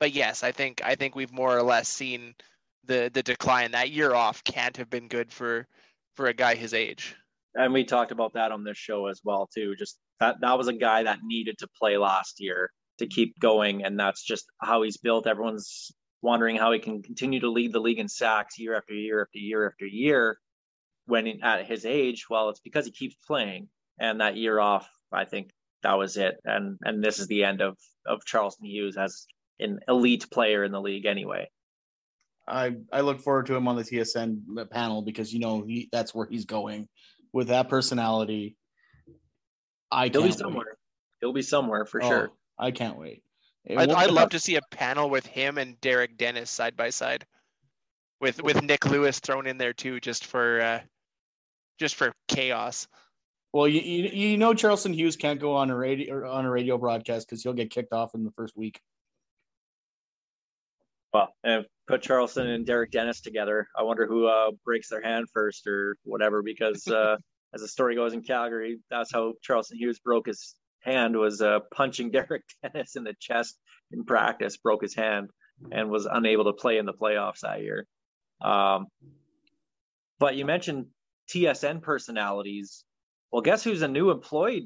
But 0.00 0.12
yes, 0.12 0.42
I 0.42 0.52
think 0.52 0.80
I 0.82 0.94
think 0.94 1.14
we've 1.14 1.32
more 1.32 1.56
or 1.56 1.62
less 1.62 1.88
seen 1.88 2.34
the 2.84 3.10
the 3.12 3.22
decline. 3.22 3.72
That 3.72 3.90
year 3.90 4.14
off 4.14 4.42
can't 4.44 4.76
have 4.78 4.88
been 4.88 5.08
good 5.08 5.30
for 5.30 5.66
for 6.14 6.26
a 6.28 6.34
guy 6.34 6.54
his 6.54 6.72
age 6.72 7.14
and 7.56 7.72
we 7.72 7.84
talked 7.84 8.12
about 8.12 8.34
that 8.34 8.52
on 8.52 8.64
this 8.64 8.76
show 8.76 9.06
as 9.06 9.20
well 9.24 9.48
too. 9.52 9.74
Just 9.76 9.98
that 10.20 10.36
that 10.40 10.56
was 10.56 10.68
a 10.68 10.72
guy 10.72 11.02
that 11.02 11.18
needed 11.22 11.58
to 11.58 11.68
play 11.78 11.96
last 11.96 12.40
year 12.40 12.70
to 12.98 13.06
keep 13.06 13.38
going, 13.38 13.84
and 13.84 13.98
that's 13.98 14.22
just 14.22 14.46
how 14.60 14.82
he's 14.82 14.96
built. 14.96 15.26
Everyone's 15.26 15.92
wondering 16.22 16.56
how 16.56 16.72
he 16.72 16.78
can 16.78 17.02
continue 17.02 17.40
to 17.40 17.50
lead 17.50 17.72
the 17.72 17.80
league 17.80 17.98
in 17.98 18.08
sacks 18.08 18.58
year 18.58 18.76
after 18.76 18.94
year 18.94 19.22
after 19.22 19.38
year 19.38 19.68
after 19.68 19.86
year 19.86 20.38
when 21.06 21.26
in, 21.26 21.42
at 21.42 21.66
his 21.66 21.84
age. 21.84 22.26
Well, 22.28 22.50
it's 22.50 22.60
because 22.60 22.86
he 22.86 22.92
keeps 22.92 23.16
playing, 23.26 23.68
and 23.98 24.20
that 24.20 24.36
year 24.36 24.58
off, 24.58 24.88
I 25.12 25.24
think 25.24 25.50
that 25.82 25.94
was 25.94 26.16
it. 26.16 26.36
And 26.44 26.78
and 26.82 27.02
this 27.02 27.18
is 27.18 27.26
the 27.26 27.44
end 27.44 27.60
of 27.60 27.76
of 28.06 28.24
Charleston 28.24 28.66
Hughes 28.66 28.96
as 28.96 29.26
an 29.58 29.80
elite 29.88 30.26
player 30.30 30.64
in 30.64 30.72
the 30.72 30.80
league 30.80 31.06
anyway. 31.06 31.48
I 32.46 32.76
I 32.92 33.00
look 33.00 33.20
forward 33.20 33.46
to 33.46 33.56
him 33.56 33.68
on 33.68 33.76
the 33.76 33.82
TSN 33.82 34.70
panel 34.70 35.02
because 35.02 35.32
you 35.32 35.40
know 35.40 35.64
he, 35.66 35.88
that's 35.90 36.14
where 36.14 36.26
he's 36.26 36.44
going 36.44 36.88
with 37.32 37.48
that 37.48 37.68
personality. 37.68 38.56
I 39.90 40.08
he'll 40.08 40.22
be 40.22 40.32
somewhere. 40.32 40.66
Wait. 40.68 40.76
He'll 41.20 41.32
be 41.32 41.42
somewhere 41.42 41.86
for 41.86 42.02
oh, 42.02 42.08
sure. 42.08 42.30
I 42.58 42.70
can't 42.70 42.98
wait. 42.98 43.22
I'd, 43.68 43.90
I'd 43.90 44.10
love 44.10 44.30
to 44.30 44.38
see 44.38 44.56
a 44.56 44.60
panel 44.70 45.10
with 45.10 45.26
him 45.26 45.58
and 45.58 45.80
Derek 45.80 46.16
Dennis 46.16 46.50
side 46.50 46.76
by 46.76 46.90
side, 46.90 47.26
with 48.20 48.42
with 48.42 48.62
Nick 48.62 48.86
Lewis 48.86 49.18
thrown 49.18 49.46
in 49.46 49.58
there 49.58 49.72
too, 49.72 49.98
just 50.00 50.26
for 50.26 50.60
uh, 50.60 50.80
just 51.78 51.96
for 51.96 52.12
chaos. 52.28 52.86
Well, 53.52 53.66
you, 53.66 53.80
you, 53.80 54.28
you 54.28 54.38
know 54.38 54.54
Charleston 54.54 54.92
Hughes 54.92 55.16
can't 55.16 55.40
go 55.40 55.56
on 55.56 55.70
a 55.70 55.76
radio 55.76 56.30
on 56.30 56.44
a 56.44 56.50
radio 56.50 56.78
broadcast 56.78 57.26
because 57.26 57.42
he'll 57.42 57.54
get 57.54 57.70
kicked 57.70 57.92
off 57.92 58.14
in 58.14 58.22
the 58.22 58.32
first 58.32 58.56
week. 58.56 58.80
Well, 61.12 61.34
and 61.42 61.64
put 61.86 62.02
Charleston 62.02 62.48
and 62.48 62.66
Derek 62.66 62.90
Dennis 62.90 63.20
together. 63.20 63.68
I 63.76 63.82
wonder 63.82 64.06
who 64.06 64.26
uh, 64.26 64.50
breaks 64.64 64.90
their 64.90 65.00
hand 65.00 65.28
first 65.32 65.66
or 65.66 65.96
whatever, 66.04 66.42
because 66.42 66.86
uh, 66.86 67.16
as 67.54 67.62
the 67.62 67.68
story 67.68 67.94
goes 67.94 68.12
in 68.12 68.22
Calgary, 68.22 68.78
that's 68.90 69.12
how 69.12 69.34
Charleston 69.42 69.78
Hughes 69.78 69.98
broke 69.98 70.26
his 70.26 70.54
hand 70.86 71.16
was 71.16 71.42
uh, 71.42 71.60
punching 71.74 72.10
Derek 72.12 72.44
Dennis 72.62 72.96
in 72.96 73.04
the 73.04 73.14
chest 73.18 73.58
in 73.90 74.04
practice, 74.04 74.56
broke 74.56 74.82
his 74.82 74.94
hand, 74.94 75.30
and 75.70 75.90
was 75.90 76.06
unable 76.10 76.44
to 76.44 76.52
play 76.52 76.78
in 76.78 76.86
the 76.86 76.92
playoffs 76.92 77.40
that 77.40 77.62
year. 77.62 77.86
Um, 78.40 78.86
but 80.18 80.36
you 80.36 80.44
mentioned 80.44 80.86
TSN 81.28 81.82
personalities. 81.82 82.84
Well, 83.30 83.42
guess 83.42 83.64
who's 83.64 83.82
a 83.82 83.88
new 83.88 84.10
employed 84.10 84.64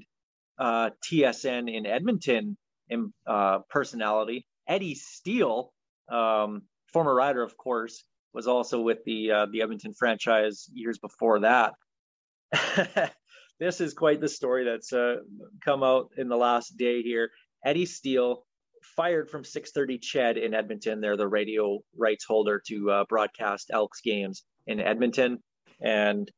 uh, 0.59 0.90
TSN 1.04 1.74
in 1.74 1.87
Edmonton 1.87 2.56
in, 2.88 3.12
uh, 3.26 3.61
personality? 3.68 4.46
Eddie 4.68 4.94
Steele. 4.94 5.72
Um, 6.11 6.62
former 6.92 7.14
rider, 7.14 7.42
of 7.42 7.56
course, 7.56 8.04
was 8.33 8.46
also 8.46 8.80
with 8.80 9.04
the 9.04 9.30
uh, 9.30 9.46
the 9.50 9.62
Edmonton 9.62 9.94
franchise 9.94 10.68
years 10.72 10.98
before 10.98 11.40
that. 11.40 11.74
this 13.61 13.81
is 13.81 13.92
quite 13.92 14.20
the 14.20 14.29
story 14.29 14.64
that's 14.64 14.92
uh, 14.92 15.16
come 15.62 15.83
out 15.83 16.11
in 16.16 16.29
the 16.29 16.37
last 16.37 16.77
day 16.77 17.03
here. 17.03 17.31
Eddie 17.64 17.87
Steele 17.87 18.44
fired 18.96 19.29
from 19.29 19.44
630 19.44 19.99
Ched 19.99 20.42
in 20.42 20.55
Edmonton. 20.55 21.01
They're 21.01 21.18
the 21.18 21.29
radio 21.29 21.81
rights 21.96 22.25
holder 22.25 22.62
to 22.68 22.90
uh, 22.90 23.05
broadcast 23.09 23.70
Elks 23.70 24.01
games 24.01 24.42
in 24.66 24.81
Edmonton. 24.81 25.42
And 25.79 26.31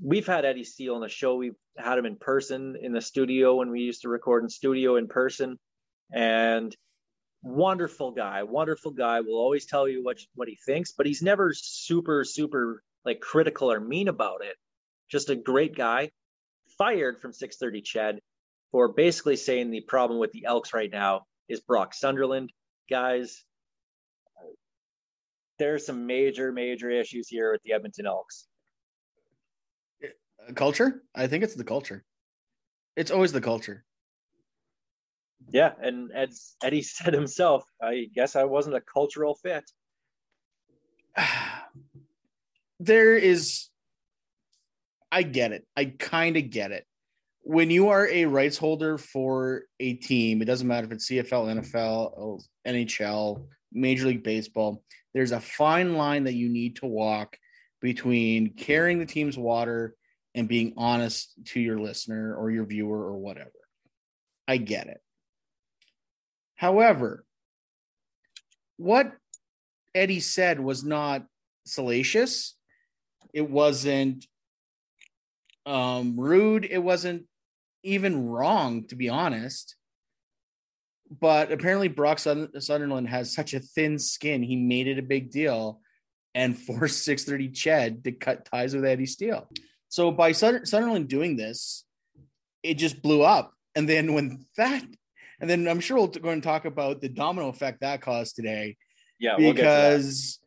we've 0.00 0.26
had 0.26 0.44
Eddie 0.44 0.64
Steele 0.64 0.94
on 0.94 1.00
the 1.00 1.08
show. 1.08 1.34
We've 1.34 1.56
had 1.76 1.98
him 1.98 2.06
in 2.06 2.16
person 2.16 2.76
in 2.80 2.92
the 2.92 3.00
studio 3.00 3.56
when 3.56 3.70
we 3.70 3.80
used 3.80 4.02
to 4.02 4.08
record 4.08 4.44
in 4.44 4.48
studio 4.48 4.96
in 4.96 5.08
person. 5.08 5.58
And 6.12 6.74
wonderful 7.42 8.12
guy, 8.12 8.44
wonderful 8.44 8.92
guy. 8.92 9.20
Will 9.20 9.34
always 9.34 9.66
tell 9.66 9.88
you 9.88 10.04
what 10.04 10.18
what 10.34 10.48
he 10.48 10.56
thinks, 10.66 10.92
but 10.92 11.06
he's 11.06 11.22
never 11.22 11.52
super 11.52 12.24
super 12.24 12.82
like 13.04 13.20
critical 13.20 13.72
or 13.72 13.80
mean 13.80 14.06
about 14.06 14.44
it. 14.44 14.56
Just 15.12 15.28
a 15.28 15.36
great 15.36 15.76
guy. 15.76 16.10
Fired 16.78 17.20
from 17.20 17.34
630 17.34 17.82
Ched 17.82 18.18
for 18.70 18.88
basically 18.88 19.36
saying 19.36 19.70
the 19.70 19.82
problem 19.82 20.18
with 20.18 20.32
the 20.32 20.46
Elks 20.46 20.72
right 20.72 20.90
now 20.90 21.26
is 21.50 21.60
Brock 21.60 21.92
Sunderland. 21.92 22.50
Guys, 22.88 23.44
there's 25.58 25.84
some 25.84 26.06
major 26.06 26.50
major 26.50 26.90
issues 26.90 27.28
here 27.28 27.52
with 27.52 27.60
the 27.62 27.74
Edmonton 27.74 28.06
Elks. 28.06 28.46
Uh, 30.02 30.52
culture? 30.54 31.02
I 31.14 31.26
think 31.26 31.44
it's 31.44 31.54
the 31.54 31.64
culture. 31.64 32.04
It's 32.96 33.10
always 33.10 33.32
the 33.32 33.42
culture. 33.42 33.84
Yeah, 35.50 35.72
and 35.80 36.10
as 36.12 36.54
Eddie 36.64 36.82
said 36.82 37.12
himself, 37.12 37.64
I 37.82 38.06
guess 38.14 38.34
I 38.34 38.44
wasn't 38.44 38.76
a 38.76 38.80
cultural 38.80 39.34
fit. 39.34 39.70
there 42.80 43.14
is 43.14 43.68
I 45.12 45.22
get 45.22 45.52
it. 45.52 45.66
I 45.76 45.84
kind 45.84 46.38
of 46.38 46.50
get 46.50 46.72
it. 46.72 46.86
When 47.42 47.70
you 47.70 47.90
are 47.90 48.08
a 48.08 48.24
rights 48.24 48.56
holder 48.56 48.96
for 48.96 49.64
a 49.78 49.94
team, 49.94 50.40
it 50.40 50.46
doesn't 50.46 50.66
matter 50.66 50.86
if 50.86 50.92
it's 50.92 51.10
CFL, 51.10 51.70
NFL, 51.72 52.40
NHL, 52.66 53.46
Major 53.72 54.06
League 54.06 54.24
Baseball, 54.24 54.82
there's 55.12 55.32
a 55.32 55.40
fine 55.40 55.94
line 55.94 56.24
that 56.24 56.34
you 56.34 56.48
need 56.48 56.76
to 56.76 56.86
walk 56.86 57.36
between 57.80 58.54
carrying 58.54 58.98
the 58.98 59.06
team's 59.06 59.36
water 59.36 59.94
and 60.34 60.48
being 60.48 60.72
honest 60.76 61.34
to 61.46 61.60
your 61.60 61.78
listener 61.78 62.34
or 62.34 62.50
your 62.50 62.64
viewer 62.64 62.98
or 62.98 63.18
whatever. 63.18 63.50
I 64.48 64.56
get 64.56 64.86
it. 64.86 65.00
However, 66.54 67.24
what 68.76 69.12
Eddie 69.94 70.20
said 70.20 70.58
was 70.58 70.84
not 70.84 71.26
salacious. 71.66 72.56
It 73.34 73.50
wasn't 73.50 74.26
um, 75.66 76.18
rude. 76.18 76.64
It 76.64 76.78
wasn't 76.78 77.26
even 77.82 78.26
wrong, 78.26 78.86
to 78.88 78.96
be 78.96 79.08
honest. 79.08 79.76
But 81.20 81.52
apparently, 81.52 81.88
Brock 81.88 82.18
Sunderland 82.18 83.08
has 83.08 83.34
such 83.34 83.54
a 83.54 83.60
thin 83.60 83.98
skin. 83.98 84.42
He 84.42 84.56
made 84.56 84.88
it 84.88 84.98
a 84.98 85.02
big 85.02 85.30
deal 85.30 85.80
and 86.34 86.58
forced 86.66 87.04
630 87.04 87.50
Ched 87.50 88.04
to 88.04 88.12
cut 88.12 88.46
ties 88.46 88.74
with 88.74 88.84
Eddie 88.84 89.06
Steele. 89.06 89.48
So 89.88 90.10
by 90.10 90.32
Sunderland 90.32 91.08
doing 91.08 91.36
this, 91.36 91.84
it 92.62 92.74
just 92.74 93.02
blew 93.02 93.22
up. 93.22 93.52
And 93.74 93.88
then 93.88 94.14
when 94.14 94.46
that, 94.56 94.82
and 95.40 95.50
then 95.50 95.68
I'm 95.68 95.80
sure 95.80 95.98
we'll 95.98 96.06
go 96.06 96.30
and 96.30 96.42
talk 96.42 96.64
about 96.64 97.00
the 97.00 97.08
domino 97.08 97.48
effect 97.48 97.80
that 97.80 98.00
caused 98.00 98.36
today. 98.36 98.76
Yeah, 99.18 99.36
because 99.36 100.38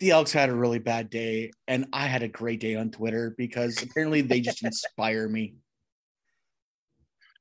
the 0.00 0.10
Elks 0.10 0.32
had 0.32 0.48
a 0.48 0.54
really 0.54 0.78
bad 0.78 1.10
day, 1.10 1.50
and 1.66 1.86
I 1.92 2.06
had 2.06 2.22
a 2.22 2.28
great 2.28 2.60
day 2.60 2.76
on 2.76 2.90
Twitter 2.90 3.34
because 3.36 3.82
apparently 3.82 4.20
they 4.20 4.40
just 4.40 4.62
inspire 4.64 5.28
me. 5.28 5.54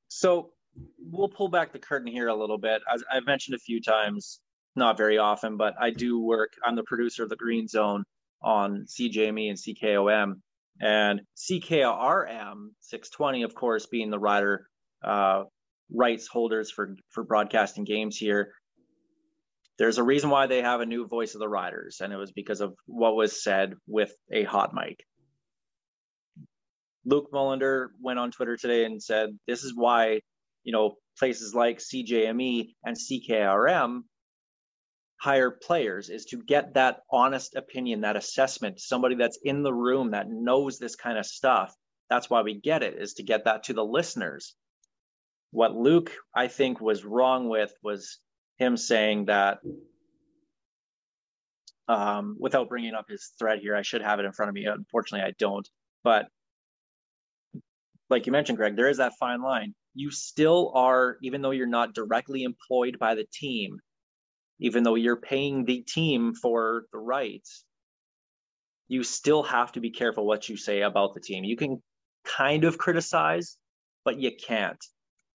So 0.07 0.51
we'll 0.99 1.29
pull 1.29 1.49
back 1.49 1.71
the 1.71 1.79
curtain 1.79 2.11
here 2.11 2.29
a 2.29 2.35
little 2.35 2.57
bit. 2.57 2.81
As 2.91 3.03
I've 3.11 3.25
mentioned 3.25 3.55
a 3.55 3.59
few 3.59 3.81
times, 3.81 4.39
not 4.75 4.97
very 4.97 5.17
often, 5.17 5.57
but 5.57 5.75
I 5.79 5.91
do 5.91 6.19
work. 6.19 6.53
I'm 6.65 6.75
the 6.75 6.83
producer 6.83 7.23
of 7.23 7.29
the 7.29 7.35
Green 7.35 7.67
Zone 7.67 8.03
on 8.41 8.85
CJME 8.87 9.49
and 9.49 9.57
CKOM, 9.57 10.35
and 10.81 11.21
CKRM 11.35 12.69
620, 12.79 13.43
of 13.43 13.53
course, 13.53 13.85
being 13.85 14.09
the 14.09 14.19
rider 14.19 14.67
uh, 15.03 15.43
rights 15.93 16.27
holders 16.27 16.71
for 16.71 16.95
for 17.09 17.23
broadcasting 17.23 17.83
games 17.83 18.17
here 18.17 18.53
there's 19.77 19.97
a 19.97 20.03
reason 20.03 20.29
why 20.29 20.47
they 20.47 20.61
have 20.61 20.81
a 20.81 20.85
new 20.85 21.07
voice 21.07 21.35
of 21.35 21.39
the 21.39 21.49
riders, 21.49 22.01
and 22.01 22.11
it 22.11 22.17
was 22.17 22.31
because 22.31 22.61
of 22.61 22.73
what 22.85 23.15
was 23.15 23.43
said 23.43 23.75
with 23.87 24.11
a 24.31 24.43
hot 24.43 24.73
mic. 24.73 25.03
Luke 27.05 27.31
Mullender 27.31 27.87
went 28.01 28.19
on 28.19 28.31
Twitter 28.31 28.57
today 28.57 28.83
and 28.85 29.01
said, 29.01 29.29
This 29.47 29.63
is 29.63 29.73
why, 29.75 30.21
you 30.63 30.73
know, 30.73 30.95
places 31.17 31.55
like 31.55 31.79
CJME 31.79 32.73
and 32.83 32.97
CKRM 32.97 34.01
hire 35.19 35.51
players 35.51 36.09
is 36.09 36.25
to 36.25 36.37
get 36.37 36.73
that 36.75 36.99
honest 37.11 37.55
opinion, 37.55 38.01
that 38.01 38.17
assessment, 38.17 38.79
somebody 38.79 39.15
that's 39.15 39.39
in 39.43 39.63
the 39.63 39.73
room 39.73 40.11
that 40.11 40.29
knows 40.29 40.77
this 40.77 40.95
kind 40.95 41.17
of 41.17 41.25
stuff. 41.25 41.73
That's 42.09 42.29
why 42.29 42.41
we 42.41 42.59
get 42.59 42.83
it, 42.83 42.95
is 42.99 43.15
to 43.15 43.23
get 43.23 43.45
that 43.45 43.63
to 43.63 43.73
the 43.73 43.83
listeners. 43.85 44.55
What 45.51 45.75
Luke, 45.75 46.11
I 46.35 46.47
think, 46.47 46.81
was 46.81 47.05
wrong 47.05 47.49
with 47.49 47.73
was 47.81 48.19
him 48.57 48.77
saying 48.77 49.25
that 49.25 49.59
um, 51.87 52.35
without 52.39 52.69
bringing 52.69 52.93
up 52.93 53.05
his 53.09 53.31
thread 53.39 53.59
here, 53.59 53.75
I 53.75 53.81
should 53.81 54.01
have 54.01 54.19
it 54.19 54.25
in 54.25 54.33
front 54.33 54.49
of 54.49 54.55
me. 54.55 54.65
Unfortunately, 54.65 55.25
I 55.25 55.33
don't. 55.37 55.67
But 56.03 56.27
like 58.09 58.25
you 58.25 58.31
mentioned, 58.31 58.57
Greg, 58.57 58.75
there 58.75 58.89
is 58.89 58.97
that 58.97 59.13
fine 59.19 59.41
line. 59.41 59.73
You 59.93 60.11
still 60.11 60.71
are, 60.75 61.17
even 61.21 61.41
though 61.41 61.51
you're 61.51 61.67
not 61.67 61.93
directly 61.93 62.43
employed 62.43 62.99
by 62.99 63.15
the 63.15 63.25
team, 63.31 63.79
even 64.59 64.83
though 64.83 64.95
you're 64.95 65.21
paying 65.21 65.65
the 65.65 65.81
team 65.81 66.33
for 66.33 66.85
the 66.91 66.97
rights, 66.97 67.63
you 68.87 69.03
still 69.03 69.43
have 69.43 69.71
to 69.73 69.79
be 69.79 69.89
careful 69.91 70.25
what 70.25 70.49
you 70.49 70.57
say 70.57 70.81
about 70.81 71.13
the 71.13 71.19
team. 71.19 71.43
You 71.43 71.57
can 71.57 71.81
kind 72.23 72.63
of 72.63 72.77
criticize, 72.77 73.57
but 74.05 74.17
you 74.17 74.31
can't. 74.35 74.83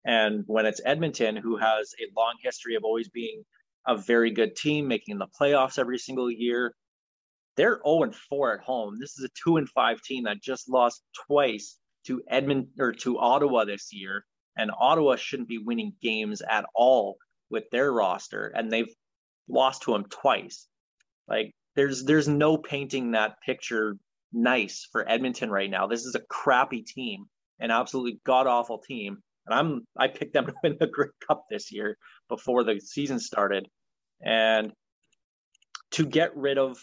And 0.04 0.44
when 0.46 0.66
it's 0.66 0.80
Edmonton, 0.84 1.36
who 1.36 1.56
has 1.56 1.94
a 2.00 2.10
long 2.18 2.34
history 2.42 2.74
of 2.74 2.84
always 2.84 3.08
being 3.08 3.44
a 3.86 3.96
very 3.96 4.30
good 4.30 4.56
team, 4.56 4.88
making 4.88 5.18
the 5.18 5.28
playoffs 5.40 5.78
every 5.78 5.98
single 5.98 6.30
year, 6.30 6.74
they're 7.56 7.80
0 7.84 8.04
and 8.04 8.14
4 8.14 8.54
at 8.54 8.64
home. 8.64 8.98
This 8.98 9.18
is 9.18 9.24
a 9.24 9.30
2 9.44 9.58
and 9.58 9.68
5 9.68 10.02
team 10.02 10.24
that 10.24 10.42
just 10.42 10.68
lost 10.68 11.02
twice 11.26 11.78
to 12.06 12.22
Edmond 12.28 12.68
or 12.78 12.92
to 12.92 13.18
Ottawa 13.18 13.64
this 13.64 13.92
year. 13.92 14.24
And 14.56 14.70
Ottawa 14.76 15.16
shouldn't 15.16 15.48
be 15.48 15.58
winning 15.58 15.94
games 16.02 16.42
at 16.42 16.64
all 16.74 17.16
with 17.50 17.64
their 17.70 17.92
roster. 17.92 18.48
And 18.48 18.70
they've 18.70 18.92
lost 19.48 19.82
to 19.82 19.92
them 19.92 20.04
twice. 20.04 20.66
Like 21.28 21.52
there's 21.76 22.04
there's 22.04 22.28
no 22.28 22.58
painting 22.58 23.12
that 23.12 23.40
picture 23.44 23.96
nice 24.32 24.88
for 24.90 25.08
Edmonton 25.08 25.50
right 25.50 25.70
now. 25.70 25.86
This 25.86 26.04
is 26.04 26.14
a 26.14 26.20
crappy 26.20 26.82
team, 26.82 27.26
an 27.60 27.70
absolutely 27.70 28.20
god 28.24 28.46
awful 28.46 28.78
team 28.78 29.22
and 29.46 29.54
I'm 29.54 29.86
I 29.96 30.08
picked 30.08 30.34
them 30.34 30.46
to 30.46 30.54
win 30.62 30.76
the 30.78 30.86
Grey 30.86 31.08
Cup 31.26 31.44
this 31.50 31.72
year 31.72 31.96
before 32.28 32.64
the 32.64 32.80
season 32.80 33.18
started, 33.18 33.68
and 34.24 34.72
to 35.92 36.06
get 36.06 36.36
rid 36.36 36.58
of 36.58 36.78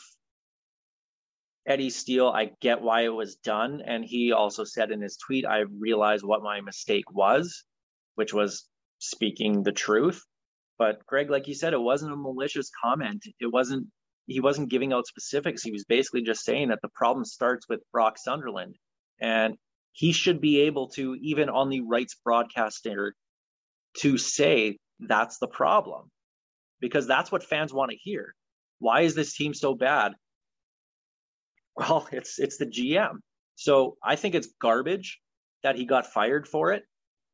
Eddie 1.66 1.90
Steele, 1.90 2.28
I 2.28 2.52
get 2.62 2.82
why 2.82 3.02
it 3.02 3.14
was 3.14 3.36
done, 3.36 3.82
and 3.86 4.04
he 4.04 4.32
also 4.32 4.64
said 4.64 4.92
in 4.92 5.02
his 5.02 5.18
tweet, 5.18 5.46
"I 5.46 5.60
realized 5.80 6.24
what 6.24 6.42
my 6.44 6.62
mistake 6.62 7.12
was, 7.12 7.64
which 8.16 8.34
was 8.34 8.68
speaking 9.00 9.64
the 9.64 9.72
truth." 9.72 10.26
But 10.78 11.06
Greg, 11.06 11.30
like 11.30 11.48
you 11.48 11.54
said, 11.54 11.74
it 11.74 11.82
wasn't 11.82 12.14
a 12.14 12.16
malicious 12.16 12.72
comment. 12.84 13.26
It 13.40 13.48
wasn't. 13.48 13.88
He 14.28 14.40
wasn't 14.40 14.70
giving 14.70 14.94
out 14.94 15.08
specifics. 15.08 15.64
He 15.64 15.72
was 15.72 15.86
basically 15.86 16.22
just 16.22 16.46
saying 16.46 16.70
that 16.70 16.80
the 16.84 16.90
problem 16.90 17.26
starts 17.26 17.68
with 17.68 17.82
Brock 17.92 18.18
Sunderland, 18.18 18.76
and 19.20 19.58
he 19.92 20.12
should 20.12 20.42
be 20.42 20.62
able 20.62 20.90
to, 20.90 21.16
even 21.22 21.50
on 21.50 21.70
the 21.70 21.82
rights 21.82 22.16
broadcaster, 22.24 23.16
to 23.98 24.18
say 24.18 24.78
that's 25.00 25.38
the 25.40 25.48
problem 25.48 26.10
because 26.80 27.08
that's 27.08 27.32
what 27.32 27.44
fans 27.44 27.74
want 27.74 27.92
to 27.92 27.98
hear. 27.98 28.34
Why 28.80 29.02
is 29.02 29.16
this 29.16 29.36
team 29.36 29.54
so 29.54 29.76
bad? 29.76 30.14
Well, 31.76 32.08
it's 32.12 32.40
it's 32.40 32.58
the 32.58 32.66
GM. 32.66 33.20
So 33.56 33.96
I 34.04 34.18
think 34.18 34.36
it's 34.36 34.50
garbage 34.62 35.20
that 35.64 35.76
he 35.76 35.86
got 35.86 36.08
fired 36.08 36.48
for 36.48 36.74
it. 36.74 36.84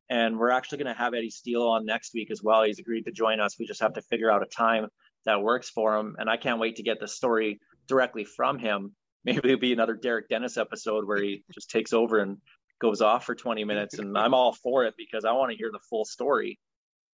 And 0.08 0.38
we're 0.38 0.50
actually 0.50 0.78
going 0.78 0.94
to 0.94 0.98
have 1.00 1.14
Eddie 1.14 1.30
Steele 1.30 1.66
on 1.66 1.84
next 1.84 2.14
week 2.14 2.30
as 2.30 2.42
well. 2.42 2.62
He's 2.62 2.78
agreed 2.78 3.06
to 3.06 3.12
join 3.12 3.40
us. 3.40 3.58
We 3.58 3.66
just 3.66 3.80
have 3.80 3.94
to 3.94 4.02
figure 4.02 4.30
out 4.30 4.42
a 4.42 4.46
time 4.46 4.86
that 5.24 5.42
works 5.42 5.68
for 5.68 5.96
him. 5.96 6.14
And 6.18 6.30
I 6.30 6.36
can't 6.36 6.60
wait 6.60 6.76
to 6.76 6.84
get 6.84 7.00
the 7.00 7.08
story 7.08 7.58
directly 7.88 8.24
from 8.24 8.58
him 8.58 8.94
maybe 9.26 9.40
it'll 9.50 9.58
be 9.58 9.72
another 9.72 9.94
Derek 9.94 10.28
Dennis 10.28 10.56
episode 10.56 11.06
where 11.06 11.20
he 11.20 11.44
just 11.52 11.70
takes 11.70 11.92
over 11.92 12.18
and 12.20 12.38
goes 12.80 13.02
off 13.02 13.24
for 13.24 13.34
20 13.34 13.64
minutes 13.64 13.98
and 13.98 14.16
I'm 14.16 14.32
all 14.32 14.52
for 14.52 14.84
it 14.84 14.94
because 14.96 15.24
I 15.24 15.32
want 15.32 15.50
to 15.50 15.56
hear 15.56 15.70
the 15.72 15.80
full 15.90 16.04
story. 16.04 16.58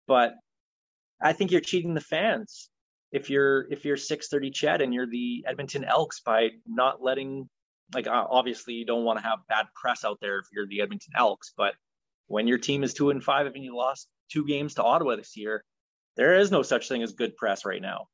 But 0.07 0.35
I 1.21 1.33
think 1.33 1.51
you're 1.51 1.61
cheating 1.61 1.95
the 1.95 2.01
fans 2.01 2.69
if 3.13 3.31
you're 3.31 3.71
if 3.71 3.85
you're 3.85 3.97
630 3.97 4.51
Ched 4.51 4.83
and 4.83 4.93
you're 4.93 5.07
the 5.07 5.45
Edmonton 5.49 5.85
Elks 5.85 6.21
by 6.21 6.51
not 6.67 7.03
letting 7.03 7.49
like 7.95 8.07
obviously 8.09 8.75
you 8.75 8.87
don't 8.87 9.05
want 9.05 9.19
to 9.19 9.25
have 9.25 9.39
bad 9.49 9.67
press 9.75 10.05
out 10.05 10.19
there 10.21 10.39
if 10.39 10.47
you're 10.53 10.67
the 10.67 10.81
Edmonton 10.81 11.13
Elks, 11.17 11.53
but 11.57 11.75
when 12.27 12.47
your 12.47 12.59
team 12.59 12.83
is 12.83 12.95
two 12.95 13.11
and 13.11 13.23
five 13.23 13.47
and 13.47 13.65
you 13.65 13.77
lost 13.77 14.09
two 14.31 14.47
games 14.47 14.75
to 14.75 14.83
Ottawa 14.83 15.17
this 15.17 15.37
year, 15.37 15.63
there 16.17 16.39
is 16.39 16.51
no 16.51 16.63
such 16.63 16.89
thing 16.89 17.03
as 17.03 17.13
good 17.13 17.37
press 17.37 17.65
right 17.65 17.83
now. 17.83 18.07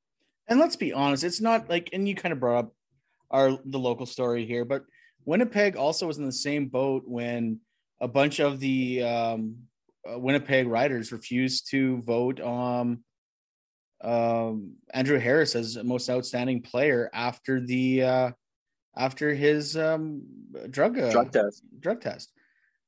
And 0.48 0.58
let's 0.58 0.76
be 0.76 0.92
honest, 0.92 1.24
it's 1.24 1.40
not 1.40 1.70
like 1.70 1.90
and 1.92 2.08
you 2.08 2.14
kind 2.14 2.32
of 2.32 2.40
brought 2.40 2.64
up 2.64 2.72
our 3.30 3.58
the 3.64 3.78
local 3.78 4.06
story 4.06 4.44
here, 4.46 4.64
but 4.64 4.84
Winnipeg 5.24 5.76
also 5.76 6.06
was 6.06 6.18
in 6.18 6.26
the 6.26 6.32
same 6.32 6.68
boat 6.68 7.02
when 7.06 7.60
a 8.00 8.08
bunch 8.08 8.40
of 8.40 8.60
the 8.60 9.02
um, 9.02 9.56
uh, 10.08 10.18
Winnipeg 10.18 10.66
riders 10.66 11.12
refused 11.12 11.70
to 11.70 12.00
vote 12.02 12.40
on 12.40 13.02
um, 14.02 14.74
Andrew 14.92 15.18
Harris 15.18 15.54
as 15.54 15.76
most 15.82 16.08
outstanding 16.08 16.62
player 16.62 17.10
after 17.12 17.60
the 17.60 18.02
uh, 18.02 18.30
after 18.96 19.34
his 19.34 19.76
um, 19.76 20.22
drug 20.70 20.98
uh, 20.98 21.10
drug 21.10 21.32
test 21.32 21.62
drug 21.78 22.00
test, 22.00 22.32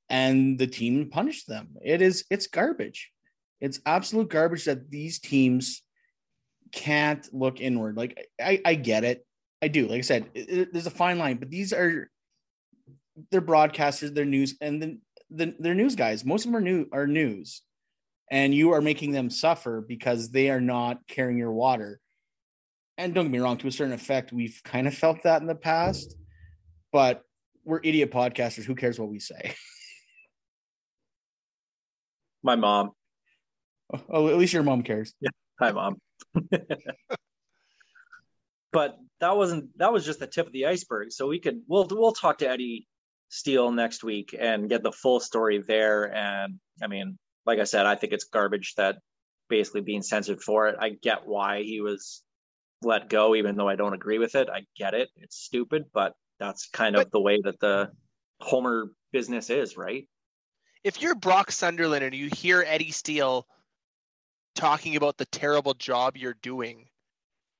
and 0.09 0.59
the 0.59 0.66
team 0.66 1.11
punished 1.11 1.47
them. 1.49 1.76
It 1.84 2.01
is 2.01 2.24
it's 2.30 2.47
garbage. 2.47 3.11
It's 3.61 3.80
absolute 3.84 4.30
garbage 4.30 4.64
that 4.64 4.91
these 4.91 5.18
teams 5.18 5.82
can't 6.72 7.28
look 7.34 7.61
inward. 7.61 7.97
Like 7.97 8.28
I, 8.41 8.61
I 8.64 8.74
get 8.74 9.05
it. 9.05 9.26
I 9.63 9.69
do. 9.69 9.87
Like 9.87 9.99
I 9.99 10.03
said, 10.03 10.27
it, 10.35 10.51
it, 10.51 10.73
there's 10.73 10.87
a 10.87 10.91
fine 10.91 11.19
line, 11.19 11.37
but 11.37 11.51
these 11.51 11.73
are 11.73 12.11
they're 13.31 13.43
broadcasters, 13.43 14.15
they're 14.15 14.25
news, 14.25 14.57
and 14.61 14.81
then 14.81 15.01
the, 15.31 15.55
they're 15.59 15.75
news 15.75 15.97
guys. 15.97 16.25
Most 16.25 16.45
of 16.45 16.53
them 16.53 16.57
are 16.57 16.65
new 16.65 16.87
are 16.93 17.07
news, 17.07 17.63
and 18.31 18.55
you 18.55 18.73
are 18.73 18.81
making 18.81 19.13
them 19.13 19.31
suffer 19.31 19.85
because 19.87 20.31
they 20.31 20.51
are 20.51 20.61
not 20.61 21.07
carrying 21.07 21.39
your 21.39 21.53
water. 21.53 22.01
And 22.99 23.15
don't 23.15 23.25
get 23.25 23.33
me 23.33 23.39
wrong, 23.39 23.57
to 23.59 23.67
a 23.67 23.73
certain 23.73 23.95
effect, 23.95 24.33
we've 24.33 24.61
kind 24.65 24.87
of 24.87 24.95
felt 24.95 25.23
that 25.23 25.41
in 25.41 25.47
the 25.47 25.55
past. 25.55 26.17
but 26.93 27.23
we're 27.65 27.81
idiot 27.85 28.11
podcasters. 28.11 28.65
Who 28.65 28.75
cares 28.75 28.99
what 28.99 29.09
we 29.09 29.19
say? 29.19 29.55
My 32.43 32.57
mom. 32.57 32.93
Oh, 34.09 34.29
at 34.29 34.39
least 34.39 34.53
your 34.53 34.63
mom 34.63 34.83
cares. 34.83 35.13
Yeah. 35.21 35.31
Hi, 35.61 35.73
mom. 35.73 35.97
but 38.73 38.97
that 39.21 39.37
wasn't 39.37 39.77
that 39.79 39.93
was 39.93 40.05
just 40.05 40.21
the 40.21 40.27
tip 40.27 40.47
of 40.47 40.53
the 40.53 40.66
iceberg. 40.66 41.12
So 41.12 41.27
we 41.29 41.39
could 41.41 41.62
we'll 41.66 41.87
we'll 41.91 42.12
talk 42.12 42.39
to 42.39 42.49
Eddie 42.49 42.87
Steele 43.29 43.71
next 43.71 44.03
week 44.03 44.35
and 44.39 44.68
get 44.68 44.83
the 44.83 44.93
full 44.93 45.21
story 45.21 45.59
there. 45.59 46.12
And 46.14 46.59
I 46.83 46.87
mean, 46.87 47.18
like 47.47 47.59
I 47.59 47.64
said, 47.64 47.87
I 47.87 47.95
think 47.95 48.12
it's 48.12 48.25
garbage 48.25 48.75
that 48.77 48.97
basically 49.49 49.83
being 49.83 50.03
censored 50.03 50.41
for 50.43 50.68
it. 50.68 50.77
I 50.81 50.91
get 50.91 51.27
why 51.27 51.62
he 51.62 51.81
was 51.81 52.23
let 52.83 53.09
go, 53.09 53.35
even 53.35 53.57
though 53.57 53.68
I 53.68 53.77
don't 53.77 53.95
agree 53.95 54.18
with 54.18 54.35
it. 54.35 54.49
I 54.49 54.62
get 54.77 54.95
it. 54.95 55.11
It's 55.16 55.37
stupid, 55.37 55.85
but 55.93 56.14
that's 56.39 56.68
kind 56.71 56.97
of 56.97 57.03
But- 57.05 57.12
the 57.12 57.21
way 57.21 57.41
that 57.43 57.61
the 57.61 57.91
Homer 58.41 58.91
business 59.12 59.51
is, 59.51 59.77
right? 59.77 60.09
If 60.83 61.03
you're 61.03 61.14
Brock 61.14 61.51
Sunderland 61.51 62.03
and 62.03 62.14
you 62.14 62.31
hear 62.35 62.64
Eddie 62.66 62.91
Steele 62.91 63.47
talking 64.55 64.97
about 64.97 65.18
the 65.18 65.27
terrible 65.27 65.75
job 65.75 66.16
you're 66.16 66.39
doing, 66.41 66.89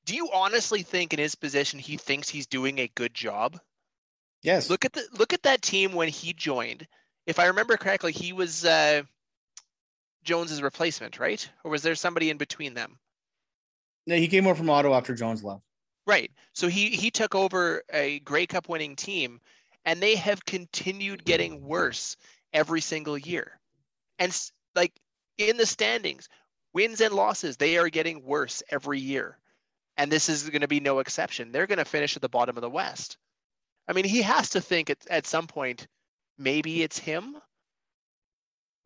do 0.05 0.15
you 0.15 0.31
honestly 0.33 0.83
think 0.83 1.13
in 1.13 1.19
his 1.19 1.35
position 1.35 1.79
he 1.79 1.97
thinks 1.97 2.29
he's 2.29 2.47
doing 2.47 2.79
a 2.79 2.91
good 2.95 3.15
job? 3.15 3.59
Yes. 4.43 4.71
Look 4.71 4.85
at 4.85 4.93
the 4.93 5.05
look 5.19 5.33
at 5.33 5.43
that 5.43 5.63
team 5.63 5.93
when 5.93 6.09
he 6.09 6.33
joined. 6.33 6.87
If 7.27 7.39
I 7.39 7.47
remember 7.47 7.77
correctly, 7.77 8.13
he 8.13 8.33
was 8.33 8.65
uh, 8.65 9.03
Jones's 10.25 10.63
replacement, 10.63 11.19
right? 11.19 11.49
Or 11.65 11.71
was 11.71 11.83
there 11.83 11.95
somebody 11.95 12.31
in 12.31 12.39
between 12.39 12.75
them? 12.75 12.99
No, 14.07 14.17
he 14.17 14.29
came 14.29 14.47
over 14.47 14.57
from 14.57 14.71
Ottawa 14.71 14.97
after 14.97 15.15
Jones 15.15 15.45
left. 15.45 15.63
Right. 16.07 16.31
So 16.55 16.69
he 16.69 16.91
he 16.91 17.11
took 17.11 17.35
over 17.35 17.83
a 17.93 18.21
Grey 18.21 18.47
Cup 18.47 18.69
winning 18.69 18.97
team, 18.97 19.41
and 19.85 20.01
they 20.01 20.17
have 20.17 20.45
continued 20.45 21.25
getting 21.25 21.63
worse 21.63 22.17
every 22.53 22.81
single 22.81 23.19
year. 23.19 23.61
And 24.19 24.37
like 24.75 24.93
in 25.39 25.57
the 25.57 25.67
standings, 25.67 26.29
wins 26.73 27.01
and 27.01 27.15
losses, 27.15 27.57
they 27.57 27.77
are 27.77 27.91
getting 27.91 28.25
worse 28.25 28.63
every 28.71 28.99
year. 28.99 29.39
And 30.01 30.11
this 30.11 30.31
is 30.31 30.49
going 30.49 30.63
to 30.63 30.69
be 30.69 30.81
no 30.81 31.01
exception. 31.01 31.53
They're 31.53 31.67
going 31.67 31.79
to 31.79 31.85
finish 31.85 32.17
at 32.17 32.23
the 32.23 32.29
bottom 32.31 32.57
of 32.57 32.63
the 32.63 32.71
West. 32.71 33.19
I 33.87 33.93
mean, 33.93 34.07
he 34.07 34.23
has 34.23 34.49
to 34.51 34.61
think 34.63 34.89
at, 34.89 34.97
at 35.11 35.27
some 35.27 35.47
point, 35.47 35.87
maybe 36.39 36.83
it's 36.83 36.99
him, 36.99 37.37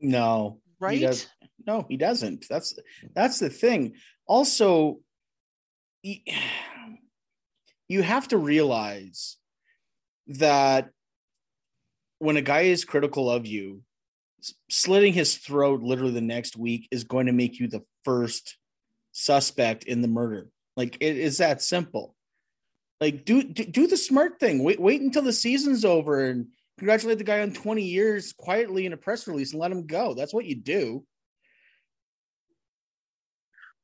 No, 0.01 0.61
right? 0.81 0.99
He 0.99 1.07
does, 1.07 1.29
no, 1.65 1.87
he 1.89 1.97
doesn't. 1.97 2.47
That's 2.51 2.77
that's 3.15 3.39
the 3.39 3.49
thing. 3.49 3.95
Also, 4.27 4.99
y- 6.03 6.23
you 7.89 8.03
have 8.03 8.27
to 8.29 8.37
realize 8.37 9.37
that 10.27 10.91
when 12.19 12.37
a 12.37 12.43
guy 12.43 12.63
is 12.63 12.85
critical 12.85 13.31
of 13.31 13.47
you, 13.47 13.83
slitting 14.69 15.13
his 15.13 15.37
throat 15.37 15.81
literally 15.81 16.13
the 16.13 16.21
next 16.21 16.57
week 16.57 16.89
is 16.91 17.05
going 17.05 17.27
to 17.27 17.33
make 17.33 17.61
you 17.61 17.69
the 17.69 17.85
first 18.05 18.57
suspect 19.13 19.85
in 19.85 20.03
the 20.03 20.09
murder. 20.09 20.49
Like 20.77 20.97
it 21.01 21.17
is 21.17 21.39
that 21.39 21.63
simple. 21.63 22.15
Like 23.01 23.25
do 23.25 23.43
do, 23.43 23.65
do 23.65 23.87
the 23.87 23.97
smart 23.97 24.41
thing. 24.41 24.63
Wait 24.63 24.81
wait 24.81 25.01
until 25.01 25.23
the 25.23 25.33
season's 25.33 25.85
over 25.85 26.25
and 26.25 26.49
congratulate 26.79 27.19
the 27.19 27.25
guy 27.25 27.41
on 27.43 27.53
20 27.53 27.83
years 27.83 28.33
quietly 28.33 28.87
in 28.87 28.93
a 28.93 28.97
press 28.97 29.29
release 29.29 29.53
and 29.53 29.61
let 29.61 29.71
him 29.71 29.87
go. 29.87 30.15
That's 30.15 30.35
what 30.35 30.45
you 30.45 30.57
do. 30.57 31.05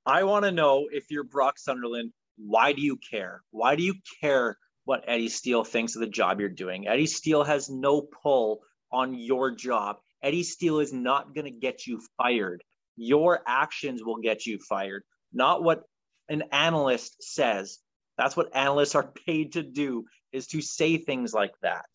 I 0.06 0.24
want 0.24 0.44
to 0.44 0.50
know 0.50 0.88
if 0.90 1.10
you're 1.10 1.24
Brock 1.24 1.58
Sunderland, 1.58 2.12
why 2.36 2.72
do 2.72 2.80
you 2.82 2.96
care? 2.96 3.42
Why 3.50 3.76
do 3.76 3.82
you 3.82 3.94
care 4.20 4.56
what 4.84 5.04
Eddie 5.06 5.28
Steele 5.28 5.62
thinks 5.62 5.94
of 5.94 6.00
the 6.00 6.08
job 6.08 6.40
you're 6.40 6.48
doing? 6.48 6.88
Eddie 6.88 7.06
Steele 7.06 7.44
has 7.44 7.68
no 7.68 8.00
pull 8.00 8.62
on 8.90 9.14
your 9.14 9.50
job. 9.50 9.96
Eddie 10.22 10.42
Steele 10.42 10.80
is 10.80 10.92
not 10.92 11.34
going 11.34 11.44
to 11.44 11.50
get 11.50 11.86
you 11.86 12.00
fired. 12.16 12.62
Your 12.96 13.40
actions 13.46 14.02
will 14.02 14.16
get 14.16 14.46
you 14.46 14.58
fired, 14.68 15.04
not 15.32 15.62
what 15.62 15.84
an 16.30 16.44
analyst 16.52 17.22
says. 17.22 17.78
That's 18.16 18.36
what 18.36 18.56
analysts 18.56 18.94
are 18.94 19.12
paid 19.26 19.52
to 19.52 19.62
do 19.62 20.06
is 20.32 20.46
to 20.48 20.62
say 20.62 20.96
things 20.96 21.34
like 21.34 21.52
that. 21.62 21.86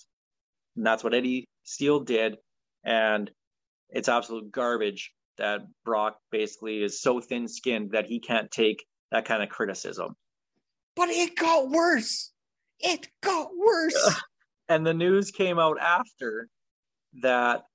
And 0.76 0.86
that's 0.86 1.04
what 1.04 1.16
Eddie 1.16 1.48
Steele 1.64 2.02
did. 2.02 2.38
And 2.84 3.32
it's 3.90 4.10
absolute 4.10 4.52
garbage 4.52 5.12
that 5.38 5.62
Brock 5.84 6.18
basically 6.32 6.84
is 6.84 7.02
so 7.02 7.20
thin 7.20 7.48
skinned 7.48 7.92
that 7.92 8.06
he 8.06 8.20
can't 8.20 8.52
take 8.52 8.86
that 9.12 9.26
kind 9.26 9.42
of 9.42 9.50
criticism. 9.50 10.16
But 10.96 11.10
it 11.10 11.36
got 11.36 11.70
worse. 11.70 12.32
It 12.80 13.08
got 13.24 13.50
worse. 13.58 14.22
And 14.68 14.84
the 14.84 14.96
news 14.96 15.30
came 15.30 15.60
out 15.60 15.78
after 15.80 16.50
that 17.22 17.66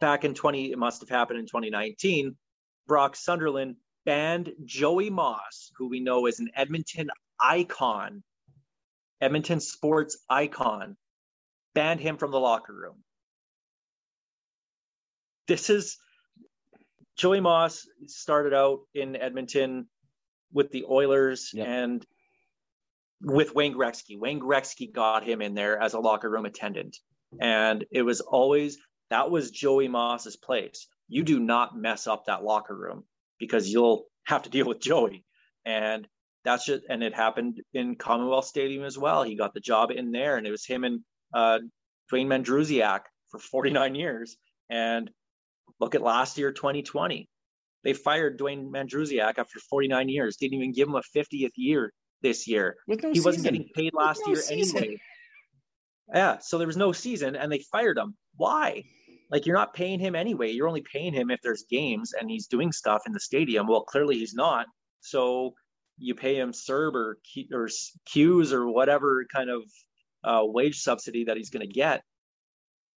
back 0.00 0.24
in 0.24 0.34
20, 0.34 0.70
it 0.70 0.78
must 0.78 1.00
have 1.00 1.08
happened 1.08 1.40
in 1.40 1.46
2019, 1.46 2.36
Brock 2.86 3.16
Sunderland 3.16 3.74
banned 4.08 4.54
Joey 4.64 5.10
Moss, 5.10 5.70
who 5.76 5.90
we 5.90 6.00
know 6.00 6.24
is 6.24 6.40
an 6.40 6.48
Edmonton 6.56 7.10
icon, 7.38 8.22
Edmonton 9.20 9.60
sports 9.60 10.16
icon, 10.30 10.96
banned 11.74 12.00
him 12.00 12.16
from 12.16 12.30
the 12.30 12.40
locker 12.40 12.72
room. 12.72 13.04
This 15.46 15.68
is 15.68 15.98
Joey 17.18 17.40
Moss 17.40 17.86
started 18.06 18.54
out 18.54 18.78
in 18.94 19.14
Edmonton 19.14 19.90
with 20.54 20.70
the 20.70 20.86
Oilers 20.88 21.50
Yep. 21.52 21.66
and 21.68 22.06
with 23.20 23.54
Wayne 23.54 23.74
Gretzky. 23.74 24.18
Wayne 24.18 24.40
Gretzky 24.40 24.90
got 24.90 25.22
him 25.22 25.42
in 25.42 25.52
there 25.52 25.78
as 25.78 25.92
a 25.92 26.00
locker 26.00 26.30
room 26.30 26.46
attendant. 26.46 26.96
And 27.38 27.84
it 27.92 28.00
was 28.00 28.22
always 28.22 28.78
that 29.10 29.30
was 29.30 29.50
Joey 29.50 29.88
Moss's 29.88 30.38
place. 30.38 30.86
You 31.08 31.24
do 31.24 31.38
not 31.38 31.76
mess 31.76 32.06
up 32.06 32.24
that 32.24 32.42
locker 32.42 32.74
room 32.74 33.04
because 33.38 33.68
you'll 33.68 34.06
have 34.26 34.42
to 34.42 34.50
deal 34.50 34.66
with 34.66 34.80
Joey. 34.80 35.24
And 35.64 36.06
that's 36.44 36.64
just 36.64 36.84
and 36.88 37.02
it 37.02 37.14
happened 37.14 37.60
in 37.74 37.96
Commonwealth 37.96 38.46
Stadium 38.46 38.84
as 38.84 38.96
well. 38.96 39.22
He 39.22 39.36
got 39.36 39.54
the 39.54 39.60
job 39.60 39.90
in 39.90 40.12
there, 40.12 40.36
and 40.36 40.46
it 40.46 40.50
was 40.50 40.64
him 40.64 40.84
and 40.84 41.00
uh, 41.34 41.58
Dwayne 42.12 42.26
Mandrusiak 42.26 43.00
for 43.30 43.38
49 43.38 43.94
years. 43.94 44.36
And 44.70 45.10
look 45.80 45.94
at 45.94 46.02
last 46.02 46.38
year, 46.38 46.52
2020. 46.52 47.28
They 47.84 47.92
fired 47.92 48.38
Dwayne 48.38 48.70
Mandrusiak 48.70 49.38
after 49.38 49.60
49 49.70 50.08
years. 50.08 50.36
Didn't 50.36 50.54
even 50.54 50.72
give 50.72 50.88
him 50.88 50.96
a 50.96 51.02
50th 51.16 51.52
year 51.56 51.92
this 52.22 52.48
year. 52.48 52.76
No 52.86 52.96
he 53.12 53.20
wasn't 53.20 53.44
getting 53.44 53.68
paid 53.74 53.92
last 53.94 54.22
no 54.26 54.32
year 54.32 54.42
season. 54.42 54.78
anyway. 54.78 55.00
Yeah, 56.12 56.38
so 56.38 56.58
there 56.58 56.66
was 56.66 56.76
no 56.76 56.92
season, 56.92 57.36
and 57.36 57.52
they 57.52 57.58
fired 57.70 57.98
him. 57.98 58.16
Why? 58.36 58.84
Like 59.30 59.46
you're 59.46 59.56
not 59.56 59.74
paying 59.74 60.00
him 60.00 60.14
anyway. 60.14 60.50
You're 60.50 60.68
only 60.68 60.82
paying 60.82 61.12
him 61.12 61.30
if 61.30 61.40
there's 61.42 61.64
games 61.68 62.12
and 62.18 62.30
he's 62.30 62.46
doing 62.46 62.72
stuff 62.72 63.02
in 63.06 63.12
the 63.12 63.20
stadium. 63.20 63.66
Well, 63.66 63.82
clearly 63.82 64.18
he's 64.18 64.34
not. 64.34 64.66
So 65.00 65.54
you 65.98 66.14
pay 66.14 66.38
him 66.38 66.52
CERB 66.52 66.94
or 66.94 67.18
Q- 67.32 67.48
or 67.52 67.68
Qs 68.14 68.52
or 68.52 68.68
whatever 68.68 69.26
kind 69.32 69.50
of 69.50 69.62
uh, 70.24 70.44
wage 70.44 70.80
subsidy 70.80 71.24
that 71.24 71.36
he's 71.36 71.50
going 71.50 71.66
to 71.66 71.72
get. 71.72 72.02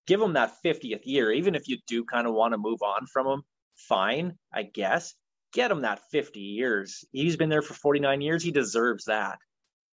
Give 0.07 0.21
him 0.21 0.35
that 0.35 0.55
50th 0.65 1.03
year, 1.05 1.31
even 1.33 1.55
if 1.55 1.69
you 1.69 1.79
do 1.87 2.05
kind 2.05 2.27
of 2.27 2.35
want 2.35 2.53
to 2.55 2.59
move 2.59 2.83
on 2.83 3.07
from 3.07 3.27
him. 3.27 3.43
Fine, 3.77 4.35
I 4.53 4.63
guess. 4.63 5.15
Get 5.53 5.71
him 5.71 5.83
that 5.83 6.01
50 6.11 6.41
years. 6.41 7.05
He's 7.13 7.37
been 7.37 7.49
there 7.49 7.63
for 7.63 7.75
49 7.75 8.21
years. 8.21 8.43
He 8.43 8.51
deserves 8.51 9.05
that. 9.05 9.39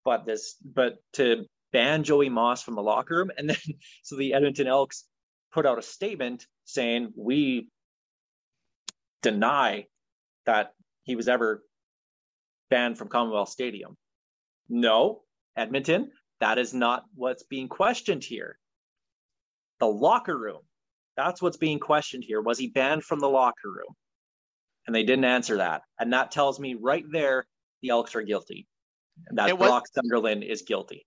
But 0.03 0.25
this, 0.25 0.55
but 0.63 0.97
to 1.13 1.45
ban 1.71 2.03
Joey 2.03 2.29
Moss 2.29 2.63
from 2.63 2.75
the 2.75 2.81
locker 2.81 3.17
room, 3.17 3.31
and 3.37 3.49
then 3.49 3.57
so 4.03 4.15
the 4.15 4.33
Edmonton 4.33 4.67
Elks 4.67 5.05
put 5.55 5.65
out 5.65 5.79
a 5.79 5.81
statement 5.81 6.45
saying 6.65 7.13
we 7.15 7.69
deny 9.23 9.87
that 10.45 10.73
he 11.03 11.15
was 11.15 11.29
ever 11.29 11.63
banned 12.69 12.97
from 12.97 13.07
Commonwealth 13.07 13.49
Stadium. 13.49 13.95
No, 14.67 15.21
Edmonton, 15.55 16.11
that 16.41 16.57
is 16.57 16.73
not 16.73 17.05
what's 17.15 17.43
being 17.43 17.69
questioned 17.69 18.23
here. 18.23 18.59
The 19.79 19.87
locker 19.87 20.37
room, 20.37 20.61
that's 21.15 21.41
what's 21.41 21.57
being 21.57 21.79
questioned 21.79 22.25
here. 22.27 22.41
Was 22.41 22.59
he 22.59 22.67
banned 22.67 23.05
from 23.05 23.21
the 23.21 23.29
locker 23.29 23.69
room? 23.71 23.95
And 24.85 24.93
they 24.95 25.03
didn't 25.03 25.25
answer 25.25 25.57
that. 25.57 25.83
And 25.97 26.11
that 26.11 26.31
tells 26.31 26.59
me 26.59 26.75
right 26.75 27.05
there 27.09 27.45
the 27.81 27.89
Elks 27.89 28.13
are 28.15 28.21
guilty. 28.23 28.67
And 29.27 29.37
that 29.37 29.57
was- 29.57 29.69
Brock 29.69 29.87
Sunderland 29.87 30.43
is 30.43 30.63
guilty. 30.63 31.05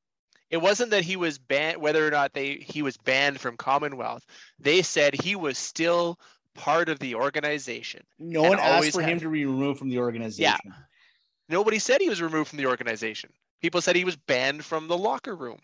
It 0.51 0.59
wasn't 0.59 0.91
that 0.91 1.05
he 1.05 1.17
was 1.17 1.39
banned, 1.39 1.79
whether 1.79 2.07
or 2.07 2.11
not 2.11 2.33
they 2.33 2.57
he 2.57 2.83
was 2.83 2.97
banned 2.97 3.41
from 3.41 3.57
Commonwealth. 3.57 4.25
They 4.59 4.83
said 4.83 5.15
he 5.15 5.37
was 5.37 5.59
still 5.59 6.19
part 6.55 6.89
of 6.89 6.99
the 6.99 7.15
organization. 7.15 8.03
No 8.19 8.43
one 8.43 8.59
asked 8.59 8.93
for 8.93 9.03
him 9.03 9.21
to 9.21 9.31
be 9.31 9.45
removed 9.45 9.79
from 9.79 9.91
the 9.91 9.99
organization. 9.99 10.59
yeah. 10.65 10.73
Nobody 11.49 11.79
said 11.79 12.01
he 12.01 12.09
was 12.09 12.21
removed 12.21 12.51
from 12.51 12.59
the 12.59 12.67
organization. 12.67 13.31
People 13.63 13.81
said 13.81 13.97
he 13.97 14.05
was 14.05 14.17
banned 14.17 14.65
from 14.65 14.89
the 14.89 14.97
locker 14.97 15.35
room. 15.35 15.59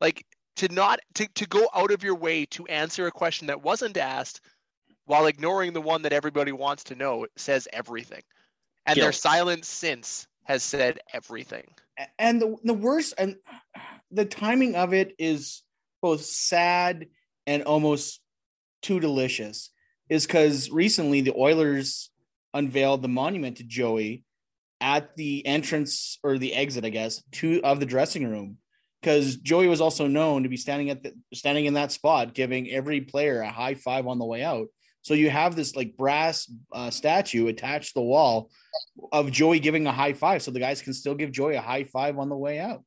Like 0.00 0.24
to 0.56 0.68
not 0.68 1.00
to, 1.14 1.26
to 1.34 1.46
go 1.46 1.68
out 1.74 1.90
of 1.90 2.02
your 2.02 2.14
way 2.14 2.46
to 2.46 2.66
answer 2.66 3.06
a 3.06 3.12
question 3.12 3.46
that 3.46 3.62
wasn't 3.62 3.96
asked 3.96 4.40
while 5.06 5.26
ignoring 5.26 5.72
the 5.72 5.80
one 5.80 6.02
that 6.02 6.12
everybody 6.12 6.52
wants 6.52 6.84
to 6.84 6.94
know 6.94 7.26
says 7.36 7.66
everything. 7.72 8.22
And 8.86 9.00
their 9.00 9.12
silence 9.12 9.68
since 9.68 10.26
has 10.44 10.62
said 10.62 10.98
everything. 11.12 11.74
and 12.18 12.40
the 12.40 12.56
the 12.64 12.74
worst 12.74 13.14
and 13.18 13.36
the 14.10 14.24
timing 14.24 14.74
of 14.74 14.92
it 14.92 15.14
is 15.18 15.62
both 16.02 16.22
sad 16.22 17.06
and 17.46 17.62
almost 17.62 18.20
too 18.82 19.00
delicious. 19.00 19.70
Is 20.08 20.26
because 20.26 20.70
recently 20.70 21.20
the 21.20 21.34
Oilers 21.36 22.10
unveiled 22.52 23.02
the 23.02 23.08
monument 23.08 23.58
to 23.58 23.64
Joey 23.64 24.24
at 24.80 25.14
the 25.14 25.46
entrance 25.46 26.18
or 26.24 26.36
the 26.36 26.54
exit, 26.54 26.84
I 26.84 26.88
guess, 26.88 27.22
to 27.32 27.60
of 27.62 27.78
the 27.78 27.86
dressing 27.86 28.28
room. 28.28 28.56
Because 29.00 29.36
Joey 29.36 29.68
was 29.68 29.80
also 29.80 30.06
known 30.06 30.42
to 30.42 30.48
be 30.48 30.56
standing 30.56 30.90
at 30.90 31.02
the 31.02 31.14
standing 31.32 31.66
in 31.66 31.74
that 31.74 31.92
spot, 31.92 32.34
giving 32.34 32.70
every 32.70 33.02
player 33.02 33.40
a 33.40 33.50
high 33.50 33.74
five 33.74 34.06
on 34.06 34.18
the 34.18 34.24
way 34.24 34.42
out. 34.42 34.66
So 35.02 35.14
you 35.14 35.30
have 35.30 35.56
this 35.56 35.76
like 35.76 35.96
brass 35.96 36.50
uh, 36.72 36.90
statue 36.90 37.46
attached 37.46 37.88
to 37.88 37.94
the 37.94 38.02
wall 38.02 38.50
of 39.12 39.30
Joey 39.30 39.60
giving 39.60 39.86
a 39.86 39.92
high 39.92 40.12
five, 40.12 40.42
so 40.42 40.50
the 40.50 40.60
guys 40.60 40.82
can 40.82 40.92
still 40.92 41.14
give 41.14 41.32
Joey 41.32 41.54
a 41.54 41.62
high 41.62 41.84
five 41.84 42.18
on 42.18 42.28
the 42.28 42.36
way 42.36 42.58
out. 42.58 42.84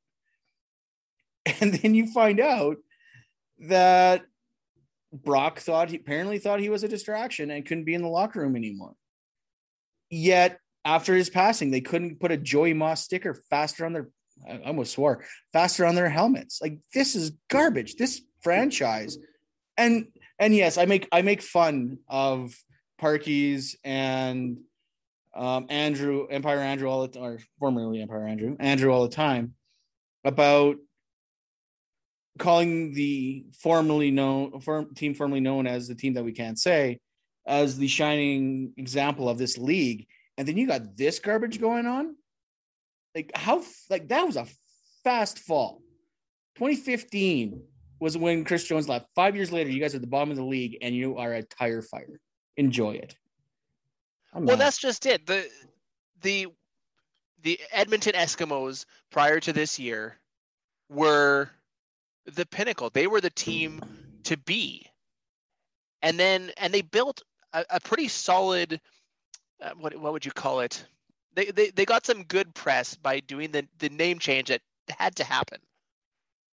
And 1.62 1.74
then 1.74 1.94
you 1.94 2.12
find 2.12 2.40
out 2.40 2.78
that 3.68 4.24
Brock 5.12 5.60
thought 5.60 5.90
he 5.90 5.98
apparently 5.98 6.40
thought 6.40 6.60
he 6.60 6.70
was 6.70 6.84
a 6.84 6.88
distraction 6.88 7.52
and 7.52 7.66
couldn't 7.66 7.84
be 7.84 7.94
in 7.94 8.02
the 8.02 8.08
locker 8.08 8.40
room 8.40 8.56
anymore. 8.56 8.94
Yet 10.10 10.60
after 10.86 11.14
his 11.14 11.30
passing, 11.30 11.70
they 11.70 11.82
couldn't 11.82 12.20
put 12.20 12.32
a 12.32 12.38
Joey 12.38 12.74
Moss 12.74 13.04
sticker 13.04 13.34
faster 13.50 13.86
on 13.86 13.94
their 13.94 14.10
I 14.50 14.60
almost 14.66 14.94
swore 14.94 15.24
faster 15.52 15.86
on 15.86 15.96
their 15.96 16.10
helmets. 16.10 16.60
Like 16.62 16.80
this 16.94 17.16
is 17.16 17.34
garbage. 17.50 17.96
This 17.96 18.22
franchise. 18.42 19.18
And 19.78 20.08
and 20.40 20.56
yes, 20.56 20.78
I 20.78 20.86
make 20.86 21.08
I 21.12 21.22
make 21.22 21.42
fun 21.42 22.00
of 22.08 22.54
Parkies 23.02 23.76
and 23.84 24.58
um, 25.36 25.68
Andrew 25.70 26.28
Empire 26.28 26.60
Andrew 26.60 26.90
all 26.90 27.08
the 27.08 27.20
or 27.20 27.40
formerly 27.60 28.02
Empire 28.02 28.28
Andrew 28.28 28.56
Andrew 28.60 28.92
all 28.92 29.04
the 29.04 29.16
time 29.16 29.54
about 30.24 30.78
calling 32.40 32.94
the 32.94 33.46
formerly 33.60 34.12
known 34.12 34.60
firm, 34.60 34.94
team 34.96 35.14
formerly 35.14 35.40
known 35.40 35.68
as 35.68 35.88
the 35.88 35.96
team 35.96 36.14
that 36.16 36.26
we 36.26 36.32
can't 36.32 36.60
say 36.60 37.00
as 37.46 37.78
the 37.78 37.88
shining 37.88 38.74
example 38.78 39.30
of 39.30 39.38
this 39.38 39.58
league. 39.58 40.08
And 40.38 40.48
then 40.48 40.58
you 40.58 40.68
got 40.68 40.98
this 40.98 41.20
garbage 41.20 41.60
going 41.60 41.86
on. 41.86 42.16
Like 43.14 43.32
how 43.36 43.64
like 43.90 44.08
that 44.08 44.26
was 44.26 44.38
a 44.38 44.48
fast 45.04 45.40
fall. 45.40 45.82
2015 46.56 47.62
was 48.00 48.18
when 48.18 48.44
chris 48.44 48.64
jones 48.64 48.90
left. 48.90 49.06
Five 49.16 49.36
years 49.36 49.52
later 49.52 49.70
you 49.70 49.80
guys 49.80 49.94
are 49.94 49.98
at 49.98 50.02
the 50.02 50.08
bottom 50.08 50.32
of 50.32 50.38
the 50.38 50.44
league 50.44 50.78
and 50.82 50.96
you 50.96 51.18
are 51.18 51.34
a 51.34 51.44
tire 51.44 51.84
fire. 51.84 52.20
Enjoy 52.58 52.92
it. 52.92 53.16
I'm 54.34 54.46
well 54.46 54.58
mad. 54.58 54.66
that's 54.66 54.80
just 54.80 55.06
it. 55.06 55.28
The 55.28 55.48
the 56.22 56.48
the 57.44 57.60
edmonton 57.72 58.14
eskimos 58.14 58.86
prior 59.12 59.40
to 59.42 59.54
this 59.54 59.78
year 59.78 60.18
were 60.90 61.52
the 62.26 62.46
pinnacle. 62.46 62.90
They 62.90 63.08
were 63.08 63.22
the 63.22 63.30
team 63.30 63.82
to 64.24 64.38
be. 64.38 64.88
And 66.02 66.20
then 66.20 66.52
and 66.58 66.74
they 66.74 66.82
built 66.82 67.22
a, 67.54 67.66
a 67.70 67.80
pretty 67.80 68.08
solid 68.08 68.80
uh, 69.62 69.72
what 69.80 69.96
what 69.98 70.14
would 70.14 70.26
you 70.26 70.32
call 70.32 70.60
it? 70.60 70.86
They, 71.36 71.46
they 71.46 71.70
they 71.70 71.86
got 71.86 72.06
some 72.06 72.24
good 72.24 72.54
press 72.54 72.96
by 72.96 73.22
doing 73.22 73.52
the 73.52 73.68
the 73.80 73.90
name 73.90 74.20
change 74.20 74.50
that 74.50 74.62
had 74.90 75.16
to 75.18 75.24
happen. 75.24 75.60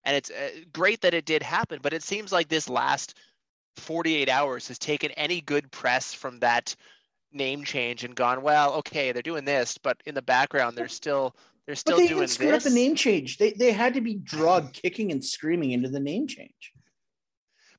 And 0.04 0.16
it's 0.16 0.32
uh, 0.32 0.50
great 0.72 1.02
that 1.02 1.14
it 1.14 1.26
did 1.26 1.44
happen, 1.44 1.80
but 1.82 1.94
it 1.94 2.04
seems 2.04 2.32
like 2.32 2.48
this 2.48 2.70
last 2.70 3.16
48 3.78 4.30
hours 4.30 4.68
has 4.70 4.80
taken 4.80 5.12
any 5.12 5.42
good 5.42 5.70
press 5.72 6.14
from 6.14 6.40
that 6.40 6.76
name 7.34 7.64
change 7.64 8.04
and 8.04 8.16
gone, 8.16 8.42
well, 8.42 8.76
okay, 8.76 9.12
they're 9.12 9.22
doing 9.22 9.46
this, 9.46 9.78
but 9.78 9.98
in 10.06 10.16
the 10.16 10.22
background 10.22 10.78
they're 10.78 10.88
still 10.88 11.36
they're 11.68 11.76
still 11.76 11.98
but 11.98 12.04
they 12.04 12.08
doing 12.08 12.28
screwed 12.28 12.54
this. 12.54 12.66
up 12.66 12.72
the 12.72 12.76
name 12.76 12.96
change. 12.96 13.38
They 13.38 13.52
they 13.52 13.74
had 13.74 13.94
to 13.96 14.02
be 14.02 14.16
drugged, 14.16 14.82
kicking 14.82 15.12
and 15.12 15.24
screaming 15.24 15.72
into 15.72 15.90
the 15.90 16.00
name 16.00 16.26
change. 16.26 16.74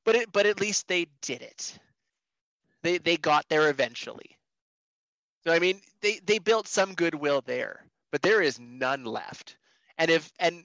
But 0.05 0.15
it 0.15 0.31
but 0.31 0.45
at 0.45 0.61
least 0.61 0.87
they 0.87 1.07
did 1.23 1.41
it. 1.41 1.77
They 2.83 2.99
they 2.99 3.17
got 3.17 3.45
there 3.49 3.69
eventually. 3.69 4.37
So 5.43 5.51
I 5.51 5.59
mean, 5.59 5.81
they 6.01 6.19
they 6.23 6.37
built 6.37 6.67
some 6.67 6.93
goodwill 6.93 7.41
there, 7.45 7.83
but 8.11 8.21
there 8.21 8.43
is 8.43 8.59
none 8.59 9.05
left. 9.05 9.57
And 9.97 10.11
if 10.11 10.31
and 10.39 10.63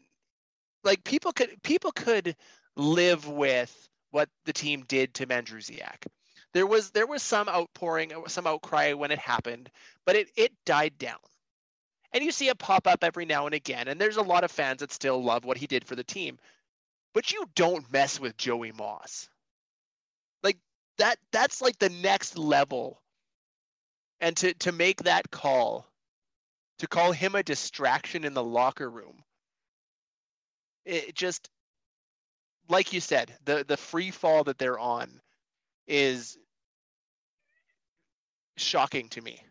like 0.85 1.03
people 1.03 1.33
could 1.33 1.63
people 1.63 1.93
could 1.93 2.37
live 2.77 3.27
with 3.27 3.89
what 4.11 4.29
the 4.45 4.53
team 4.53 4.85
did 4.87 5.15
to 5.15 5.27
Mandrusiak. 5.27 6.07
There 6.53 6.67
was 6.67 6.91
there 6.91 7.07
was 7.07 7.23
some 7.23 7.49
outpouring, 7.49 8.13
some 8.29 8.47
outcry 8.47 8.93
when 8.93 9.11
it 9.11 9.19
happened, 9.19 9.71
but 10.05 10.15
it 10.15 10.29
it 10.37 10.53
died 10.67 10.99
down 10.99 11.19
and 12.15 12.23
you 12.23 12.31
see 12.31 12.49
it 12.49 12.59
pop 12.59 12.87
up 12.87 13.03
every 13.03 13.27
now 13.27 13.47
and 13.47 13.55
again. 13.55 13.89
And 13.89 14.01
there's 14.01 14.17
a 14.17 14.23
lot 14.23 14.45
of 14.45 14.53
fans 14.53 14.79
that 14.81 14.93
still 14.93 15.23
love 15.23 15.45
what 15.45 15.59
he 15.59 15.67
did 15.67 15.85
for 15.85 15.97
the 15.97 16.05
team. 16.05 16.39
But 17.13 17.33
you 17.33 17.45
don't 17.57 17.93
mess 17.93 18.21
with 18.21 18.37
Joey 18.37 18.71
Moss. 18.73 19.29
Like 20.43 20.59
that 20.99 21.19
that's 21.33 21.61
like 21.61 21.79
the 21.79 21.91
next 21.91 22.39
level. 22.39 23.03
And 24.21 24.37
to 24.39 24.55
to 24.55 24.73
make 24.73 25.03
that 25.03 25.31
call, 25.31 25.87
to 26.79 26.87
call 26.87 27.11
him 27.11 27.35
a 27.35 27.43
distraction 27.43 28.25
in 28.25 28.33
the 28.33 28.45
locker 28.45 28.89
room, 28.89 29.25
it 30.85 31.15
just 31.17 31.51
like 32.69 32.93
you 32.93 33.01
said, 33.01 33.37
the 33.45 33.65
the 33.67 33.77
free 33.77 34.13
fall 34.13 34.45
that 34.45 34.57
they're 34.57 34.79
on 34.79 35.21
is 35.89 36.39
shocking 38.57 39.09
to 39.09 39.21
me 39.21 39.43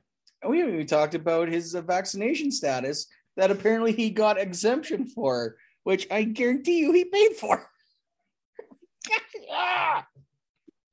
we 0.46 0.86
talked 0.86 1.16
about 1.16 1.48
his 1.48 1.76
uh, 1.76 1.82
vaccination 1.82 2.52
status 2.52 3.08
that 3.38 3.52
apparently 3.52 3.92
he 3.92 4.10
got 4.10 4.40
exemption 4.40 5.08
for, 5.08 5.56
which 5.84 6.08
I 6.12 6.24
guarantee 6.24 6.80
you 6.80 6.92
he 6.92 7.06
paid 7.06 7.34
for. 7.34 7.70
ah! 9.52 10.06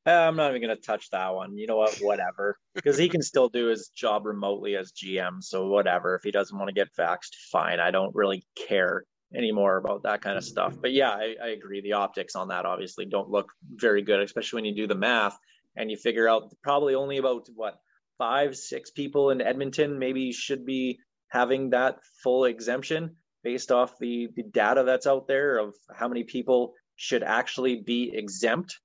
I'm 0.07 0.37
not 0.37 0.51
even 0.51 0.63
going 0.63 0.77
to 0.77 0.83
touch 0.83 1.11
that 1.11 1.35
one. 1.35 1.57
You 1.57 1.67
know 1.67 1.77
what? 1.77 1.97
Whatever. 2.01 2.59
Because 2.75 2.97
he 2.97 3.09
can 3.09 3.23
still 3.23 3.49
do 3.49 3.67
his 3.67 3.89
job 3.89 4.25
remotely 4.27 4.75
as 4.77 4.93
GM. 4.93 5.43
So, 5.43 5.69
whatever. 5.69 6.15
If 6.15 6.23
he 6.23 6.31
doesn't 6.31 6.57
want 6.57 6.69
to 6.69 6.75
get 6.75 6.89
vaxxed, 6.99 7.35
fine. 7.53 7.81
I 7.81 7.91
don't 7.91 8.15
really 8.15 8.45
care 8.57 9.05
anymore 9.35 9.77
about 9.77 10.03
that 10.05 10.23
kind 10.23 10.37
of 10.37 10.45
stuff. 10.45 10.77
But 10.81 10.93
yeah, 10.93 11.11
I, 11.11 11.37
I 11.43 11.49
agree. 11.49 11.81
The 11.81 11.93
optics 11.93 12.35
on 12.35 12.49
that 12.49 12.67
obviously 12.67 13.05
don't 13.05 13.31
look 13.31 13.53
very 13.75 14.03
good, 14.03 14.21
especially 14.21 14.59
when 14.59 14.65
you 14.65 14.75
do 14.75 14.87
the 14.87 14.95
math 14.95 15.39
and 15.77 15.91
you 15.91 15.97
figure 15.97 16.29
out 16.29 16.53
probably 16.63 16.95
only 16.95 17.19
about 17.19 17.49
what 17.55 17.79
five, 18.21 18.55
six 18.55 18.91
people 18.91 19.31
in 19.31 19.41
Edmonton 19.41 19.99
maybe 19.99 20.31
should 20.31 20.67
be 20.67 20.99
having 21.29 21.71
that 21.71 21.97
full 22.23 22.45
exemption 22.45 23.17
based 23.43 23.73
off 23.73 23.95
the, 23.99 24.29
the 24.37 24.43
data 24.43 24.85
that's 24.85 25.07
out 25.07 25.27
there 25.27 25.57
of 25.57 25.75
how 25.91 26.07
many 26.07 26.23
people 26.23 26.75
should 26.97 27.23
actually 27.23 27.77
be 27.77 28.13
exempt. 28.15 28.79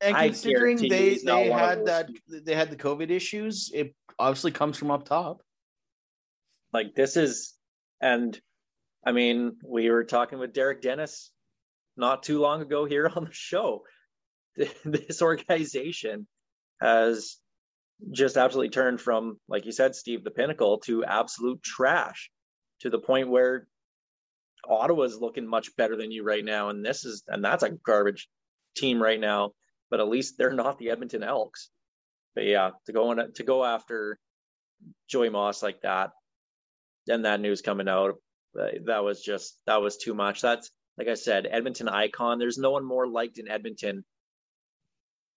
And 0.00 0.16
considering 0.16 0.78
they, 0.78 1.18
they 1.24 1.48
had 1.48 1.86
that 1.86 2.10
they 2.28 2.56
had 2.56 2.70
the 2.70 2.76
COVID 2.76 3.08
issues, 3.08 3.70
it 3.72 3.94
obviously 4.18 4.50
comes 4.50 4.76
from 4.76 4.90
up 4.90 5.04
top. 5.04 5.42
Like 6.72 6.96
this 6.96 7.16
is 7.16 7.54
and 8.00 8.38
I 9.06 9.12
mean, 9.12 9.58
we 9.64 9.88
were 9.90 10.02
talking 10.02 10.40
with 10.40 10.52
Derek 10.52 10.82
Dennis 10.82 11.30
not 11.96 12.24
too 12.24 12.40
long 12.40 12.62
ago 12.62 12.84
here 12.84 13.10
on 13.16 13.26
the 13.26 13.32
show. 13.32 13.84
This 14.84 15.22
organization 15.22 16.26
has 16.80 17.38
just 18.12 18.36
absolutely 18.36 18.70
turned 18.70 19.00
from, 19.00 19.38
like 19.48 19.64
you 19.66 19.72
said, 19.72 19.94
Steve, 19.94 20.24
the 20.24 20.30
pinnacle 20.30 20.78
to 20.80 21.04
absolute 21.04 21.62
trash 21.62 22.30
to 22.80 22.90
the 22.90 22.98
point 22.98 23.28
where 23.28 23.66
Ottawa's 24.68 25.20
looking 25.20 25.46
much 25.46 25.74
better 25.76 25.96
than 25.96 26.10
you 26.10 26.24
right 26.24 26.44
now. 26.44 26.68
And 26.68 26.84
this 26.84 27.04
is, 27.04 27.22
and 27.26 27.44
that's 27.44 27.62
a 27.62 27.70
garbage 27.70 28.28
team 28.76 29.02
right 29.02 29.20
now, 29.20 29.52
but 29.90 30.00
at 30.00 30.08
least 30.08 30.34
they're 30.36 30.52
not 30.52 30.78
the 30.78 30.90
Edmonton 30.90 31.22
Elks. 31.22 31.70
But 32.34 32.44
yeah, 32.44 32.70
to 32.86 32.92
go 32.92 33.10
on, 33.10 33.32
to 33.34 33.42
go 33.42 33.64
after 33.64 34.18
Joey 35.08 35.30
Moss 35.30 35.62
like 35.62 35.80
that, 35.82 36.10
and 37.08 37.24
that 37.24 37.40
news 37.40 37.62
coming 37.62 37.88
out, 37.88 38.16
uh, 38.60 38.66
that 38.86 39.04
was 39.04 39.22
just, 39.22 39.58
that 39.66 39.80
was 39.80 39.96
too 39.96 40.12
much. 40.12 40.42
That's, 40.42 40.70
like 40.98 41.08
I 41.08 41.14
said, 41.14 41.46
Edmonton 41.50 41.88
icon. 41.88 42.38
There's 42.38 42.58
no 42.58 42.70
one 42.70 42.84
more 42.84 43.06
liked 43.06 43.38
in 43.38 43.48
Edmonton 43.48 44.04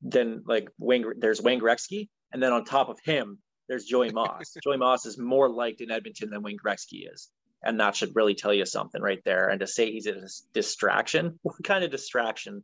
than 0.01 0.43
like 0.45 0.70
Wayne. 0.78 1.05
There's 1.18 1.41
Wayne 1.41 1.60
Gretzky, 1.60 2.07
and 2.32 2.41
then 2.41 2.53
on 2.53 2.63
top 2.63 2.89
of 2.89 2.99
him, 3.03 3.39
there's 3.67 3.86
Joey 3.86 4.11
Moss. 4.11 4.55
Joey 4.63 4.77
Moss 4.77 5.05
is 5.05 5.17
more 5.17 5.49
liked 5.49 5.82
in 5.82 5.91
Edmonton 5.91 6.30
than 6.30 6.41
Wayne 6.41 6.57
Gretzky 6.63 7.11
is. 7.11 7.30
And 7.63 7.80
that 7.80 7.95
should 7.95 8.15
really 8.15 8.36
tell 8.36 8.53
you 8.53 8.65
something 8.65 9.01
right 9.01 9.21
there. 9.25 9.49
And 9.49 9.59
to 9.59 9.67
say 9.67 9.91
he's 9.91 10.07
a 10.07 10.27
distraction, 10.53 11.39
what 11.43 11.55
kind 11.63 11.84
of 11.84 11.91
distraction 11.91 12.63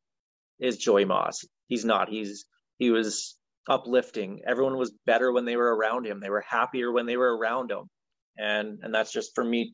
is 0.59 0.77
Joey 0.77 1.05
Moss? 1.05 1.45
He's 1.67 1.85
not. 1.85 2.09
He's 2.09 2.45
he 2.77 2.91
was 2.91 3.37
uplifting. 3.69 4.41
Everyone 4.45 4.77
was 4.77 4.93
better 5.05 5.31
when 5.31 5.45
they 5.45 5.55
were 5.55 5.75
around 5.75 6.05
him. 6.05 6.19
They 6.19 6.29
were 6.29 6.43
happier 6.47 6.91
when 6.91 7.05
they 7.05 7.17
were 7.17 7.37
around 7.37 7.71
him. 7.71 7.89
And 8.37 8.79
and 8.81 8.93
that's 8.93 9.11
just 9.11 9.31
for 9.35 9.43
me. 9.43 9.73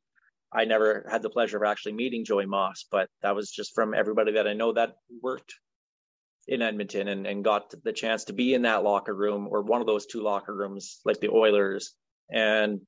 I 0.54 0.66
never 0.66 1.06
had 1.10 1.22
the 1.22 1.30
pleasure 1.30 1.56
of 1.56 1.64
actually 1.64 1.94
meeting 1.94 2.26
Joey 2.26 2.46
Moss, 2.46 2.86
but 2.92 3.08
that 3.22 3.36
was 3.36 3.50
just 3.50 3.74
from 3.74 3.94
everybody 3.94 4.34
that 4.34 4.48
I 4.48 4.54
know 4.54 4.74
that 4.74 4.96
worked 5.22 5.54
in 6.48 6.62
Edmonton 6.62 7.08
and, 7.08 7.28
and 7.28 7.44
got 7.44 7.74
the 7.84 7.94
chance 7.94 8.26
to 8.26 8.34
be 8.34 8.54
in 8.54 8.64
that 8.64 8.84
locker 8.84 9.14
room 9.14 9.48
or 9.50 9.62
one 9.62 9.82
of 9.82 9.88
those 9.88 10.06
two 10.06 10.22
locker 10.22 10.54
rooms, 10.54 11.00
like 11.06 11.20
the 11.20 11.30
Oilers. 11.30 11.94
And 12.30 12.82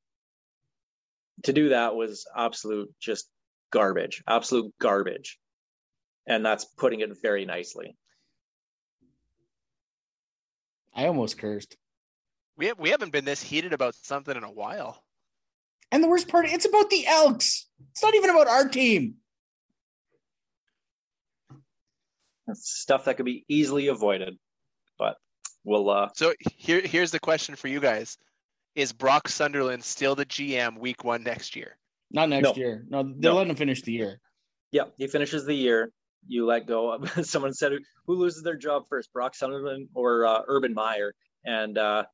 to 1.44 1.54
do 1.54 1.70
that 1.70 1.96
was 1.96 2.26
absolute 2.36 2.94
just 3.00 3.30
garbage, 3.72 4.24
absolute 4.28 4.74
garbage. 4.80 5.40
and 6.28 6.46
that's 6.46 6.66
putting 6.66 7.02
it 7.02 7.10
very 7.22 7.46
nicely. 7.46 7.96
I 10.96 11.08
almost 11.08 11.38
cursed. 11.38 11.76
We 12.56 12.68
have, 12.68 12.80
we 12.80 12.90
haven't 12.92 13.12
been 13.12 13.26
this 13.26 13.42
heated 13.42 13.74
about 13.74 13.96
something 13.96 14.36
in 14.36 14.44
a 14.44 14.52
while. 14.52 15.04
And 15.92 16.04
the 16.04 16.08
worst 16.08 16.28
part, 16.28 16.46
it's 16.48 16.66
about 16.66 16.90
the 16.90 17.06
Elks. 17.08 17.68
It's 17.92 18.04
not 18.04 18.16
even 18.16 18.30
about 18.30 18.48
our 18.48 18.68
team. 18.68 19.16
That's 21.50 21.62
stuff 22.54 23.06
that 23.06 23.18
could 23.18 23.26
be 23.26 23.46
easily 23.48 23.88
avoided, 23.88 24.38
but 25.00 25.16
we'll. 25.64 25.90
uh 25.90 26.10
So 26.16 26.34
here 26.42 26.82
here's 26.82 27.12
the 27.12 27.20
question 27.20 27.56
for 27.56 27.68
you 27.68 27.80
guys: 27.80 28.18
Is 28.76 28.92
Brock 28.92 29.28
Sunderland 29.28 29.84
still 29.84 30.16
the 30.16 30.26
GM 30.26 30.78
week 30.80 31.04
one 31.04 31.24
next 31.24 31.56
year? 31.56 31.78
Not 32.12 32.30
next 32.30 32.44
No. 32.50 32.56
year. 32.56 32.86
No, 32.90 33.04
they're 33.04 33.32
No. 33.32 33.36
letting 33.36 33.52
him 33.52 33.56
finish 33.56 33.82
the 33.82 33.94
year. 33.94 34.20
Yeah, 34.72 34.86
he 34.98 35.08
finishes 35.08 35.46
the 35.46 35.54
year. 35.56 35.92
You 36.28 36.46
let 36.46 36.68
go. 36.68 36.92
of 36.92 37.10
Someone 37.26 37.54
said, 37.54 37.74
"Who 38.08 38.16
loses 38.16 38.44
their 38.44 38.56
job 38.56 38.84
first, 38.90 39.12
Brock 39.14 39.36
Sunderland 39.36 39.90
or 39.94 40.26
uh, 40.26 40.42
Urban 40.48 40.74
Meyer?" 40.74 41.14
And 41.46 41.78
uh, 41.78 42.06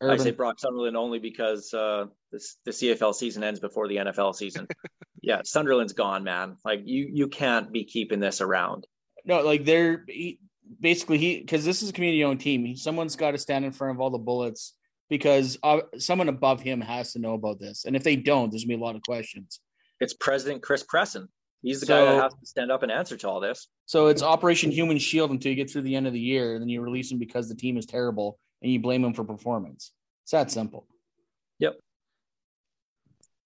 I 0.00 0.16
say 0.16 0.30
Brock 0.32 0.58
Sunderland 0.58 0.96
only 0.96 1.18
because 1.18 1.72
uh, 1.74 2.06
this, 2.30 2.56
the 2.64 2.70
CFL 2.72 3.14
season 3.14 3.44
ends 3.44 3.60
before 3.60 3.88
the 3.88 3.96
NFL 3.96 4.34
season. 4.34 4.66
yeah, 5.22 5.42
Sunderland's 5.44 5.92
gone, 5.92 6.24
man. 6.24 6.56
Like 6.64 6.82
you, 6.84 7.08
you 7.10 7.28
can't 7.28 7.72
be 7.72 7.84
keeping 7.84 8.20
this 8.20 8.40
around. 8.40 8.86
No, 9.24 9.40
like 9.40 9.64
they're 9.64 10.04
he, 10.08 10.40
basically 10.80 11.18
he 11.18 11.40
because 11.40 11.64
this 11.64 11.82
is 11.82 11.90
a 11.90 11.92
community-owned 11.92 12.40
team. 12.40 12.64
He, 12.64 12.76
someone's 12.76 13.16
got 13.16 13.30
to 13.30 13.38
stand 13.38 13.64
in 13.64 13.72
front 13.72 13.94
of 13.94 14.00
all 14.00 14.10
the 14.10 14.18
bullets 14.18 14.74
because 15.08 15.58
uh, 15.62 15.80
someone 15.98 16.28
above 16.28 16.60
him 16.60 16.80
has 16.80 17.12
to 17.12 17.20
know 17.20 17.34
about 17.34 17.60
this. 17.60 17.84
And 17.84 17.94
if 17.94 18.02
they 18.02 18.16
don't, 18.16 18.50
there's 18.50 18.64
gonna 18.64 18.76
be 18.76 18.82
a 18.82 18.84
lot 18.84 18.96
of 18.96 19.02
questions. 19.02 19.60
It's 20.00 20.14
President 20.14 20.62
Chris 20.62 20.84
Presson. 20.84 21.28
He's 21.62 21.78
the 21.78 21.86
guy 21.86 22.04
that 22.04 22.20
has 22.20 22.32
to 22.34 22.46
stand 22.46 22.72
up 22.72 22.82
and 22.82 22.90
answer 22.90 23.16
to 23.16 23.28
all 23.28 23.38
this. 23.38 23.68
So 23.86 24.08
it's 24.08 24.22
Operation 24.22 24.72
Human 24.72 24.98
Shield 24.98 25.30
until 25.30 25.50
you 25.50 25.56
get 25.56 25.70
through 25.70 25.82
the 25.82 25.94
end 25.94 26.08
of 26.08 26.12
the 26.12 26.18
year, 26.18 26.54
and 26.54 26.62
then 26.62 26.68
you 26.68 26.80
release 26.80 27.12
him 27.12 27.20
because 27.20 27.48
the 27.48 27.54
team 27.54 27.76
is 27.76 27.86
terrible, 27.86 28.38
and 28.62 28.72
you 28.72 28.80
blame 28.80 29.04
him 29.04 29.14
for 29.14 29.22
performance. 29.22 29.92
It's 30.24 30.32
that 30.32 30.50
simple. 30.50 30.88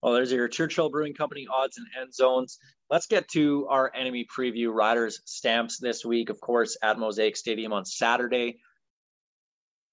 Well, 0.06 0.14
there's 0.14 0.30
your 0.30 0.46
Churchill 0.46 0.88
Brewing 0.88 1.14
Company 1.14 1.48
odds 1.52 1.78
and 1.78 1.86
end 2.00 2.14
zones. 2.14 2.60
Let's 2.88 3.08
get 3.08 3.26
to 3.30 3.66
our 3.68 3.90
enemy 3.92 4.24
preview. 4.24 4.72
Riders 4.72 5.20
stamps 5.24 5.80
this 5.80 6.04
week, 6.04 6.30
of 6.30 6.40
course, 6.40 6.76
at 6.80 6.96
Mosaic 6.96 7.36
Stadium 7.36 7.72
on 7.72 7.84
Saturday. 7.84 8.60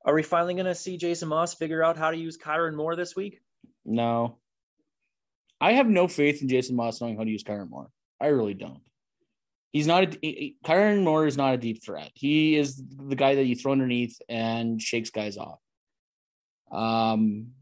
Are 0.05 0.13
we 0.13 0.21
finally 0.21 0.53
going 0.53 0.67
to 0.67 0.75
see 0.75 0.97
Jason 0.97 1.29
Maas 1.29 1.55
figure 1.55 1.83
out 1.83 1.97
how 1.97 2.11
to 2.11 2.17
use 2.17 2.37
Kyran 2.37 2.75
Moore 2.75 2.95
this 2.95 3.15
week? 3.15 3.39
No, 3.85 4.37
I 5.59 5.71
have 5.71 5.87
no 5.87 6.07
faith 6.07 6.43
in 6.43 6.47
Jason 6.47 6.75
Maas 6.75 7.01
knowing 7.01 7.17
how 7.17 7.23
to 7.23 7.31
use 7.31 7.43
Kyran 7.43 7.71
Moore. 7.71 7.89
I 8.21 8.27
really 8.27 8.53
don't. 8.53 8.81
He's 9.71 9.87
not 9.87 10.03
a 10.03 10.17
he- 10.21 10.57
Kyran 10.63 11.03
Moore 11.03 11.25
is 11.25 11.37
not 11.37 11.55
a 11.55 11.57
deep 11.57 11.83
threat. 11.83 12.11
He 12.13 12.55
is 12.55 12.75
the 12.75 13.15
guy 13.15 13.33
that 13.33 13.45
you 13.45 13.55
throw 13.55 13.71
underneath 13.71 14.21
and 14.29 14.79
shakes 14.79 15.09
guys 15.09 15.37
off. 15.37 15.57
Um, 16.71 17.53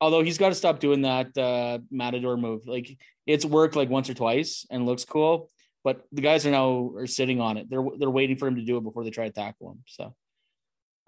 although 0.00 0.22
he's 0.22 0.38
got 0.38 0.50
to 0.50 0.54
stop 0.54 0.80
doing 0.80 1.02
that 1.02 1.36
uh, 1.36 1.78
matador 1.90 2.36
move. 2.36 2.66
Like 2.66 2.96
it's 3.26 3.44
worked 3.44 3.76
like 3.76 3.88
once 3.88 4.10
or 4.10 4.14
twice 4.14 4.66
and 4.70 4.86
looks 4.86 5.04
cool, 5.04 5.50
but 5.84 6.02
the 6.12 6.22
guys 6.22 6.46
are 6.46 6.50
now 6.50 6.92
are 6.96 7.06
sitting 7.06 7.40
on 7.40 7.56
it. 7.56 7.70
They're 7.70 7.84
they're 7.98 8.10
waiting 8.10 8.36
for 8.36 8.48
him 8.48 8.56
to 8.56 8.64
do 8.64 8.76
it 8.76 8.84
before 8.84 9.04
they 9.04 9.10
try 9.10 9.26
to 9.26 9.32
tackle 9.32 9.72
him. 9.72 9.82
So, 9.86 10.14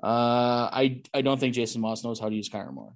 uh, 0.03 0.69
I 0.73 1.03
I 1.13 1.23
don't 1.23 1.39
think 1.39 1.55
Jason 1.55 1.81
Maas 1.81 2.05
knows 2.05 2.21
how 2.21 2.29
to 2.29 2.35
use 2.35 2.49
Kyran 2.49 2.75
Moore. 2.75 2.95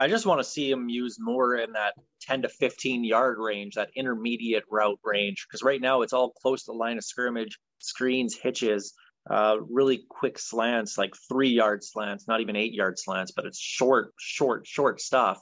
I 0.00 0.08
just 0.08 0.26
want 0.26 0.40
to 0.40 0.44
see 0.44 0.68
him 0.68 0.88
use 0.88 1.18
more 1.20 1.54
in 1.54 1.74
that 1.74 1.94
10 2.22 2.42
to 2.42 2.48
15 2.48 3.04
yard 3.04 3.38
range, 3.38 3.76
that 3.76 3.90
intermediate 3.94 4.64
route 4.68 4.98
range, 5.04 5.46
because 5.46 5.62
right 5.62 5.80
now 5.80 6.02
it's 6.02 6.12
all 6.12 6.30
close 6.30 6.64
to 6.64 6.72
the 6.72 6.76
line 6.76 6.98
of 6.98 7.04
scrimmage, 7.04 7.56
screens, 7.78 8.36
hitches, 8.36 8.94
uh, 9.28 9.56
really 9.70 10.04
quick 10.08 10.38
slants, 10.38 10.98
like 10.98 11.14
three 11.28 11.50
yard 11.50 11.84
slants, 11.84 12.26
not 12.26 12.40
even 12.40 12.56
eight 12.56 12.72
yard 12.72 12.98
slants, 12.98 13.32
but 13.32 13.46
it's 13.46 13.60
short, 13.60 14.12
short, 14.18 14.66
short 14.66 15.00
stuff. 15.00 15.40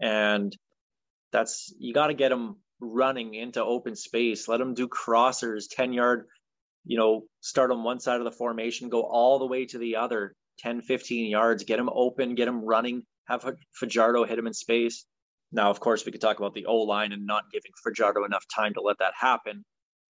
And 0.00 0.56
that's, 1.32 1.74
you 1.78 1.92
got 1.92 2.08
to 2.08 2.14
get 2.14 2.30
them 2.30 2.56
running 2.80 3.34
into 3.34 3.62
open 3.62 3.94
space, 3.94 4.48
let 4.48 4.58
them 4.58 4.74
do 4.74 4.88
crossers, 4.88 5.64
10 5.70 5.92
yard, 5.92 6.26
you 6.84 6.96
know, 6.96 7.24
start 7.40 7.70
on 7.70 7.84
one 7.84 8.00
side 8.00 8.18
of 8.18 8.24
the 8.24 8.32
formation, 8.32 8.88
go 8.88 9.02
all 9.02 9.38
the 9.38 9.46
way 9.46 9.66
to 9.66 9.78
the 9.78 9.96
other 9.96 10.34
10, 10.60 10.80
15 10.80 11.30
yards, 11.30 11.64
get 11.64 11.76
them 11.76 11.90
open, 11.92 12.34
get 12.34 12.46
them 12.46 12.64
running 12.64 13.02
have 13.30 13.44
Fajardo 13.72 14.24
hit 14.24 14.36
them 14.36 14.46
in 14.46 14.52
space. 14.52 15.06
Now, 15.52 15.70
of 15.70 15.80
course, 15.80 16.04
we 16.04 16.12
could 16.12 16.20
talk 16.20 16.38
about 16.38 16.54
the 16.54 16.66
O 16.66 16.78
line 16.78 17.12
and 17.12 17.26
not 17.26 17.44
giving 17.52 17.70
Fajardo 17.82 18.24
enough 18.24 18.44
time 18.54 18.74
to 18.74 18.80
let 18.80 18.98
that 18.98 19.14
happen. 19.18 19.64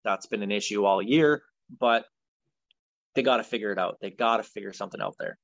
That's 0.05 0.27
been 0.27 0.43
an 0.43 0.51
issue 0.51 0.85
all 0.85 1.03
year, 1.03 1.43
but 1.79 2.07
they 3.15 3.23
got 3.23 3.39
to 3.39 3.45
figure 3.45 3.73
it 3.73 3.79
out. 3.79 3.99
They 4.01 4.11
got 4.11 4.39
to 4.39 4.43
figure 4.43 4.73
something 4.73 5.01
out 5.01 5.17
there. 5.19 5.39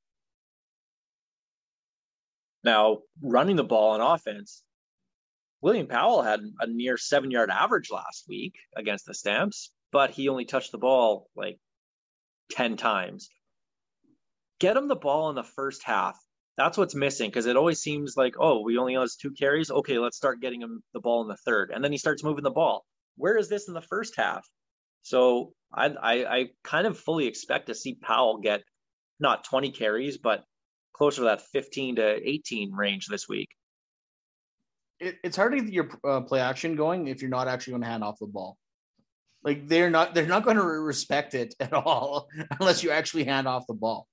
Now, 2.64 2.98
running 3.22 3.56
the 3.56 3.64
ball 3.64 3.92
on 3.92 4.00
offense, 4.00 4.62
William 5.60 5.86
Powell 5.86 6.22
had 6.22 6.40
a 6.60 6.66
near 6.66 6.96
seven 6.96 7.30
yard 7.30 7.50
average 7.50 7.90
last 7.90 8.26
week 8.28 8.54
against 8.76 9.06
the 9.06 9.14
Stamps, 9.14 9.72
but 9.92 10.10
he 10.10 10.28
only 10.28 10.44
touched 10.44 10.72
the 10.72 10.78
ball 10.78 11.28
like 11.36 11.58
10 12.52 12.76
times. 12.76 13.28
Get 14.58 14.76
him 14.76 14.88
the 14.88 14.96
ball 14.96 15.28
in 15.30 15.36
the 15.36 15.44
first 15.44 15.82
half 15.84 16.18
that's 16.56 16.78
what's 16.78 16.94
missing 16.94 17.28
because 17.28 17.46
it 17.46 17.56
always 17.56 17.80
seems 17.80 18.16
like, 18.16 18.34
oh, 18.38 18.62
we 18.62 18.78
only 18.78 18.94
has 18.94 19.16
two 19.16 19.30
carries. 19.30 19.70
Okay, 19.70 19.98
let's 19.98 20.16
start 20.16 20.40
getting 20.40 20.62
him 20.62 20.82
the 20.94 21.00
ball 21.00 21.22
in 21.22 21.28
the 21.28 21.36
third, 21.36 21.70
and 21.72 21.84
then 21.84 21.92
he 21.92 21.98
starts 21.98 22.24
moving 22.24 22.44
the 22.44 22.50
ball. 22.50 22.84
Where 23.16 23.36
is 23.36 23.48
this 23.48 23.68
in 23.68 23.74
the 23.74 23.82
first 23.82 24.16
half? 24.16 24.46
So 25.06 25.52
I, 25.72 25.86
I, 25.86 26.36
I 26.36 26.46
kind 26.64 26.86
of 26.86 26.98
fully 26.98 27.26
expect 27.26 27.68
to 27.68 27.74
see 27.74 27.94
Powell 27.94 28.38
get 28.38 28.62
not 29.20 29.44
20 29.44 29.70
carries, 29.70 30.18
but 30.18 30.42
closer 30.92 31.18
to 31.18 31.24
that 31.26 31.42
15 31.42 31.96
to 31.96 32.28
18 32.28 32.72
range 32.72 33.06
this 33.06 33.28
week. 33.28 33.48
It, 34.98 35.16
it's 35.22 35.36
hard 35.36 35.52
to 35.52 35.60
get 35.60 35.72
your 35.72 35.88
uh, 36.04 36.22
play 36.22 36.40
action 36.40 36.74
going 36.74 37.06
if 37.06 37.22
you're 37.22 37.30
not 37.30 37.46
actually 37.46 37.72
going 37.72 37.82
to 37.82 37.88
hand 37.88 38.02
off 38.02 38.18
the 38.18 38.26
ball. 38.26 38.56
Like 39.44 39.68
they're 39.68 39.90
not, 39.90 40.12
they're 40.12 40.26
not 40.26 40.42
going 40.42 40.56
to 40.56 40.64
respect 40.64 41.34
it 41.34 41.54
at 41.60 41.72
all 41.72 42.26
unless 42.58 42.82
you 42.82 42.90
actually 42.90 43.24
hand 43.24 43.46
off 43.46 43.66
the 43.68 43.74
ball 43.74 44.08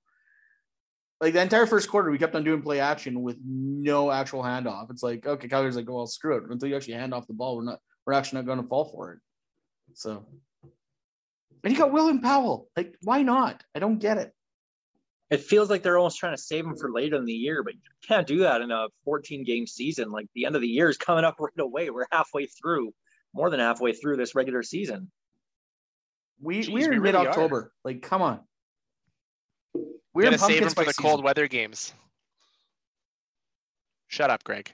like 1.20 1.32
the 1.32 1.40
entire 1.40 1.66
first 1.66 1.88
quarter, 1.88 2.10
we 2.10 2.18
kept 2.18 2.34
on 2.34 2.44
doing 2.44 2.60
play 2.60 2.80
action 2.80 3.22
with 3.22 3.38
no 3.44 4.10
actual 4.10 4.42
handoff. 4.42 4.90
It's 4.90 5.02
like, 5.02 5.26
okay, 5.26 5.48
Calgary's 5.48 5.74
like, 5.74 5.88
well, 5.88 6.06
screw 6.06 6.36
it. 6.36 6.44
Until 6.50 6.68
you 6.68 6.76
actually 6.76 6.94
hand 6.94 7.14
off 7.14 7.26
the 7.26 7.32
ball, 7.32 7.56
we're 7.56 7.64
not, 7.64 7.78
we're 8.04 8.12
actually 8.12 8.40
not 8.40 8.46
going 8.46 8.62
to 8.62 8.68
fall 8.68 8.84
for 8.84 9.12
it. 9.12 9.20
So, 9.94 10.26
and 11.64 11.72
you 11.72 11.78
got 11.78 11.92
William 11.92 12.20
Powell. 12.20 12.68
Like, 12.76 12.94
why 13.02 13.22
not? 13.22 13.64
I 13.74 13.78
don't 13.78 13.98
get 13.98 14.18
it. 14.18 14.32
It 15.30 15.40
feels 15.40 15.70
like 15.70 15.82
they're 15.82 15.98
almost 15.98 16.18
trying 16.18 16.36
to 16.36 16.40
save 16.40 16.64
him 16.64 16.76
for 16.76 16.92
later 16.92 17.16
in 17.16 17.24
the 17.24 17.32
year, 17.32 17.62
but 17.62 17.74
you 17.74 17.80
can't 18.06 18.26
do 18.26 18.38
that 18.40 18.60
in 18.60 18.70
a 18.70 18.86
14 19.04 19.42
game 19.44 19.66
season. 19.66 20.10
Like 20.10 20.26
the 20.34 20.44
end 20.44 20.54
of 20.54 20.60
the 20.62 20.68
year 20.68 20.88
is 20.88 20.98
coming 20.98 21.24
up 21.24 21.36
right 21.40 21.50
away. 21.58 21.90
We're 21.90 22.06
halfway 22.12 22.46
through, 22.46 22.92
more 23.32 23.50
than 23.50 23.58
halfway 23.60 23.94
through 23.94 24.18
this 24.18 24.34
regular 24.34 24.62
season. 24.62 25.10
We 26.40 26.60
Jeez, 26.60 26.72
we're 26.72 26.92
in 26.92 27.00
really 27.00 27.00
mid 27.00 27.14
October. 27.14 27.72
Like, 27.84 28.02
come 28.02 28.20
on. 28.20 28.40
We're 29.74 29.82
We're 30.12 30.22
gonna 30.24 30.34
in 30.34 30.38
save 30.38 30.48
pumpkin 30.48 30.68
him 30.68 30.74
for 30.74 30.84
the 30.84 30.92
season. 30.92 31.02
cold 31.02 31.24
weather 31.24 31.48
games. 31.48 31.94
Shut 34.08 34.30
up, 34.30 34.44
Greg. 34.44 34.72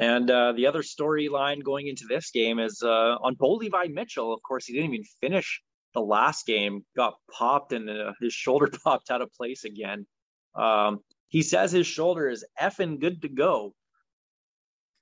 And 0.00 0.30
uh, 0.30 0.52
the 0.52 0.66
other 0.66 0.82
storyline 0.82 1.62
going 1.62 1.88
into 1.88 2.04
this 2.08 2.30
game 2.30 2.60
is 2.60 2.82
uh, 2.84 3.16
on 3.20 3.34
Bo 3.34 3.54
Levi 3.54 3.88
Mitchell. 3.88 4.32
Of 4.32 4.40
course, 4.42 4.66
he 4.66 4.72
didn't 4.72 4.94
even 4.94 5.04
finish 5.20 5.60
the 5.94 6.00
last 6.00 6.46
game, 6.46 6.84
got 6.96 7.14
popped, 7.30 7.72
and 7.72 7.90
uh, 7.90 8.12
his 8.20 8.32
shoulder 8.32 8.70
popped 8.84 9.10
out 9.10 9.22
of 9.22 9.32
place 9.32 9.64
again. 9.64 10.06
Um, 10.54 11.00
he 11.28 11.42
says 11.42 11.72
his 11.72 11.86
shoulder 11.86 12.28
is 12.28 12.44
effing 12.60 13.00
good 13.00 13.22
to 13.22 13.28
go. 13.28 13.74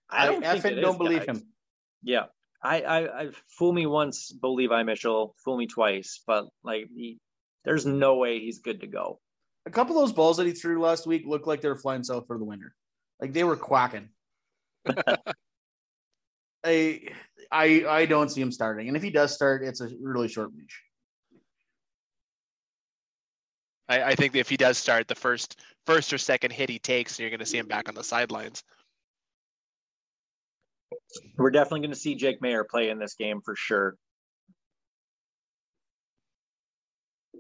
I 0.09 0.27
don't 0.27 0.43
think 0.43 0.65
effing 0.65 0.81
don't 0.81 0.93
is, 0.93 0.99
believe 0.99 1.27
guys. 1.27 1.37
him. 1.37 1.43
Yeah, 2.03 2.25
I, 2.63 2.81
I, 2.81 3.23
I 3.23 3.31
fool 3.49 3.73
me 3.73 3.87
once, 3.87 4.33
Bo 4.33 4.55
Levi 4.55 4.83
Mitchell, 4.83 5.35
fool 5.45 5.57
me 5.57 5.67
twice, 5.67 6.23
but 6.27 6.47
like, 6.65 6.89
he, 6.95 7.19
there's 7.65 7.85
no 7.85 8.17
way 8.17 8.39
he's 8.39 8.61
good 8.61 8.81
to 8.81 8.87
go. 8.87 9.21
A 9.67 9.71
couple 9.71 9.97
of 9.97 10.03
those 10.03 10.13
balls 10.13 10.37
that 10.37 10.47
he 10.47 10.53
threw 10.53 10.81
last 10.81 11.07
week 11.07 11.25
looked 11.27 11.47
like 11.47 11.61
they 11.61 11.69
were 11.69 11.77
flying 11.77 12.05
south 12.05 12.27
for 12.29 12.39
the 12.39 12.45
winter. 12.45 12.75
Like 13.21 13.33
they 13.33 13.45
were 13.45 13.57
quacking. 13.57 14.11
I 16.65 17.01
I 17.51 17.85
I 17.89 18.07
don't 18.07 18.29
see 18.31 18.41
him 18.41 18.53
starting, 18.53 18.89
and 18.89 18.97
if 18.97 19.03
he 19.03 19.11
does 19.11 19.35
start, 19.35 19.63
it's 19.63 19.81
a 19.81 19.89
really 20.01 20.29
short 20.29 20.53
leash. 20.55 20.83
I, 23.89 24.03
I 24.03 24.15
think 24.15 24.35
if 24.35 24.49
he 24.49 24.57
does 24.57 24.79
start, 24.79 25.07
the 25.09 25.15
first 25.15 25.61
first 25.87 26.13
or 26.13 26.19
second 26.19 26.53
hit 26.53 26.69
he 26.69 26.79
takes, 26.79 27.19
you're 27.19 27.31
going 27.31 27.41
to 27.41 27.47
see 27.47 27.59
him 27.59 27.69
back 27.69 27.89
on 27.89 27.95
the 27.95 28.03
sidelines. 28.03 28.63
We're 31.37 31.51
definitely 31.51 31.81
going 31.81 31.93
to 31.93 31.99
see 31.99 32.15
Jake 32.15 32.41
Maier 32.41 32.67
play 32.69 32.91
in 32.91 32.99
this 32.99 33.15
game 33.15 33.41
for 33.45 33.55
sure. 33.57 33.97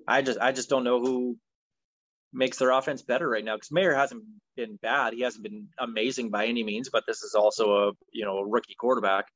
I 0.06 0.22
just 0.22 0.38
I 0.38 0.52
just 0.52 0.68
don't 0.68 0.84
know 0.84 1.00
who 1.00 1.36
makes 2.32 2.58
their 2.58 2.70
offense 2.70 3.02
better 3.02 3.28
right 3.28 3.44
now 3.44 3.56
because 3.56 3.70
Maier 3.70 3.94
hasn't 3.94 4.24
been 4.56 4.78
bad. 4.82 5.12
He 5.12 5.22
hasn't 5.22 5.42
been 5.42 5.68
amazing 5.78 6.30
by 6.30 6.46
any 6.46 6.64
means, 6.64 6.88
but 6.90 7.04
this 7.06 7.22
is 7.22 7.34
also 7.34 7.88
a 7.88 7.92
you 8.12 8.24
know 8.24 8.38
a 8.38 8.46
rookie 8.46 8.76
quarterback. 8.78 9.26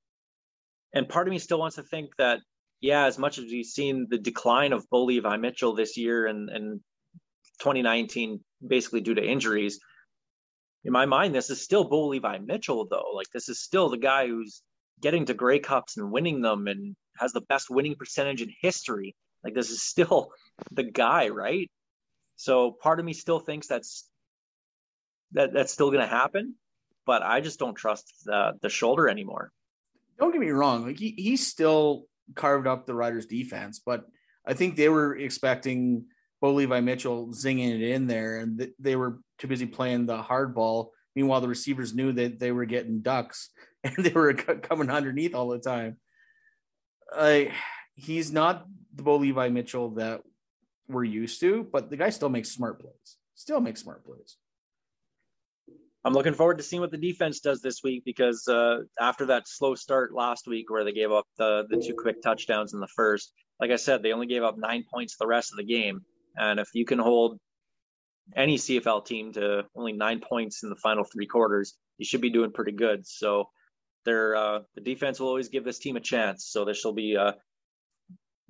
And 0.93 1.09
part 1.09 1.28
of 1.28 1.32
me 1.32 1.38
still 1.38 1.59
wants 1.59 1.76
to 1.76 1.82
think 1.82 2.11
that 2.18 2.41
yeah, 2.80 3.07
as 3.07 3.18
much 3.18 3.38
as 3.38 3.45
we've 3.45 3.66
seen 3.66 4.07
the 4.11 4.18
decline 4.18 4.72
of 4.72 4.88
Bo 4.91 5.05
Levi 5.05 5.36
Mitchell 5.36 5.74
this 5.74 5.97
year 5.97 6.26
and 6.26 6.49
and 6.51 6.80
2019 7.61 8.41
basically 8.66 9.01
due 9.01 9.14
to 9.14 9.24
injuries, 9.24 9.80
in 10.84 10.93
my 10.93 11.07
mind, 11.07 11.34
this 11.34 11.51
is 11.51 11.62
still 11.62 11.84
Bo 11.84 12.09
Levi 12.09 12.38
Mitchell 12.38 12.86
though. 12.91 13.12
Like 13.14 13.30
this 13.32 13.49
is 13.49 13.62
still 13.62 13.91
the 13.91 13.99
guy 13.99 14.26
who's 14.26 14.62
getting 15.01 15.26
to 15.26 15.34
Grey 15.34 15.59
Cups 15.59 15.97
and 15.97 16.11
winning 16.11 16.41
them 16.41 16.66
and 16.66 16.97
has 17.18 17.32
the 17.32 17.41
best 17.43 17.70
winning 17.70 17.97
percentage 17.97 18.43
in 18.43 18.53
history. 18.61 19.14
Like 19.45 19.55
this 19.55 19.70
is 19.70 19.82
still 19.82 20.32
the 20.70 20.84
guy, 20.84 21.28
right? 21.28 21.70
So 22.41 22.70
part 22.70 22.99
of 22.99 23.05
me 23.05 23.12
still 23.12 23.38
thinks 23.38 23.66
that's 23.66 24.09
that 25.32 25.53
that's 25.53 25.74
still 25.74 25.91
going 25.91 26.01
to 26.01 26.07
happen, 26.07 26.55
but 27.05 27.22
I 27.22 27.43
just 27.43 27.59
don't 27.59 27.74
trust 27.74 28.11
the 28.24 28.55
the 28.62 28.70
shoulder 28.70 29.11
anymore. 29.11 29.53
Don't 30.18 30.32
get 30.32 30.41
me 30.41 30.49
wrong; 30.49 30.86
like 30.86 30.99
he 30.99 31.11
he 31.11 31.36
still 31.36 32.07
carved 32.34 32.66
up 32.66 32.86
the 32.86 32.95
Riders' 32.95 33.26
defense, 33.26 33.82
but 33.84 34.07
I 34.47 34.55
think 34.55 34.76
they 34.76 34.88
were 34.88 35.14
expecting 35.16 36.07
Bo 36.41 36.55
Levi 36.55 36.80
Mitchell 36.80 37.28
zinging 37.28 37.74
it 37.74 37.82
in 37.82 38.07
there, 38.07 38.38
and 38.38 38.59
th- 38.59 38.72
they 38.78 38.97
were 38.97 39.18
too 39.36 39.47
busy 39.47 39.66
playing 39.66 40.07
the 40.07 40.22
hard 40.22 40.55
ball. 40.55 40.93
Meanwhile, 41.14 41.43
the 41.43 41.49
receivers 41.49 41.95
knew 41.95 42.11
that 42.12 42.38
they 42.38 42.53
were 42.53 42.64
getting 42.64 43.03
ducks 43.03 43.51
and 43.84 43.95
they 43.99 44.12
were 44.12 44.32
coming 44.32 44.88
underneath 44.88 45.34
all 45.34 45.49
the 45.49 45.59
time. 45.59 45.99
Like 47.14 47.53
he's 47.97 48.32
not 48.32 48.64
the 48.95 49.03
Bo 49.03 49.16
Levi 49.16 49.51
Mitchell 49.51 49.91
that 49.97 50.22
we're 50.91 51.05
used 51.05 51.41
to, 51.41 51.66
but 51.72 51.91
the 51.91 51.97
guy 51.97 52.11
still 52.11 52.28
makes 52.28 52.51
smart 52.51 52.80
plays. 52.80 53.16
Still 53.34 53.61
makes 53.61 53.80
smart 53.80 54.05
plays. 54.05 54.36
I'm 56.05 56.14
looking 56.14 56.34
forward 56.34 56.59
to 56.59 56.64
seeing 56.64 56.80
what 56.80 56.91
the 56.91 56.99
defense 56.99 57.41
does 57.41 57.61
this 57.61 57.82
week 57.84 58.05
because 58.05 58.49
uh, 58.49 58.78
after 58.99 59.26
that 59.26 59.47
slow 59.47 59.74
start 59.74 60.14
last 60.14 60.47
week 60.47 60.70
where 60.70 60.84
they 60.84 60.93
gave 60.93 61.12
up 61.12 61.26
the 61.36 61.66
the 61.68 61.76
two 61.76 61.95
quick 61.95 62.22
touchdowns 62.22 62.72
in 62.72 62.80
the 62.80 62.88
first, 62.88 63.32
like 63.61 63.70
I 63.70 63.76
said, 63.76 64.03
they 64.03 64.12
only 64.12 64.26
gave 64.26 64.43
up 64.43 64.57
nine 64.57 64.84
points 64.93 65.16
the 65.16 65.26
rest 65.26 65.53
of 65.53 65.59
the 65.59 65.64
game. 65.64 66.01
And 66.36 66.59
if 66.59 66.68
you 66.72 66.86
can 66.86 66.99
hold 66.99 67.38
any 68.34 68.57
CFL 68.57 69.05
team 69.05 69.32
to 69.34 69.64
only 69.76 69.93
nine 69.93 70.20
points 70.20 70.62
in 70.62 70.70
the 70.70 70.76
final 70.76 71.05
three 71.05 71.26
quarters, 71.26 71.74
you 71.99 72.07
should 72.07 72.22
be 72.22 72.30
doing 72.30 72.53
pretty 72.53 72.72
good. 72.72 73.07
So, 73.07 73.51
their 74.07 74.34
uh, 74.34 74.61
the 74.74 74.80
defense 74.80 75.20
will 75.20 75.28
always 75.28 75.49
give 75.49 75.64
this 75.64 75.78
team 75.78 75.97
a 75.97 76.01
chance. 76.01 76.47
So 76.47 76.64
this 76.64 76.82
will 76.82 76.95
be 76.95 77.16
uh, 77.16 77.32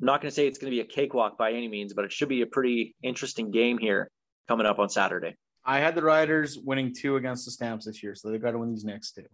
I'm 0.01 0.07
not 0.07 0.23
going 0.23 0.31
to 0.31 0.35
say 0.35 0.47
it's 0.47 0.59
going 0.59 0.71
to 0.71 0.77
be 0.77 0.81
a 0.81 0.85
cakewalk 0.85 1.37
by 1.37 1.53
any 1.53 1.69
means, 1.69 1.93
but 1.93 2.05
it 2.05 2.13
should 2.13 2.29
be 2.29 2.41
a 2.41 2.47
pretty 2.47 2.95
interesting 3.03 3.51
game 3.51 3.77
here 3.77 4.11
coming 4.49 4.67
up 4.67 4.79
on 4.79 4.89
Saturday. 4.89 5.37
I 5.65 5.79
had 5.79 5.95
the 5.95 6.03
Riders 6.03 6.59
winning 6.59 6.95
two 6.95 7.17
against 7.17 7.45
the 7.45 7.51
Stamps 7.51 7.85
this 7.85 8.03
year, 8.03 8.15
so 8.15 8.31
they've 8.31 8.41
got 8.41 8.53
to 8.53 8.59
win 8.59 8.71
these 8.71 8.85
next 8.85 9.13
two. 9.13 9.27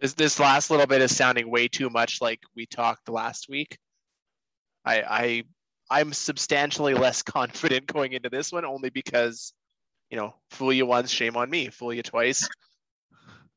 This 0.00 0.12
this 0.14 0.38
last 0.38 0.70
little 0.70 0.86
bit 0.86 1.02
is 1.02 1.16
sounding 1.16 1.50
way 1.50 1.66
too 1.66 1.90
much 1.90 2.20
like 2.20 2.40
we 2.54 2.66
talked 2.66 3.08
last 3.08 3.48
week. 3.48 3.76
I 4.84 5.02
I 5.02 5.42
I'm 5.90 6.12
substantially 6.12 6.94
less 6.94 7.22
confident 7.36 7.86
going 7.86 8.12
into 8.12 8.28
this 8.28 8.52
one 8.52 8.64
only 8.64 8.90
because, 8.90 9.52
you 10.10 10.16
know, 10.16 10.34
fool 10.50 10.72
you 10.72 10.86
once, 10.86 11.10
shame 11.10 11.36
on 11.36 11.50
me. 11.50 11.68
Fool 11.70 11.92
you 11.92 12.02
twice. 12.02 12.48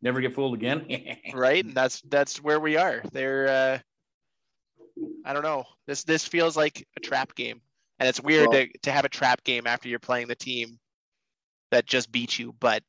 Never 0.02 0.22
get 0.22 0.34
fooled 0.34 0.56
again. 0.56 0.88
right? 1.34 1.64
And 1.64 1.76
that's 1.76 2.02
that's 2.02 2.42
where 2.42 2.60
we 2.60 2.78
are. 2.78 3.04
They're 3.12 3.48
uh 3.48 3.80
I 5.26 5.34
don't 5.34 5.44
know. 5.44 5.66
This 5.88 6.04
this 6.04 6.26
feels 6.26 6.58
like 6.58 6.88
a 6.98 7.00
trap 7.00 7.36
game, 7.36 7.62
and 8.00 8.10
it's 8.10 8.22
weird 8.22 8.50
well, 8.50 8.62
to 8.62 8.78
to 8.84 8.92
have 8.92 9.06
a 9.06 9.10
trap 9.10 9.44
game 9.44 9.68
after 9.68 9.90
you're 9.90 10.00
playing 10.00 10.28
the 10.28 10.36
team 10.36 10.80
that 11.72 11.86
just 11.86 12.12
beat 12.12 12.38
you. 12.38 12.54
But 12.60 12.84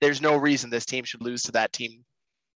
there's 0.00 0.20
no 0.20 0.36
reason 0.36 0.70
this 0.70 0.86
team 0.86 1.04
should 1.04 1.22
lose 1.22 1.44
to 1.44 1.52
that 1.52 1.72
team 1.72 2.04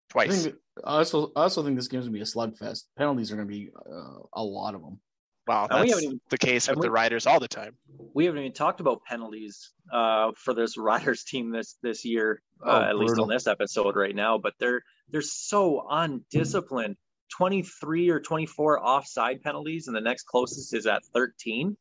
twice. 0.09 0.31
I, 0.31 0.43
think, 0.49 0.55
I 0.83 0.97
also 0.97 1.31
I 1.35 1.41
also 1.41 1.63
think 1.63 1.75
this 1.75 1.87
game's 1.87 2.05
gonna 2.05 2.13
be 2.13 2.21
a 2.21 2.25
slugfest. 2.25 2.85
Penalties 2.97 3.31
are 3.31 3.35
gonna 3.35 3.47
be 3.47 3.71
uh, 3.75 4.19
a 4.33 4.43
lot 4.43 4.75
of 4.75 4.81
them. 4.81 4.99
Wow, 5.47 5.65
that's 5.67 6.03
even, 6.03 6.21
the 6.29 6.37
case 6.37 6.67
with 6.67 6.77
we, 6.77 6.83
the 6.83 6.91
Riders 6.91 7.25
all 7.25 7.39
the 7.39 7.47
time. 7.47 7.75
We 8.13 8.25
haven't 8.25 8.41
even 8.41 8.53
talked 8.53 8.81
about 8.81 9.03
penalties 9.03 9.71
uh, 9.91 10.31
for 10.35 10.53
this 10.53 10.77
Riders 10.77 11.23
team 11.23 11.49
this 11.51 11.75
this 11.81 12.05
year, 12.05 12.43
uh, 12.63 12.69
oh, 12.69 12.89
at 12.89 12.95
least 12.97 13.17
on 13.17 13.27
this 13.27 13.47
episode 13.47 13.95
right 13.95 14.15
now. 14.15 14.37
But 14.37 14.53
they're 14.59 14.83
they're 15.09 15.21
so 15.21 15.87
undisciplined. 15.89 16.97
23 17.29 18.09
or 18.09 18.19
24 18.19 18.85
offside 18.85 19.41
penalties, 19.43 19.87
and 19.87 19.95
the 19.95 20.01
next 20.01 20.23
closest 20.23 20.73
is 20.73 20.85
at 20.85 21.03
13. 21.13 21.77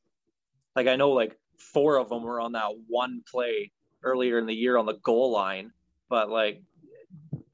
Like 0.77 0.87
I 0.87 0.97
know, 0.97 1.11
like 1.11 1.37
four 1.59 1.99
of 1.99 2.09
them 2.09 2.23
were 2.23 2.41
on 2.41 2.53
that 2.53 2.71
one 2.87 3.23
play 3.31 3.73
earlier 4.03 4.39
in 4.39 4.47
the 4.47 4.55
year 4.55 4.77
on 4.77 4.87
the 4.87 4.99
goal 5.03 5.33
line, 5.33 5.73
but 6.09 6.31
like 6.31 6.63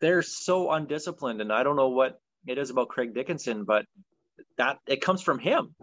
they're 0.00 0.22
so 0.22 0.70
undisciplined, 0.70 1.40
and 1.40 1.52
I 1.52 1.62
don't 1.62 1.76
know 1.76 1.88
what 1.88 2.20
it 2.46 2.58
is 2.58 2.70
about 2.70 2.88
Craig 2.88 3.14
Dickenson, 3.14 3.64
but 3.64 3.86
that 4.58 4.78
it 4.86 5.00
comes 5.00 5.22
from 5.22 5.38
him. 5.38 5.74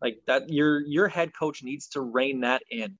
Like 0.00 0.18
that, 0.26 0.50
your 0.50 0.80
your 0.80 1.08
head 1.08 1.32
coach 1.38 1.62
needs 1.62 1.88
to 1.88 2.00
rein 2.00 2.40
that 2.40 2.62
in, 2.70 2.98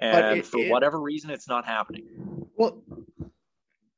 and 0.00 0.38
it, 0.38 0.46
for 0.46 0.58
it, 0.58 0.70
whatever 0.70 1.00
reason, 1.00 1.30
it's 1.30 1.48
not 1.48 1.66
happening. 1.66 2.46
Well, 2.56 2.82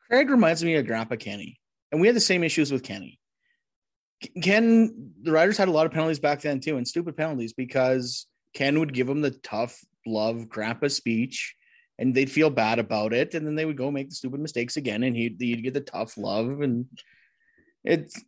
Craig 0.09 0.31
reminds 0.31 0.65
me 0.65 0.75
of 0.75 0.87
Grandpa 0.87 1.17
Kenny, 1.17 1.61
and 1.93 2.01
we 2.01 2.09
had 2.09 2.17
the 2.17 2.21
same 2.21 2.43
issues 2.43 2.73
with 2.73 2.83
Kenny. 2.83 3.20
Ken, 4.43 5.13
the 5.23 5.33
Riders 5.33 5.57
had 5.57 5.69
a 5.69 5.73
lot 5.73 5.87
of 5.87 5.93
penalties 5.93 6.19
back 6.19 6.41
then 6.41 6.61
too, 6.61 6.77
and 6.77 6.87
stupid 6.87 7.17
penalties 7.17 7.53
because 7.53 8.27
Ken 8.55 8.79
would 8.79 8.93
give 8.93 9.07
them 9.07 9.21
the 9.21 9.31
tough 9.31 9.79
love 10.07 10.49
grandpa 10.49 10.89
speech, 10.89 11.55
and 11.99 12.15
they'd 12.15 12.31
feel 12.31 12.51
bad 12.51 12.79
about 12.79 13.13
it, 13.13 13.35
and 13.35 13.47
then 13.47 13.55
they 13.55 13.65
would 13.65 13.77
go 13.77 13.91
make 13.91 14.11
the 14.11 14.15
stupid 14.15 14.41
mistakes 14.41 14.77
again, 14.77 15.03
and 15.03 15.17
he'd, 15.17 15.37
he'd 15.39 15.63
get 15.63 15.75
the 15.75 15.81
tough 15.81 16.17
love, 16.17 16.61
and 16.61 16.87
it's. 17.85 18.23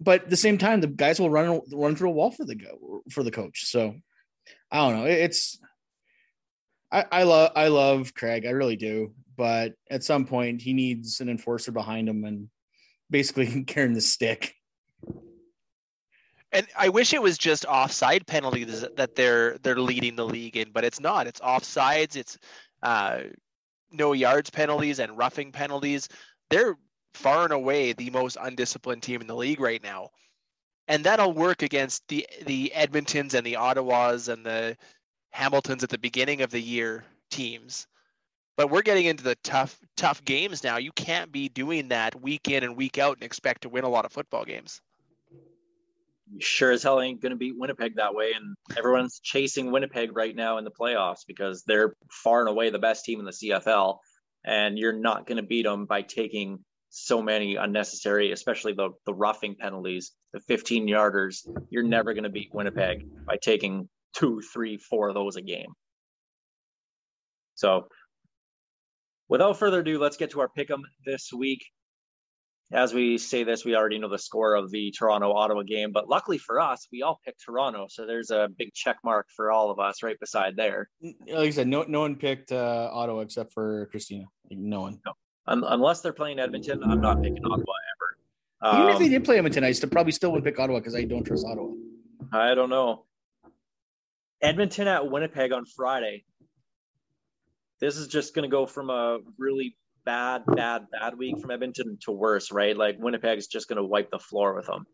But 0.00 0.24
at 0.24 0.30
the 0.30 0.36
same 0.36 0.58
time, 0.58 0.80
the 0.80 0.86
guys 0.86 1.18
will 1.18 1.30
run 1.30 1.60
run 1.72 1.96
through 1.96 2.10
a 2.10 2.12
wall 2.12 2.30
for 2.30 2.44
the 2.44 2.54
go 2.54 3.02
for 3.10 3.24
the 3.24 3.32
coach. 3.32 3.64
So 3.64 3.96
I 4.70 4.76
don't 4.76 4.96
know. 4.96 5.06
It's 5.06 5.58
I, 6.90 7.04
I 7.10 7.22
love 7.24 7.52
I 7.56 7.68
love 7.68 8.14
Craig, 8.14 8.46
I 8.46 8.50
really 8.50 8.76
do. 8.76 9.14
But 9.36 9.74
at 9.90 10.04
some 10.04 10.24
point, 10.24 10.62
he 10.62 10.72
needs 10.72 11.20
an 11.20 11.28
enforcer 11.28 11.70
behind 11.72 12.08
him 12.08 12.24
and 12.24 12.48
basically 13.10 13.64
carrying 13.66 13.94
the 13.94 14.00
stick. 14.00 14.54
And 16.52 16.66
I 16.76 16.88
wish 16.88 17.12
it 17.12 17.22
was 17.22 17.36
just 17.36 17.66
offside 17.66 18.26
penalties 18.26 18.84
that 18.96 19.14
they're 19.14 19.58
they're 19.58 19.80
leading 19.80 20.16
the 20.16 20.24
league 20.24 20.56
in, 20.56 20.70
but 20.72 20.84
it's 20.84 21.00
not. 21.00 21.26
It's 21.26 21.40
offsides. 21.40 22.16
It's 22.16 22.38
uh, 22.82 23.20
no 23.90 24.12
yards 24.12 24.50
penalties 24.50 24.98
and 24.98 25.16
roughing 25.18 25.52
penalties. 25.52 26.08
They're 26.48 26.76
far 27.12 27.44
and 27.44 27.52
away 27.52 27.92
the 27.92 28.10
most 28.10 28.38
undisciplined 28.40 29.02
team 29.02 29.20
in 29.20 29.26
the 29.26 29.36
league 29.36 29.60
right 29.60 29.82
now, 29.82 30.10
and 30.86 31.04
that'll 31.04 31.32
work 31.32 31.62
against 31.62 32.08
the 32.08 32.26
the 32.46 32.72
Edmontons 32.74 33.34
and 33.34 33.46
the 33.46 33.56
Ottawas 33.56 34.32
and 34.32 34.44
the 34.46 34.76
Hamiltons 35.30 35.84
at 35.84 35.90
the 35.90 35.98
beginning 35.98 36.40
of 36.40 36.50
the 36.50 36.60
year 36.60 37.04
teams. 37.30 37.86
But 38.56 38.70
we're 38.70 38.82
getting 38.82 39.04
into 39.04 39.22
the 39.22 39.36
tough 39.44 39.78
tough 39.98 40.24
games 40.24 40.64
now. 40.64 40.78
You 40.78 40.92
can't 40.92 41.30
be 41.30 41.50
doing 41.50 41.88
that 41.88 42.18
week 42.22 42.48
in 42.48 42.64
and 42.64 42.74
week 42.74 42.96
out 42.96 43.18
and 43.18 43.24
expect 43.24 43.62
to 43.62 43.68
win 43.68 43.84
a 43.84 43.88
lot 43.88 44.06
of 44.06 44.12
football 44.12 44.46
games 44.46 44.80
sure 46.40 46.70
as 46.72 46.82
hell 46.82 47.00
ain't 47.00 47.20
going 47.20 47.30
to 47.30 47.36
beat 47.36 47.54
Winnipeg 47.56 47.96
that 47.96 48.14
way. 48.14 48.32
And 48.34 48.56
everyone's 48.76 49.20
chasing 49.22 49.70
Winnipeg 49.70 50.16
right 50.16 50.34
now 50.34 50.58
in 50.58 50.64
the 50.64 50.70
playoffs 50.70 51.20
because 51.26 51.62
they're 51.66 51.94
far 52.10 52.40
and 52.40 52.48
away 52.48 52.70
the 52.70 52.78
best 52.78 53.04
team 53.04 53.18
in 53.20 53.24
the 53.24 53.32
CFL. 53.32 53.98
And 54.44 54.78
you're 54.78 54.98
not 54.98 55.26
going 55.26 55.36
to 55.36 55.46
beat 55.46 55.64
them 55.64 55.86
by 55.86 56.02
taking 56.02 56.58
so 56.90 57.20
many 57.20 57.56
unnecessary, 57.56 58.32
especially 58.32 58.72
the, 58.72 58.90
the 59.04 59.14
roughing 59.14 59.56
penalties, 59.58 60.12
the 60.32 60.40
15 60.40 60.88
yarders. 60.88 61.46
You're 61.70 61.82
never 61.82 62.14
going 62.14 62.24
to 62.24 62.30
beat 62.30 62.50
Winnipeg 62.52 63.06
by 63.26 63.36
taking 63.40 63.88
two, 64.14 64.40
three, 64.52 64.78
four 64.78 65.08
of 65.08 65.14
those 65.14 65.36
a 65.36 65.42
game. 65.42 65.72
So 67.54 67.88
without 69.28 69.58
further 69.58 69.80
ado, 69.80 69.98
let's 69.98 70.16
get 70.16 70.30
to 70.30 70.40
our 70.40 70.48
pick 70.48 70.70
'em 70.70 70.82
this 71.04 71.32
week 71.32 71.64
as 72.70 72.92
we 72.92 73.16
say 73.16 73.44
this, 73.44 73.64
we 73.64 73.74
already 73.74 73.98
know 73.98 74.08
the 74.08 74.18
score 74.18 74.54
of 74.54 74.70
the 74.70 74.92
Toronto 74.96 75.32
Ottawa 75.32 75.62
game, 75.62 75.90
but 75.92 76.08
luckily 76.08 76.36
for 76.36 76.60
us, 76.60 76.86
we 76.92 77.02
all 77.02 77.18
picked 77.24 77.42
Toronto, 77.44 77.86
so 77.88 78.06
there's 78.06 78.30
a 78.30 78.48
big 78.58 78.74
check 78.74 78.98
mark 79.02 79.28
for 79.34 79.50
all 79.50 79.70
of 79.70 79.78
us 79.78 80.02
right 80.02 80.18
beside 80.20 80.54
there. 80.56 80.90
Like 81.02 81.48
I 81.48 81.50
said, 81.50 81.68
no 81.68 81.84
no 81.88 82.00
one 82.00 82.16
picked 82.16 82.52
uh, 82.52 82.90
Ottawa 82.92 83.20
except 83.20 83.54
for 83.54 83.86
Christina. 83.90 84.24
No 84.50 84.82
one. 84.82 85.00
No. 85.06 85.12
Un- 85.46 85.64
unless 85.66 86.02
they're 86.02 86.12
playing 86.12 86.38
Edmonton, 86.38 86.82
I'm 86.84 87.00
not 87.00 87.22
picking 87.22 87.42
Ottawa 87.44 87.56
ever. 87.62 88.76
Um, 88.76 88.82
Even 88.82 88.92
if 88.92 88.98
they 88.98 89.04
um, 89.06 89.10
did 89.12 89.24
play 89.24 89.38
Edmonton, 89.38 89.64
I 89.64 89.72
still 89.72 89.88
probably 89.88 90.12
still 90.12 90.32
would 90.32 90.44
pick 90.44 90.58
Ottawa 90.58 90.78
because 90.78 90.94
I 90.94 91.04
don't 91.04 91.24
trust 91.24 91.46
Ottawa. 91.46 91.72
I 92.32 92.54
don't 92.54 92.68
know. 92.68 93.06
Edmonton 94.42 94.88
at 94.88 95.10
Winnipeg 95.10 95.52
on 95.52 95.64
Friday. 95.64 96.24
This 97.80 97.96
is 97.96 98.08
just 98.08 98.34
going 98.34 98.42
to 98.42 98.50
go 98.50 98.66
from 98.66 98.90
a 98.90 99.18
really 99.38 99.76
bad, 100.08 100.42
bad, 100.46 100.86
bad 100.90 101.18
week 101.18 101.38
from 101.38 101.50
Edmonton 101.50 101.98
to 102.00 102.10
worse, 102.10 102.50
right? 102.50 102.74
Like 102.74 102.96
Winnipeg's 102.98 103.46
just 103.46 103.68
going 103.68 103.76
to 103.76 103.84
wipe 103.84 104.10
the 104.10 104.18
floor 104.18 104.54
with 104.54 104.64
them. 104.66 104.86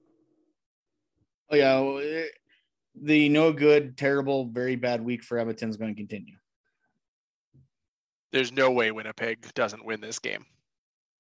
Oh 1.51 1.55
yeah, 1.57 2.25
the 3.01 3.29
no 3.29 3.53
good, 3.53 3.97
terrible, 3.97 4.47
very 4.47 4.75
bad 4.75 5.01
week 5.05 5.23
for 5.23 5.39
Edmonton 5.39 5.69
is 5.71 5.77
going 5.77 5.95
to 5.95 5.97
continue. 5.97 6.35
There's 8.33 8.51
no 8.51 8.73
way 8.73 8.91
Winnipeg 8.91 9.47
doesn't 9.55 9.85
win 9.85 10.01
this 10.01 10.19
game 10.19 10.45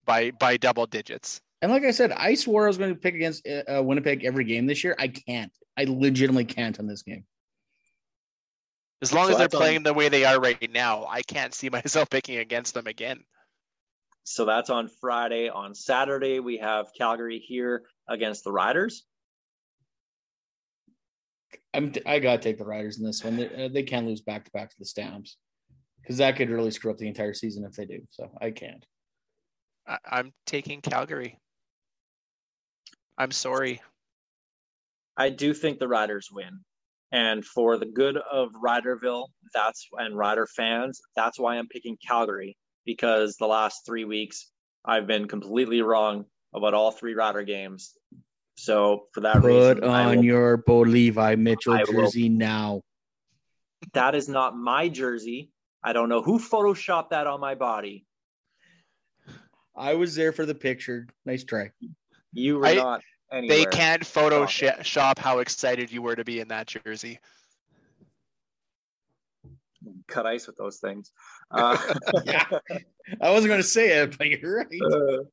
by 0.04 0.32
by 0.32 0.56
double 0.56 0.86
digits. 0.86 1.40
And 1.62 1.70
like 1.70 1.84
I 1.84 1.92
said, 1.92 2.10
I 2.10 2.34
swore 2.34 2.64
I 2.64 2.68
was 2.68 2.78
going 2.78 2.92
to 2.92 3.00
pick 3.00 3.14
against 3.14 3.46
uh, 3.46 3.80
Winnipeg 3.80 4.24
every 4.24 4.42
game 4.44 4.66
this 4.66 4.82
year. 4.82 4.96
I 4.98 5.06
can't. 5.06 5.52
I 5.78 5.84
legitimately 5.84 6.46
can't 6.46 6.78
on 6.80 6.88
this 6.88 7.02
game. 7.02 7.24
As 9.02 9.12
long 9.12 9.26
So 9.26 9.32
as 9.32 9.36
they're 9.38 9.44
that's 9.44 9.54
on- 9.54 9.60
playing 9.60 9.82
the 9.84 9.94
way 9.94 10.08
they 10.08 10.24
are 10.24 10.40
right 10.40 10.70
now, 10.72 11.06
I 11.08 11.22
can't 11.22 11.54
see 11.54 11.70
myself 11.78 12.10
picking 12.10 12.38
against 12.38 12.74
them 12.74 12.88
again. 12.88 13.22
So 14.24 14.46
that's 14.46 14.70
on 14.70 14.88
Friday. 14.88 15.50
On 15.50 15.74
Saturday, 15.74 16.40
we 16.40 16.56
have 16.56 16.88
Calgary 16.96 17.38
here 17.38 17.82
against 18.08 18.42
the 18.44 18.52
Riders. 18.52 19.04
I'm. 21.72 21.92
I 22.06 22.18
gotta 22.18 22.42
take 22.42 22.58
the 22.58 22.64
Riders 22.64 22.98
in 22.98 23.04
this 23.04 23.22
one. 23.22 23.36
They, 23.36 23.66
uh, 23.66 23.68
they 23.68 23.82
can 23.82 24.06
lose 24.06 24.22
back 24.22 24.46
to 24.46 24.50
back 24.52 24.70
to 24.70 24.76
the 24.78 24.86
Stamps 24.86 25.36
because 26.02 26.16
that 26.18 26.36
could 26.36 26.50
really 26.50 26.70
screw 26.70 26.90
up 26.90 26.98
the 26.98 27.06
entire 27.06 27.34
season 27.34 27.64
if 27.64 27.72
they 27.74 27.84
do. 27.84 28.00
So 28.10 28.30
I 28.40 28.50
can't. 28.50 28.84
I, 29.86 29.98
I'm 30.10 30.32
taking 30.46 30.80
Calgary. 30.80 31.38
I'm 33.18 33.30
sorry. 33.30 33.82
I 35.16 35.30
do 35.30 35.54
think 35.54 35.78
the 35.78 35.88
Riders 35.88 36.28
win. 36.32 36.60
And 37.12 37.44
for 37.44 37.78
the 37.78 37.86
good 37.86 38.16
of 38.16 38.50
Riderville, 38.52 39.28
that's 39.52 39.86
and 39.98 40.16
Rider 40.16 40.46
fans, 40.46 41.00
that's 41.14 41.38
why 41.38 41.56
I'm 41.56 41.68
picking 41.68 41.96
Calgary 42.04 42.56
because 42.84 43.36
the 43.36 43.46
last 43.46 43.84
three 43.86 44.04
weeks 44.04 44.50
I've 44.84 45.06
been 45.06 45.26
completely 45.28 45.80
wrong 45.82 46.26
about 46.54 46.74
all 46.74 46.90
three 46.90 47.14
Rider 47.14 47.42
games. 47.42 47.96
So 48.56 49.06
for 49.12 49.22
that 49.22 49.40
Put 49.40 49.44
reason, 49.44 49.84
I 49.84 50.04
on 50.04 50.16
will- 50.18 50.24
your 50.24 50.56
Bo 50.58 50.80
Levi 50.80 51.34
Mitchell 51.36 51.74
I 51.74 51.84
will- 51.84 52.04
jersey 52.04 52.28
now. 52.28 52.82
that 53.92 54.14
is 54.14 54.28
not 54.28 54.56
my 54.56 54.88
jersey. 54.88 55.50
I 55.82 55.92
don't 55.92 56.08
know 56.08 56.22
who 56.22 56.38
photoshopped 56.38 57.10
that 57.10 57.26
on 57.26 57.40
my 57.40 57.54
body. 57.54 58.06
I 59.76 59.94
was 59.94 60.14
there 60.14 60.32
for 60.32 60.46
the 60.46 60.54
picture. 60.54 61.08
Nice 61.26 61.44
try. 61.44 61.70
You 62.32 62.58
were 62.58 62.66
I- 62.66 62.74
not 62.74 63.02
anywhere. 63.32 63.56
They 63.58 63.64
can't 63.66 64.02
Photoshop 64.02 65.18
how 65.18 65.40
excited 65.40 65.90
you 65.90 66.00
were 66.02 66.14
to 66.16 66.24
be 66.24 66.40
in 66.40 66.48
that 66.48 66.66
jersey. 66.68 67.18
Cut 70.08 70.26
ice 70.26 70.46
with 70.46 70.56
those 70.56 70.78
things. 70.78 71.10
Uh, 71.50 71.76
Yeah. 72.24 72.46
I 73.20 73.30
wasn't 73.30 73.48
going 73.48 73.60
to 73.60 73.68
say 73.68 74.00
it, 74.00 74.16
but 74.18 74.28
you're 74.28 74.58
right. 74.58 74.66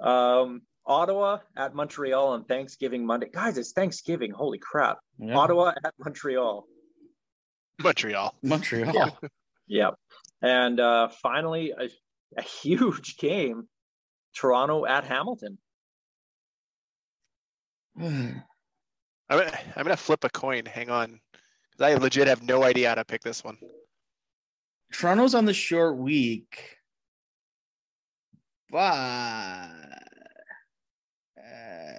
Uh, 0.00 0.08
um, 0.42 0.62
Ottawa 0.86 1.38
at 1.56 1.74
Montreal 1.74 2.28
on 2.28 2.44
Thanksgiving 2.44 3.04
Monday. 3.06 3.28
Guys, 3.32 3.56
it's 3.58 3.72
Thanksgiving. 3.72 4.30
Holy 4.30 4.58
crap. 4.58 4.98
Yeah. 5.18 5.34
Ottawa 5.36 5.72
at 5.84 5.94
Montreal. 5.98 6.66
Montreal. 7.82 8.34
Montreal. 8.42 8.92
Yeah. 8.94 9.08
Yep. 9.66 9.94
And 10.42 10.78
uh, 10.78 11.08
finally, 11.22 11.72
a, 11.76 11.88
a 12.36 12.42
huge 12.42 13.16
game 13.16 13.66
Toronto 14.36 14.84
at 14.84 15.04
Hamilton. 15.04 15.56
I'm 17.98 18.42
gonna, 19.30 19.58
I'm 19.76 19.84
gonna 19.84 19.96
flip 19.96 20.24
a 20.24 20.28
coin. 20.30 20.66
Hang 20.66 20.90
on, 20.90 21.20
'Cause 21.78 21.80
I 21.80 21.94
legit 21.94 22.26
have 22.28 22.42
no 22.42 22.62
idea 22.62 22.90
how 22.90 22.94
to 22.96 23.04
pick 23.04 23.22
this 23.22 23.42
one. 23.42 23.56
Toronto's 24.98 25.34
on 25.34 25.44
the 25.44 25.54
short 25.54 25.96
week, 25.96 26.76
but 28.70 28.78
uh, 28.78 29.68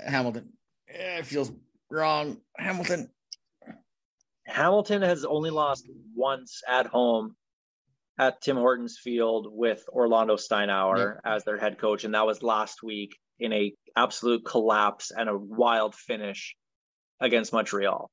Hamilton. 0.07 0.53
Eh, 0.89 1.19
It 1.19 1.25
feels 1.25 1.51
wrong. 1.89 2.37
Hamilton. 2.57 3.09
Hamilton 4.47 5.01
has 5.01 5.25
only 5.25 5.49
lost 5.49 5.89
once 6.15 6.61
at 6.67 6.85
home 6.87 7.35
at 8.17 8.41
Tim 8.41 8.55
Hortons 8.55 8.97
Field 8.97 9.47
with 9.49 9.83
Orlando 9.89 10.35
Steinauer 10.37 11.19
as 11.25 11.43
their 11.43 11.57
head 11.57 11.77
coach, 11.77 12.03
and 12.05 12.13
that 12.13 12.25
was 12.25 12.41
last 12.41 12.81
week 12.81 13.17
in 13.39 13.51
a 13.51 13.73
absolute 13.97 14.45
collapse 14.45 15.11
and 15.11 15.27
a 15.29 15.37
wild 15.37 15.95
finish 15.95 16.55
against 17.19 17.51
Montreal. 17.51 18.09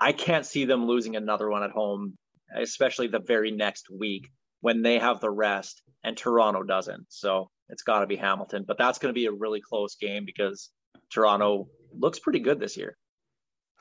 I 0.00 0.12
can't 0.12 0.46
see 0.46 0.64
them 0.64 0.86
losing 0.86 1.14
another 1.14 1.48
one 1.48 1.62
at 1.62 1.70
home, 1.70 2.16
especially 2.56 3.08
the 3.08 3.20
very 3.20 3.50
next 3.50 3.88
week 3.90 4.28
when 4.60 4.82
they 4.82 4.98
have 4.98 5.20
the 5.20 5.30
rest 5.30 5.82
and 6.04 6.16
Toronto 6.16 6.62
doesn't. 6.62 7.06
So 7.08 7.50
it's 7.68 7.82
got 7.82 8.00
to 8.00 8.06
be 8.06 8.16
Hamilton, 8.16 8.64
but 8.66 8.78
that's 8.78 8.98
going 8.98 9.12
to 9.12 9.18
be 9.18 9.26
a 9.26 9.32
really 9.32 9.60
close 9.60 9.96
game 9.96 10.24
because 10.24 10.70
Toronto 11.10 11.68
looks 11.92 12.18
pretty 12.18 12.40
good 12.40 12.60
this 12.60 12.76
year. 12.76 12.96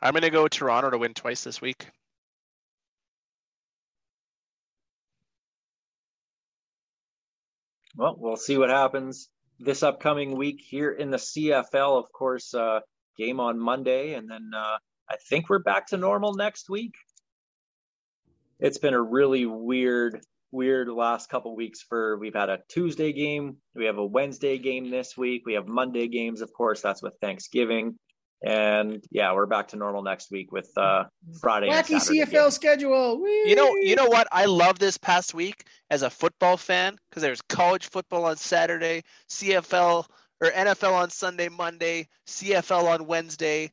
I'm 0.02 0.14
gonna 0.14 0.30
go 0.30 0.48
Toronto 0.48 0.90
to 0.90 0.98
win 0.98 1.14
twice 1.14 1.44
this 1.44 1.62
week. 1.62 1.86
Well, 7.96 8.16
we'll 8.18 8.38
see 8.38 8.58
what 8.58 8.70
happens 8.70 9.30
this 9.60 9.84
upcoming 9.84 10.38
week 10.38 10.62
here 10.66 10.92
in 10.92 11.12
the 11.12 11.18
CFL. 11.18 12.00
Of 12.00 12.12
course, 12.14 12.54
uh, 12.54 12.80
game 13.18 13.42
on 13.42 13.60
Monday, 13.60 14.14
and 14.14 14.30
then 14.30 14.52
uh, 14.56 14.78
I 15.10 15.18
think 15.30 15.50
we're 15.50 15.60
back 15.60 15.88
to 15.88 15.98
normal 15.98 16.34
next 16.34 16.70
week. 16.70 16.94
It's 18.60 18.78
been 18.78 18.94
a 18.94 19.02
really 19.02 19.46
weird, 19.46 20.22
weird 20.52 20.90
last 20.90 21.30
couple 21.30 21.56
weeks. 21.56 21.82
For 21.82 22.18
we've 22.18 22.34
had 22.34 22.50
a 22.50 22.60
Tuesday 22.70 23.14
game, 23.14 23.58
we 23.76 23.86
have 23.86 23.98
a 23.98 24.06
Wednesday 24.06 24.58
game 24.58 24.90
this 24.90 25.16
week, 25.18 25.44
we 25.46 25.54
have 25.54 25.68
Monday 25.68 26.08
games. 26.08 26.42
Of 26.42 26.52
course, 26.54 26.82
that's 26.82 27.02
with 27.02 27.14
Thanksgiving, 27.22 27.98
and 28.44 29.04
yeah, 29.12 29.34
we're 29.34 29.46
back 29.46 29.70
to 29.70 29.76
normal 29.76 30.02
next 30.02 30.32
week 30.32 30.52
with 30.52 30.70
uh, 30.78 31.06
Friday. 31.42 31.68
and 31.68 31.76
Wacky 31.76 32.00
Saturday 32.00 32.22
CFL 32.22 32.32
games. 32.32 32.56
schedule. 32.56 33.28
You 33.28 33.56
know, 33.56 33.76
you 33.76 33.96
know 33.96 34.08
what? 34.08 34.28
I 34.32 34.46
love 34.46 34.80
this 34.80 34.98
past 34.98 35.34
week 35.34 35.66
as 35.90 36.04
a 36.04 36.10
football 36.10 36.56
fan 36.56 36.98
because 37.10 37.22
there's 37.22 37.42
college 37.44 37.90
football 37.90 38.26
on 38.26 38.38
Saturday, 38.38 39.04
CFL 39.30 40.06
or 40.42 40.52
NFL 40.52 40.94
on 40.94 41.10
Sunday, 41.10 41.50
Monday, 41.50 42.08
CFL 42.28 42.86
on 42.86 43.08
Wednesday. 43.08 43.72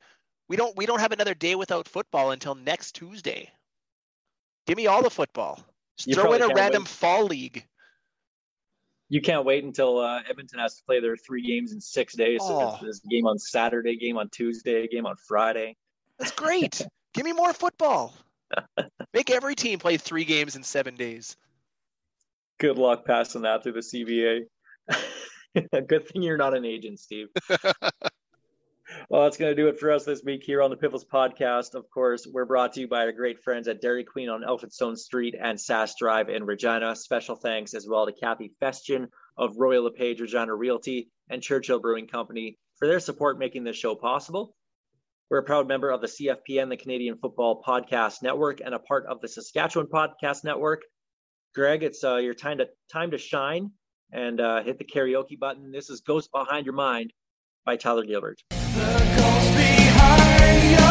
We 0.49 0.57
don't 0.57 0.76
we 0.76 0.87
don't 0.87 1.01
have 1.01 1.12
another 1.12 1.34
day 1.34 1.55
without 1.55 1.89
football 1.89 2.32
until 2.32 2.55
next 2.55 2.93
Tuesday. 2.93 3.51
Give 4.67 4.77
me 4.77 4.87
all 4.87 5.03
the 5.03 5.11
football. 5.11 5.61
Just 5.97 6.19
throw 6.19 6.33
in 6.33 6.43
a 6.43 6.49
random 6.49 6.83
wait. 6.83 6.89
fall 6.89 7.25
league. 7.25 7.64
You 9.09 9.21
can't 9.21 9.45
wait 9.45 9.62
until 9.62 9.99
uh, 9.99 10.21
Edmonton 10.29 10.59
has 10.59 10.77
to 10.77 10.85
play 10.85 11.01
their 11.01 11.17
three 11.17 11.47
games 11.47 11.73
in 11.73 11.81
six 11.81 12.14
days. 12.14 12.41
Oh. 12.43 12.75
it's 12.75 12.83
this 12.83 13.01
game 13.09 13.27
on 13.27 13.39
Saturday, 13.39 13.97
game 13.97 14.19
on 14.19 14.29
Tuesday, 14.31 14.89
game 14.89 15.07
on 15.07 15.14
Friday. 15.29 15.77
That's 16.19 16.33
great. 16.33 16.85
Give 17.14 17.25
me 17.25 17.33
more 17.33 17.53
football. 17.53 18.14
Make 19.14 19.31
every 19.31 19.55
team 19.55 19.79
play 19.79 19.97
three 19.97 20.25
games 20.25 20.57
in 20.57 20.62
seven 20.62 20.97
days. 20.97 21.37
Good 22.59 22.79
luck 22.79 23.07
passing 23.07 23.43
that 23.43 23.62
through 23.62 23.73
the 23.73 23.81
CBA. 23.81 24.41
Good 25.87 26.09
thing 26.09 26.23
you're 26.23 26.37
not 26.37 26.55
an 26.55 26.64
agent, 26.64 26.99
Steve. 26.99 27.29
well, 29.09 29.23
that's 29.23 29.37
going 29.37 29.55
to 29.55 29.63
do 29.63 29.69
it 29.69 29.79
for 29.79 29.93
us 29.93 30.05
this 30.05 30.23
week 30.25 30.43
here 30.45 30.61
on 30.63 30.71
the 30.71 30.77
Piffles 30.77 31.05
podcast. 31.05 31.75
Of 31.75 31.89
course, 31.91 32.27
we're 32.27 32.45
brought 32.45 32.73
to 32.73 32.81
you 32.81 32.89
by 32.89 33.05
our 33.05 33.13
great 33.13 33.43
friends 33.43 33.69
at 33.69 33.81
Dairy 33.81 34.03
Queen 34.03 34.29
on 34.29 34.43
Elphinstone 34.43 34.97
Street 34.97 35.37
and 35.41 35.59
Sask 35.59 35.97
Drive 35.97 36.29
in 36.29 36.45
Regina. 36.45 36.97
Special 36.97 37.37
thanks 37.37 37.75
as 37.75 37.87
well 37.89 38.07
to 38.07 38.13
Kathy 38.13 38.53
Festian 38.61 39.07
of 39.39 39.57
Royal 39.59 39.85
LePage 39.85 40.21
Regina 40.21 40.55
Realty 40.55 41.11
and 41.31 41.41
Churchill 41.41 41.79
Brewing 41.79 42.09
Company 42.09 42.59
for 42.79 42.89
their 42.89 42.99
support 42.99 43.39
making 43.39 43.63
this 43.63 43.77
show 43.77 43.95
possible. 43.95 44.57
We're 45.31 45.39
a 45.39 45.45
proud 45.45 45.69
member 45.69 45.91
of 45.91 46.01
the 46.01 46.09
CFPN, 46.09 46.69
the 46.69 46.77
Canadian 46.77 47.19
Football 47.19 47.63
Podcast 47.67 48.23
Network, 48.23 48.61
and 48.61 48.75
a 48.75 48.79
part 48.79 49.07
of 49.07 49.21
the 49.21 49.29
Saskatchewan 49.29 49.87
Podcast 49.87 50.43
Network. 50.45 50.83
Greg, 51.55 51.83
it's 51.83 52.03
uh, 52.03 52.17
your 52.17 52.35
time 52.35 52.59
to 52.59 52.69
time 52.93 53.13
to 53.13 53.19
shine 53.19 53.71
and 54.13 54.41
uh, 54.41 54.63
hit 54.63 54.79
the 54.79 54.85
karaoke 54.85 55.39
button. 55.39 55.71
This 55.71 55.91
is 55.91 56.01
Ghost 56.01 56.31
Behind 56.33 56.67
Your 56.67 56.75
Mind 56.75 57.13
by 57.65 57.77
Tyler 57.77 58.05
Gilbert. 58.05 58.41
The 58.77 58.83
ghost 59.16 59.55
behind 59.57 60.70
your 60.72 60.86